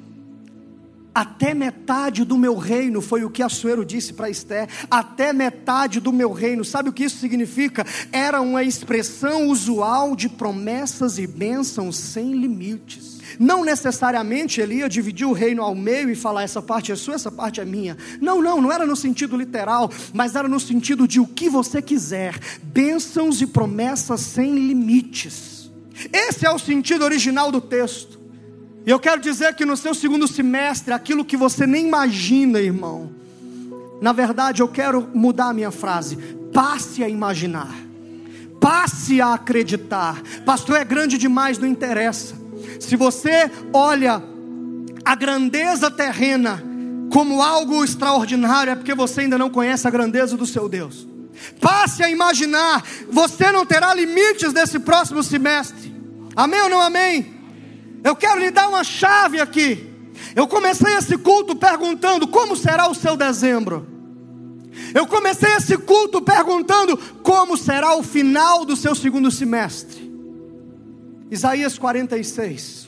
Até 1.16 1.54
metade 1.54 2.26
do 2.26 2.38
meu 2.38 2.58
reino 2.58 3.02
foi 3.02 3.24
o 3.24 3.30
que 3.30 3.42
Assuero 3.42 3.86
disse 3.86 4.12
para 4.12 4.30
Esté. 4.30 4.68
Até 4.92 5.32
metade 5.32 6.02
do 6.02 6.12
meu 6.12 6.34
reino, 6.34 6.66
sabe 6.66 6.90
o 6.90 6.94
que 6.94 7.06
isso 7.06 7.20
significa? 7.20 7.86
Era 8.12 8.42
uma 8.42 8.64
expressão 8.64 9.48
usual 9.48 10.14
de 10.14 10.28
promessas 10.28 11.18
e 11.18 11.26
bênçãos 11.26 11.96
sem 11.96 12.34
limites. 12.34 13.22
Não 13.40 13.64
necessariamente 13.64 14.60
ele 14.60 14.76
ia 14.76 14.90
dividir 14.90 15.26
o 15.26 15.32
reino 15.32 15.64
ao 15.64 15.74
meio 15.74 16.10
e 16.10 16.16
falar: 16.16 16.44
essa 16.44 16.62
parte 16.62 16.92
é 16.92 16.96
sua, 16.98 17.16
essa 17.16 17.32
parte 17.32 17.62
é 17.62 17.66
minha. 17.66 17.96
Não, 18.20 18.42
não, 18.42 18.62
não 18.62 18.70
era 18.70 18.86
no 18.86 18.98
sentido 18.98 19.38
literal, 19.38 19.90
mas 20.14 20.36
era 20.36 20.50
no 20.50 20.60
sentido 20.60 21.08
de 21.08 21.22
o 21.22 21.26
que 21.26 21.50
você 21.50 21.82
quiser 21.82 22.38
bênçãos 22.62 23.42
e 23.42 23.48
promessas 23.48 24.20
sem 24.20 24.54
limites. 24.54 25.55
Esse 26.12 26.46
é 26.46 26.52
o 26.52 26.60
sentido 26.60 27.04
original 27.04 27.52
do 27.52 27.62
texto. 27.62 28.20
E 28.86 28.90
eu 28.90 29.00
quero 29.00 29.20
dizer 29.20 29.56
que 29.56 29.66
no 29.66 29.76
seu 29.76 29.96
segundo 29.96 30.28
semestre, 30.28 30.94
aquilo 30.94 31.26
que 31.26 31.36
você 31.36 31.66
nem 31.66 31.88
imagina, 31.88 32.60
irmão. 32.60 33.12
Na 34.02 34.12
verdade, 34.12 34.62
eu 34.62 34.68
quero 34.68 35.10
mudar 35.14 35.50
a 35.50 35.54
minha 35.54 35.72
frase. 35.72 36.18
Passe 36.54 37.04
a 37.04 37.10
imaginar. 37.10 37.74
Passe 38.60 39.22
a 39.22 39.34
acreditar. 39.34 40.22
Pastor, 40.46 40.78
é 40.78 40.84
grande 40.84 41.18
demais, 41.18 41.58
não 41.58 41.68
interessa. 41.68 42.36
Se 42.80 42.96
você 42.96 43.50
olha 43.74 44.22
a 45.04 45.16
grandeza 45.16 45.90
terrena 45.90 46.64
como 47.12 47.42
algo 47.42 47.84
extraordinário, 47.84 48.72
é 48.72 48.76
porque 48.76 48.94
você 48.94 49.22
ainda 49.22 49.38
não 49.38 49.50
conhece 49.50 49.88
a 49.88 49.92
grandeza 49.92 50.36
do 50.36 50.46
seu 50.46 50.68
Deus. 50.68 51.08
Passe 51.60 52.04
a 52.04 52.10
imaginar, 52.10 52.84
você 53.10 53.52
não 53.52 53.66
terá 53.66 53.94
limites 53.94 54.54
nesse 54.54 54.80
próximo 54.80 55.24
semestre. 55.24 55.94
Amém 56.36 56.62
ou 56.62 56.70
não 56.70 56.82
amém? 56.82 57.34
Eu 58.04 58.16
quero 58.16 58.40
lhe 58.40 58.52
dar 58.52 58.68
uma 58.68 58.84
chave 58.84 59.40
aqui. 59.40 59.92
Eu 60.36 60.48
comecei 60.48 60.94
esse 60.96 61.18
culto 61.18 61.56
perguntando 61.56 62.28
como 62.28 62.56
será 62.56 62.88
o 62.90 62.96
seu 62.96 63.18
dezembro. 63.18 63.88
Eu 64.94 65.08
comecei 65.08 65.50
esse 65.54 65.78
culto 65.78 66.22
perguntando 66.22 66.98
como 67.24 67.58
será 67.58 67.96
o 67.96 68.04
final 68.04 68.66
do 68.66 68.76
seu 68.76 68.94
segundo 68.94 69.32
semestre. 69.32 70.12
Isaías 71.32 71.78
46. 71.78 72.85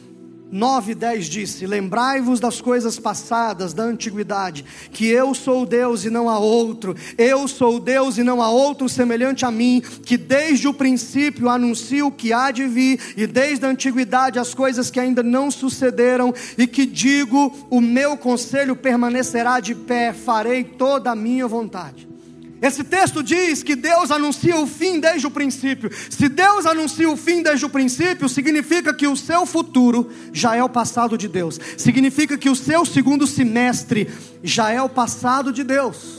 9 0.52 0.92
e 0.92 0.96
10 0.96 1.26
disse: 1.26 1.66
Lembrai-vos 1.66 2.40
das 2.40 2.62
coisas 2.62 2.98
passadas 2.98 3.74
da 3.74 3.84
antiguidade, 3.84 4.64
que 4.92 5.08
eu 5.08 5.34
sou 5.34 5.66
Deus 5.66 6.06
e 6.06 6.10
não 6.10 6.30
há 6.30 6.40
outro, 6.40 6.96
eu 7.18 7.48
sou 7.48 7.80
Deus 7.80 8.18
e 8.18 8.24
não 8.24 8.42
há 8.42 8.50
outro 8.50 8.88
semelhante 8.88 9.46
a 9.46 9.52
mim, 9.52 9.82
que 10.06 10.18
desde 10.18 10.68
o 10.68 10.74
princípio 10.74 11.50
anuncio 11.50 12.08
o 12.08 12.12
que 12.12 12.32
há 12.32 12.52
de 12.52 12.66
vir, 12.66 13.00
e 13.18 13.28
desde 13.28 13.66
a 13.66 13.70
antiguidade 13.70 14.40
as 14.40 14.54
coisas 14.54 14.90
que 14.90 15.00
ainda 15.00 15.22
não 15.22 15.52
sucederam, 15.52 16.34
e 16.58 16.66
que 16.66 16.86
digo: 16.86 17.54
o 17.70 17.82
meu 17.82 18.16
conselho 18.18 18.76
permanecerá 18.76 19.60
de 19.60 19.76
pé, 19.76 20.14
farei 20.14 20.64
toda 20.64 21.12
a 21.12 21.16
minha 21.16 21.48
vontade. 21.48 22.17
Esse 22.62 22.84
texto 22.84 23.22
diz 23.22 23.62
que 23.62 23.76
Deus 23.76 24.10
anuncia 24.10 24.56
o 24.58 24.66
fim 24.66 25.00
desde 25.00 25.28
o 25.28 25.32
princípio. 25.32 25.92
Se 26.10 26.28
Deus 26.28 26.66
anuncia 26.66 27.10
o 27.10 27.16
fim 27.16 27.44
desde 27.44 27.66
o 27.66 27.70
princípio, 27.70 28.28
significa 28.28 28.94
que 28.94 29.08
o 29.08 29.16
seu 29.16 29.46
futuro 29.46 30.10
já 30.34 30.56
é 30.56 30.64
o 30.64 30.70
passado 30.70 31.18
de 31.18 31.28
Deus. 31.28 31.60
Significa 31.78 32.38
que 32.38 32.50
o 32.50 32.56
seu 32.56 32.84
segundo 32.84 33.28
semestre 33.28 34.10
já 34.44 34.72
é 34.72 34.82
o 34.82 34.90
passado 34.90 35.54
de 35.54 35.64
Deus. 35.64 36.18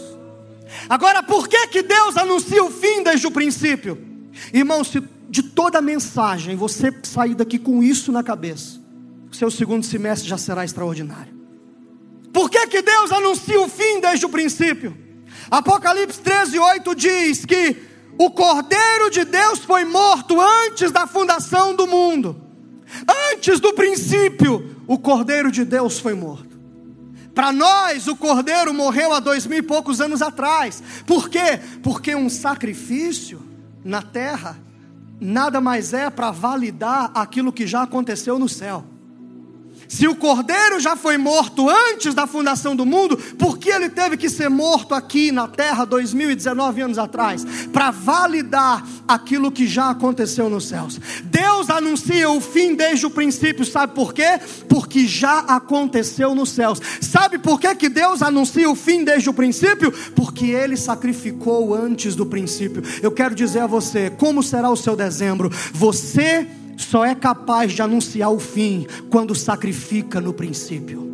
Agora, 0.88 1.22
por 1.22 1.48
que 1.48 1.66
que 1.68 1.82
Deus 1.82 2.16
anuncia 2.16 2.62
o 2.62 2.70
fim 2.70 3.02
desde 3.02 3.26
o 3.26 3.32
princípio? 3.32 3.98
Irmão, 4.52 4.84
se 4.84 5.02
de 5.28 5.42
toda 5.42 5.78
a 5.78 5.82
mensagem 5.82 6.54
você 6.54 6.94
sair 7.02 7.34
daqui 7.34 7.58
com 7.58 7.82
isso 7.82 8.12
na 8.12 8.22
cabeça, 8.22 8.80
o 9.30 9.34
seu 9.34 9.50
segundo 9.50 9.84
semestre 9.84 10.28
já 10.28 10.38
será 10.38 10.64
extraordinário. 10.64 11.36
Por 12.32 12.48
que 12.48 12.64
que 12.68 12.80
Deus 12.80 13.10
anuncia 13.10 13.60
o 13.60 13.68
fim 13.68 14.00
desde 14.00 14.24
o 14.24 14.28
princípio? 14.28 15.07
Apocalipse 15.50 16.20
13, 16.20 16.58
8 16.58 16.94
diz 16.94 17.44
que 17.44 17.76
o 18.18 18.30
Cordeiro 18.30 19.10
de 19.10 19.24
Deus 19.24 19.60
foi 19.60 19.84
morto 19.84 20.40
antes 20.40 20.90
da 20.90 21.06
fundação 21.06 21.74
do 21.74 21.86
mundo, 21.86 22.40
antes 23.32 23.60
do 23.60 23.72
princípio, 23.72 24.76
o 24.86 24.98
Cordeiro 24.98 25.50
de 25.50 25.64
Deus 25.64 25.98
foi 25.98 26.14
morto. 26.14 26.58
Para 27.34 27.52
nós, 27.52 28.08
o 28.08 28.16
Cordeiro 28.16 28.74
morreu 28.74 29.12
há 29.12 29.20
dois 29.20 29.46
mil 29.46 29.58
e 29.58 29.62
poucos 29.62 30.00
anos 30.00 30.20
atrás. 30.20 30.82
Por 31.06 31.28
quê? 31.28 31.60
Porque 31.82 32.14
um 32.14 32.28
sacrifício 32.28 33.40
na 33.84 34.02
terra 34.02 34.58
nada 35.20 35.60
mais 35.60 35.92
é 35.92 36.10
para 36.10 36.30
validar 36.30 37.10
aquilo 37.14 37.52
que 37.52 37.66
já 37.66 37.82
aconteceu 37.82 38.38
no 38.38 38.48
céu. 38.48 38.84
Se 39.88 40.06
o 40.06 40.14
cordeiro 40.14 40.78
já 40.78 40.94
foi 40.94 41.16
morto 41.16 41.68
antes 41.68 42.12
da 42.12 42.26
fundação 42.26 42.76
do 42.76 42.84
mundo, 42.84 43.16
por 43.38 43.56
que 43.56 43.70
ele 43.70 43.88
teve 43.88 44.18
que 44.18 44.28
ser 44.28 44.50
morto 44.50 44.94
aqui 44.94 45.32
na 45.32 45.48
terra 45.48 45.86
2019 45.86 46.82
anos 46.82 46.98
atrás? 46.98 47.44
Para 47.72 47.90
validar 47.90 48.86
aquilo 49.08 49.50
que 49.50 49.66
já 49.66 49.88
aconteceu 49.88 50.50
nos 50.50 50.68
céus. 50.68 51.00
Deus 51.24 51.70
anuncia 51.70 52.28
o 52.28 52.38
fim 52.38 52.74
desde 52.74 53.06
o 53.06 53.10
princípio, 53.10 53.64
sabe 53.64 53.94
por 53.94 54.12
quê? 54.12 54.38
Porque 54.68 55.06
já 55.06 55.38
aconteceu 55.38 56.34
nos 56.34 56.50
céus. 56.50 56.78
Sabe 57.00 57.38
por 57.38 57.58
que, 57.58 57.74
que 57.74 57.88
Deus 57.88 58.20
anuncia 58.20 58.68
o 58.68 58.74
fim 58.74 59.02
desde 59.02 59.30
o 59.30 59.34
princípio? 59.34 59.90
Porque 60.14 60.46
ele 60.46 60.76
sacrificou 60.76 61.74
antes 61.74 62.14
do 62.14 62.26
princípio. 62.26 62.82
Eu 63.02 63.10
quero 63.10 63.34
dizer 63.34 63.60
a 63.60 63.66
você, 63.66 64.10
como 64.10 64.42
será 64.42 64.68
o 64.68 64.76
seu 64.76 64.94
dezembro? 64.94 65.50
Você 65.72 66.46
só 66.78 67.04
é 67.04 67.14
capaz 67.14 67.72
de 67.72 67.82
anunciar 67.82 68.30
o 68.30 68.38
fim 68.38 68.86
quando 69.10 69.34
sacrifica 69.34 70.20
no 70.20 70.32
princípio. 70.32 71.07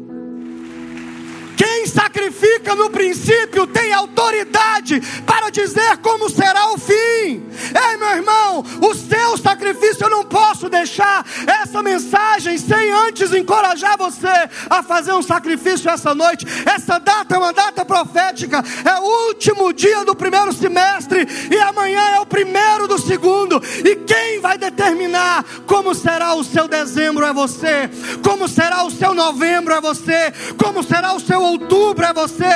No 2.73 2.91
princípio 2.91 3.67
tem 3.67 3.93
autoridade 3.93 5.01
para 5.25 5.51
dizer 5.51 5.97
como 5.99 6.29
será 6.29 6.73
o 6.73 6.79
fim. 6.79 6.95
Ei, 6.95 7.97
meu 7.99 8.09
irmão, 8.09 8.65
o 8.81 8.95
seu 8.95 9.39
sacrifício 9.39 10.05
eu 10.05 10.11
não 10.11 10.25
posso 10.25 10.69
deixar 10.69 11.25
essa 11.47 11.83
mensagem 11.83 12.59
sem 12.59 12.91
antes 12.91 13.33
encorajar 13.33 13.97
você 13.97 14.29
a 14.69 14.83
fazer 14.83 15.12
um 15.12 15.23
sacrifício 15.23 15.91
essa 15.91 16.15
noite. 16.15 16.47
Essa 16.67 16.99
data 16.99 17.35
é 17.35 17.39
uma 17.39 17.53
data 17.53 17.85
profética, 17.85 18.62
é 18.85 19.01
o 19.01 19.29
último 19.29 19.73
dia 19.73 20.05
do 20.05 20.15
primeiro 20.15 20.53
semestre 20.53 21.27
e 21.51 21.57
amanhã 21.59 22.03
é 22.17 22.21
o 22.21 22.27
primeiro 22.27 22.87
do 22.87 22.99
segundo. 22.99 23.62
E 23.85 23.97
quem 23.97 24.41
vai 24.41 24.59
determinar 24.59 25.45
como 25.67 25.95
será 25.95 26.35
o 26.35 26.45
seu 26.45 26.69
dezembro 26.69 27.25
é 27.25 27.33
você, 27.33 27.89
como 28.23 28.49
será 28.49 28.85
o 28.85 28.91
seu 28.91 29.15
novembro 29.15 29.75
é 29.75 29.81
você, 29.81 30.33
como 30.59 30.83
será 30.83 31.15
o 31.15 31.21
seu 31.21 31.41
outubro 31.41 32.05
é 32.05 32.12
você. 32.12 32.54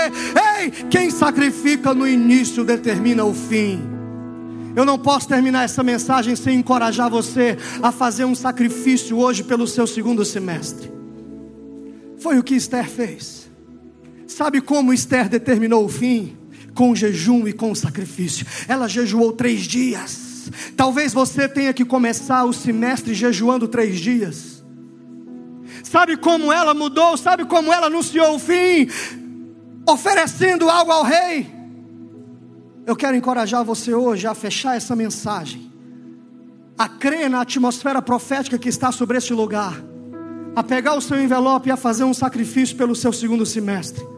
Ei, 0.60 0.70
quem 0.90 1.10
sacrifica 1.10 1.92
no 1.94 2.06
início 2.06 2.64
determina 2.64 3.24
o 3.24 3.34
fim. 3.34 3.98
Eu 4.74 4.84
não 4.84 4.98
posso 4.98 5.26
terminar 5.26 5.64
essa 5.64 5.82
mensagem 5.82 6.36
sem 6.36 6.58
encorajar 6.58 7.10
você 7.10 7.56
a 7.82 7.90
fazer 7.90 8.24
um 8.24 8.34
sacrifício 8.34 9.18
hoje 9.18 9.42
pelo 9.42 9.66
seu 9.66 9.86
segundo 9.86 10.24
semestre. 10.24 10.90
Foi 12.18 12.38
o 12.38 12.44
que 12.44 12.54
Esther 12.54 12.88
fez. 12.88 13.48
Sabe 14.26 14.60
como 14.60 14.92
Esther 14.92 15.28
determinou 15.28 15.84
o 15.84 15.88
fim? 15.88 16.36
Com 16.74 16.94
jejum 16.94 17.48
e 17.48 17.52
com 17.52 17.74
sacrifício. 17.74 18.46
Ela 18.68 18.86
jejuou 18.86 19.32
três 19.32 19.62
dias. 19.62 20.50
Talvez 20.76 21.12
você 21.12 21.48
tenha 21.48 21.72
que 21.72 21.84
começar 21.84 22.44
o 22.44 22.52
semestre 22.52 23.14
jejuando 23.14 23.66
três 23.66 23.98
dias. 23.98 24.64
Sabe 25.82 26.16
como 26.16 26.52
ela 26.52 26.74
mudou? 26.74 27.16
Sabe 27.16 27.44
como 27.44 27.72
ela 27.72 27.86
anunciou 27.86 28.36
o 28.36 28.38
fim? 28.38 28.88
Oferecendo 29.88 30.68
algo 30.68 30.92
ao 30.92 31.02
rei. 31.02 31.50
Eu 32.84 32.94
quero 32.94 33.16
encorajar 33.16 33.64
você 33.64 33.94
hoje 33.94 34.26
a 34.26 34.34
fechar 34.34 34.76
essa 34.76 34.94
mensagem, 34.94 35.72
a 36.76 36.86
crer 36.86 37.30
na 37.30 37.40
atmosfera 37.40 38.02
profética 38.02 38.58
que 38.58 38.68
está 38.68 38.92
sobre 38.92 39.16
este 39.16 39.32
lugar, 39.32 39.82
a 40.54 40.62
pegar 40.62 40.94
o 40.94 41.00
seu 41.00 41.18
envelope 41.18 41.70
e 41.70 41.72
a 41.72 41.76
fazer 41.76 42.04
um 42.04 42.12
sacrifício 42.12 42.76
pelo 42.76 42.94
seu 42.94 43.14
segundo 43.14 43.46
semestre. 43.46 44.17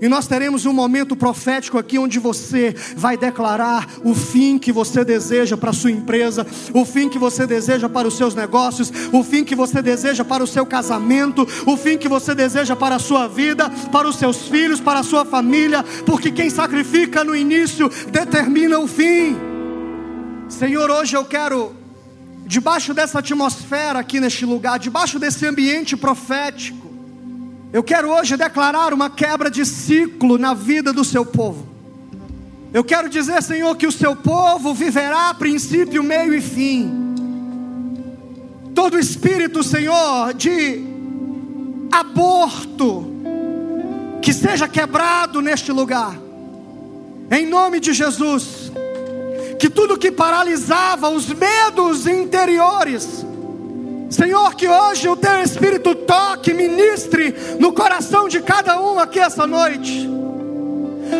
E 0.00 0.08
nós 0.08 0.26
teremos 0.26 0.64
um 0.64 0.72
momento 0.72 1.14
profético 1.14 1.76
aqui 1.76 1.98
onde 1.98 2.18
você 2.18 2.74
vai 2.96 3.18
declarar 3.18 3.86
o 4.02 4.14
fim 4.14 4.58
que 4.58 4.72
você 4.72 5.04
deseja 5.04 5.58
para 5.58 5.70
a 5.70 5.74
sua 5.74 5.90
empresa, 5.90 6.46
o 6.72 6.86
fim 6.86 7.08
que 7.08 7.18
você 7.18 7.46
deseja 7.46 7.86
para 7.88 8.08
os 8.08 8.16
seus 8.16 8.34
negócios, 8.34 8.90
o 9.12 9.22
fim 9.22 9.44
que 9.44 9.54
você 9.54 9.82
deseja 9.82 10.24
para 10.24 10.42
o 10.42 10.46
seu 10.46 10.64
casamento, 10.64 11.46
o 11.66 11.76
fim 11.76 11.98
que 11.98 12.08
você 12.08 12.34
deseja 12.34 12.74
para 12.74 12.96
a 12.96 12.98
sua 12.98 13.28
vida, 13.28 13.68
para 13.92 14.08
os 14.08 14.16
seus 14.16 14.48
filhos, 14.48 14.80
para 14.80 15.00
a 15.00 15.02
sua 15.02 15.24
família, 15.24 15.84
porque 16.06 16.30
quem 16.30 16.48
sacrifica 16.48 17.22
no 17.22 17.36
início 17.36 17.90
determina 18.10 18.78
o 18.78 18.88
fim. 18.88 19.36
Senhor, 20.48 20.90
hoje 20.90 21.16
eu 21.16 21.24
quero 21.26 21.76
debaixo 22.46 22.94
dessa 22.94 23.18
atmosfera 23.18 23.98
aqui 23.98 24.18
neste 24.18 24.46
lugar, 24.46 24.78
debaixo 24.78 25.18
desse 25.18 25.46
ambiente 25.46 25.96
profético, 25.96 26.89
eu 27.72 27.82
quero 27.82 28.10
hoje 28.10 28.36
declarar 28.36 28.92
uma 28.92 29.08
quebra 29.08 29.50
de 29.50 29.64
ciclo 29.64 30.36
na 30.38 30.54
vida 30.54 30.92
do 30.92 31.04
seu 31.04 31.24
povo. 31.24 31.68
Eu 32.72 32.82
quero 32.84 33.08
dizer, 33.08 33.42
Senhor, 33.42 33.76
que 33.76 33.86
o 33.86 33.92
seu 33.92 34.14
povo 34.14 34.74
viverá 34.74 35.32
princípio, 35.34 36.02
meio 36.02 36.34
e 36.34 36.40
fim. 36.40 37.14
Todo 38.74 38.98
espírito, 38.98 39.62
Senhor, 39.62 40.32
de 40.34 40.84
aborto, 41.90 43.06
que 44.22 44.32
seja 44.32 44.68
quebrado 44.68 45.40
neste 45.40 45.72
lugar, 45.72 46.16
em 47.30 47.46
nome 47.46 47.80
de 47.80 47.92
Jesus. 47.92 48.72
Que 49.58 49.68
tudo 49.68 49.98
que 49.98 50.10
paralisava 50.10 51.10
os 51.10 51.26
medos 51.26 52.06
interiores, 52.06 53.26
Senhor, 54.10 54.56
que 54.56 54.68
hoje 54.68 55.08
o 55.08 55.16
teu 55.16 55.40
Espírito 55.40 55.94
toque, 55.94 56.52
ministre 56.52 57.32
no 57.60 57.72
coração 57.72 58.28
de 58.28 58.40
cada 58.40 58.80
um 58.80 58.98
aqui 58.98 59.20
essa 59.20 59.46
noite, 59.46 60.10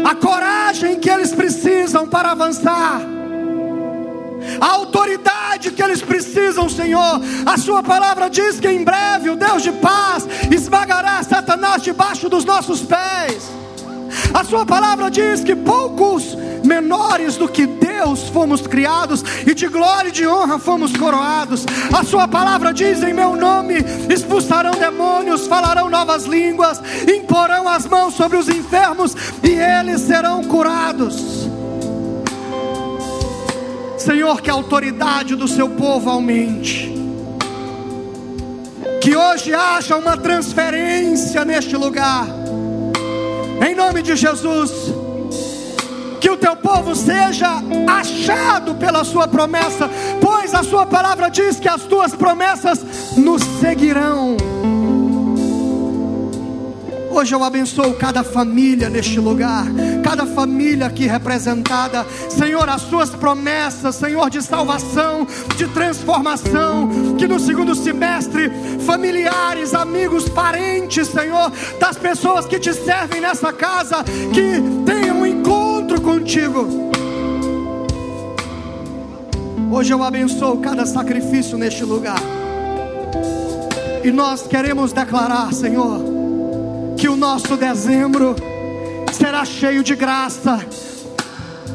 a 0.05 0.13
coragem 0.17 0.99
que 0.99 1.09
eles 1.09 1.33
precisam 1.33 2.09
para 2.09 2.33
avançar, 2.33 3.01
a 4.61 4.67
autoridade 4.73 5.71
que 5.71 5.83
eles 5.83 6.03
precisam, 6.03 6.69
Senhor. 6.69 7.21
A 7.47 7.57
Sua 7.57 7.83
palavra 7.83 8.29
diz 8.29 8.59
que 8.59 8.69
em 8.69 8.83
breve 8.83 9.31
o 9.31 9.37
Deus 9.37 9.63
de 9.63 9.71
paz 9.73 10.27
esmagará 10.51 11.23
Satanás 11.23 11.83
debaixo 11.83 12.29
dos 12.29 12.45
nossos 12.45 12.81
pés. 12.81 13.51
A 14.35 14.43
Sua 14.43 14.67
palavra 14.67 15.11
diz 15.11 15.45
que 15.45 15.55
poucos 15.55 16.37
menores 16.65 17.37
do 17.37 17.49
que 17.49 17.67
Deus 17.67 18.29
fomos 18.29 18.67
criados 18.67 19.23
e 19.47 19.55
de 19.55 19.69
glória 19.69 20.09
e 20.09 20.13
de 20.13 20.27
honra 20.27 20.59
fomos 20.59 20.97
coroados. 20.97 21.65
A 21.93 22.05
Sua 22.05 22.27
palavra 22.27 22.73
diz: 22.73 23.03
em 23.03 23.13
meu 23.13 23.37
nome 23.37 23.77
expulsarão 24.13 24.73
demônios, 24.73 25.47
falarão 25.47 25.89
novas 25.89 26.25
línguas, 26.25 26.81
imporão 27.09 27.69
as 27.69 27.87
mãos 27.87 28.15
sobre 28.15 28.37
os 28.37 28.49
enfermos 28.49 29.15
e 29.43 29.51
eles 29.51 30.03
serão 30.03 30.45
curados. 30.45 31.49
Senhor, 33.99 34.41
que 34.41 34.49
a 34.49 34.55
autoridade 34.55 35.37
do 35.37 35.47
seu 35.47 35.69
povo 35.69 36.09
aumente. 36.09 36.89
Que 39.03 39.17
hoje 39.17 39.55
haja 39.55 39.97
uma 39.97 40.17
transferência 40.17 41.45
neste 41.45 41.77
lugar 41.77 42.27
em 43.63 43.75
nome 43.75 44.01
de 44.01 44.17
Jesus, 44.17 44.71
que 46.21 46.31
o 46.31 46.37
teu 46.37 46.55
povo 46.55 46.95
seja 46.95 47.63
achado 47.89 48.75
pela 48.75 49.03
sua 49.05 49.27
promessa, 49.27 49.89
pois 50.21 50.55
a 50.55 50.63
sua 50.63 50.85
palavra 50.85 51.31
diz 51.31 51.59
que 51.59 51.69
as 51.69 51.83
tuas 51.83 52.15
promessas 52.15 52.85
nos 53.17 53.43
seguirão. 53.61 54.37
Hoje 57.13 57.35
eu 57.35 57.43
abençoo 57.43 57.95
cada 57.95 58.23
família 58.23 58.89
neste 58.89 59.19
lugar, 59.19 59.67
cada 60.05 60.25
família 60.25 60.87
aqui 60.87 61.07
representada. 61.07 62.07
Senhor, 62.29 62.69
as 62.69 62.83
suas 62.83 63.11
promessas, 63.11 63.97
Senhor, 63.97 64.31
de 64.31 64.41
salvação, 64.41 65.27
de 65.57 65.67
transformação, 65.69 66.89
que 67.19 67.27
no 67.27 67.41
segundo 67.41 67.75
semestre, 67.75 68.51
familiares, 68.87 69.75
amigos, 69.75 70.29
parentes, 70.29 71.09
Senhor, 71.09 71.51
das 71.81 71.97
pessoas 71.97 72.47
que 72.47 72.61
te 72.61 72.73
servem 72.73 73.21
nessa 73.21 73.53
casa, 73.53 74.05
que 74.33 74.63
encontro 74.91 75.00
contigo. 76.11 76.67
Hoje 79.71 79.93
eu 79.93 80.03
abençoo 80.03 80.57
cada 80.59 80.85
sacrifício 80.85 81.57
neste 81.57 81.85
lugar. 81.85 82.21
E 84.03 84.11
nós 84.11 84.45
queremos 84.45 84.93
declarar, 84.93 85.53
Senhor, 85.53 86.03
que 86.97 87.09
o 87.09 87.17
nosso 87.17 87.57
dezembro 87.57 88.35
será 89.13 89.45
cheio 89.45 89.85
de 89.85 89.95
graça. 89.95 90.59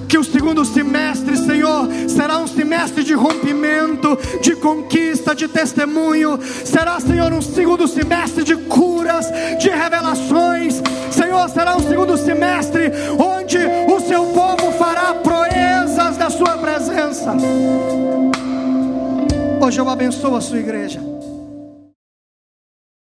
Que 0.08 0.18
o 0.18 0.24
segundo 0.24 0.64
semestre, 0.64 1.36
Senhor, 1.38 1.88
será 2.08 2.38
um 2.38 2.48
semestre 2.48 3.04
de 3.04 3.14
rompimento, 3.14 4.18
de 4.42 4.56
conquista, 4.56 5.36
de 5.36 5.48
testemunho. 5.48 6.40
Será, 6.42 7.00
Senhor, 7.00 7.32
um 7.34 7.42
segundo 7.42 7.88
semestre 7.88 8.44
de 8.44 8.56
curas, 8.56 9.28
de 9.60 9.70
revelações. 9.70 10.82
Senhor, 11.12 11.50
será 11.50 11.76
um 11.76 11.82
segundo 11.82 12.18
semestre 12.18 12.92
onde 13.18 13.58
o 13.58 14.00
seu 14.00 14.26
povo 14.28 14.72
fará 14.74 15.14
proezas 15.16 16.18
da 16.18 16.30
sua 16.30 16.58
presença. 16.58 17.36
Hoje 19.62 19.80
eu 19.80 19.90
abençoo 19.90 20.36
a 20.36 20.42
sua 20.42 20.60
igreja. 20.60 21.15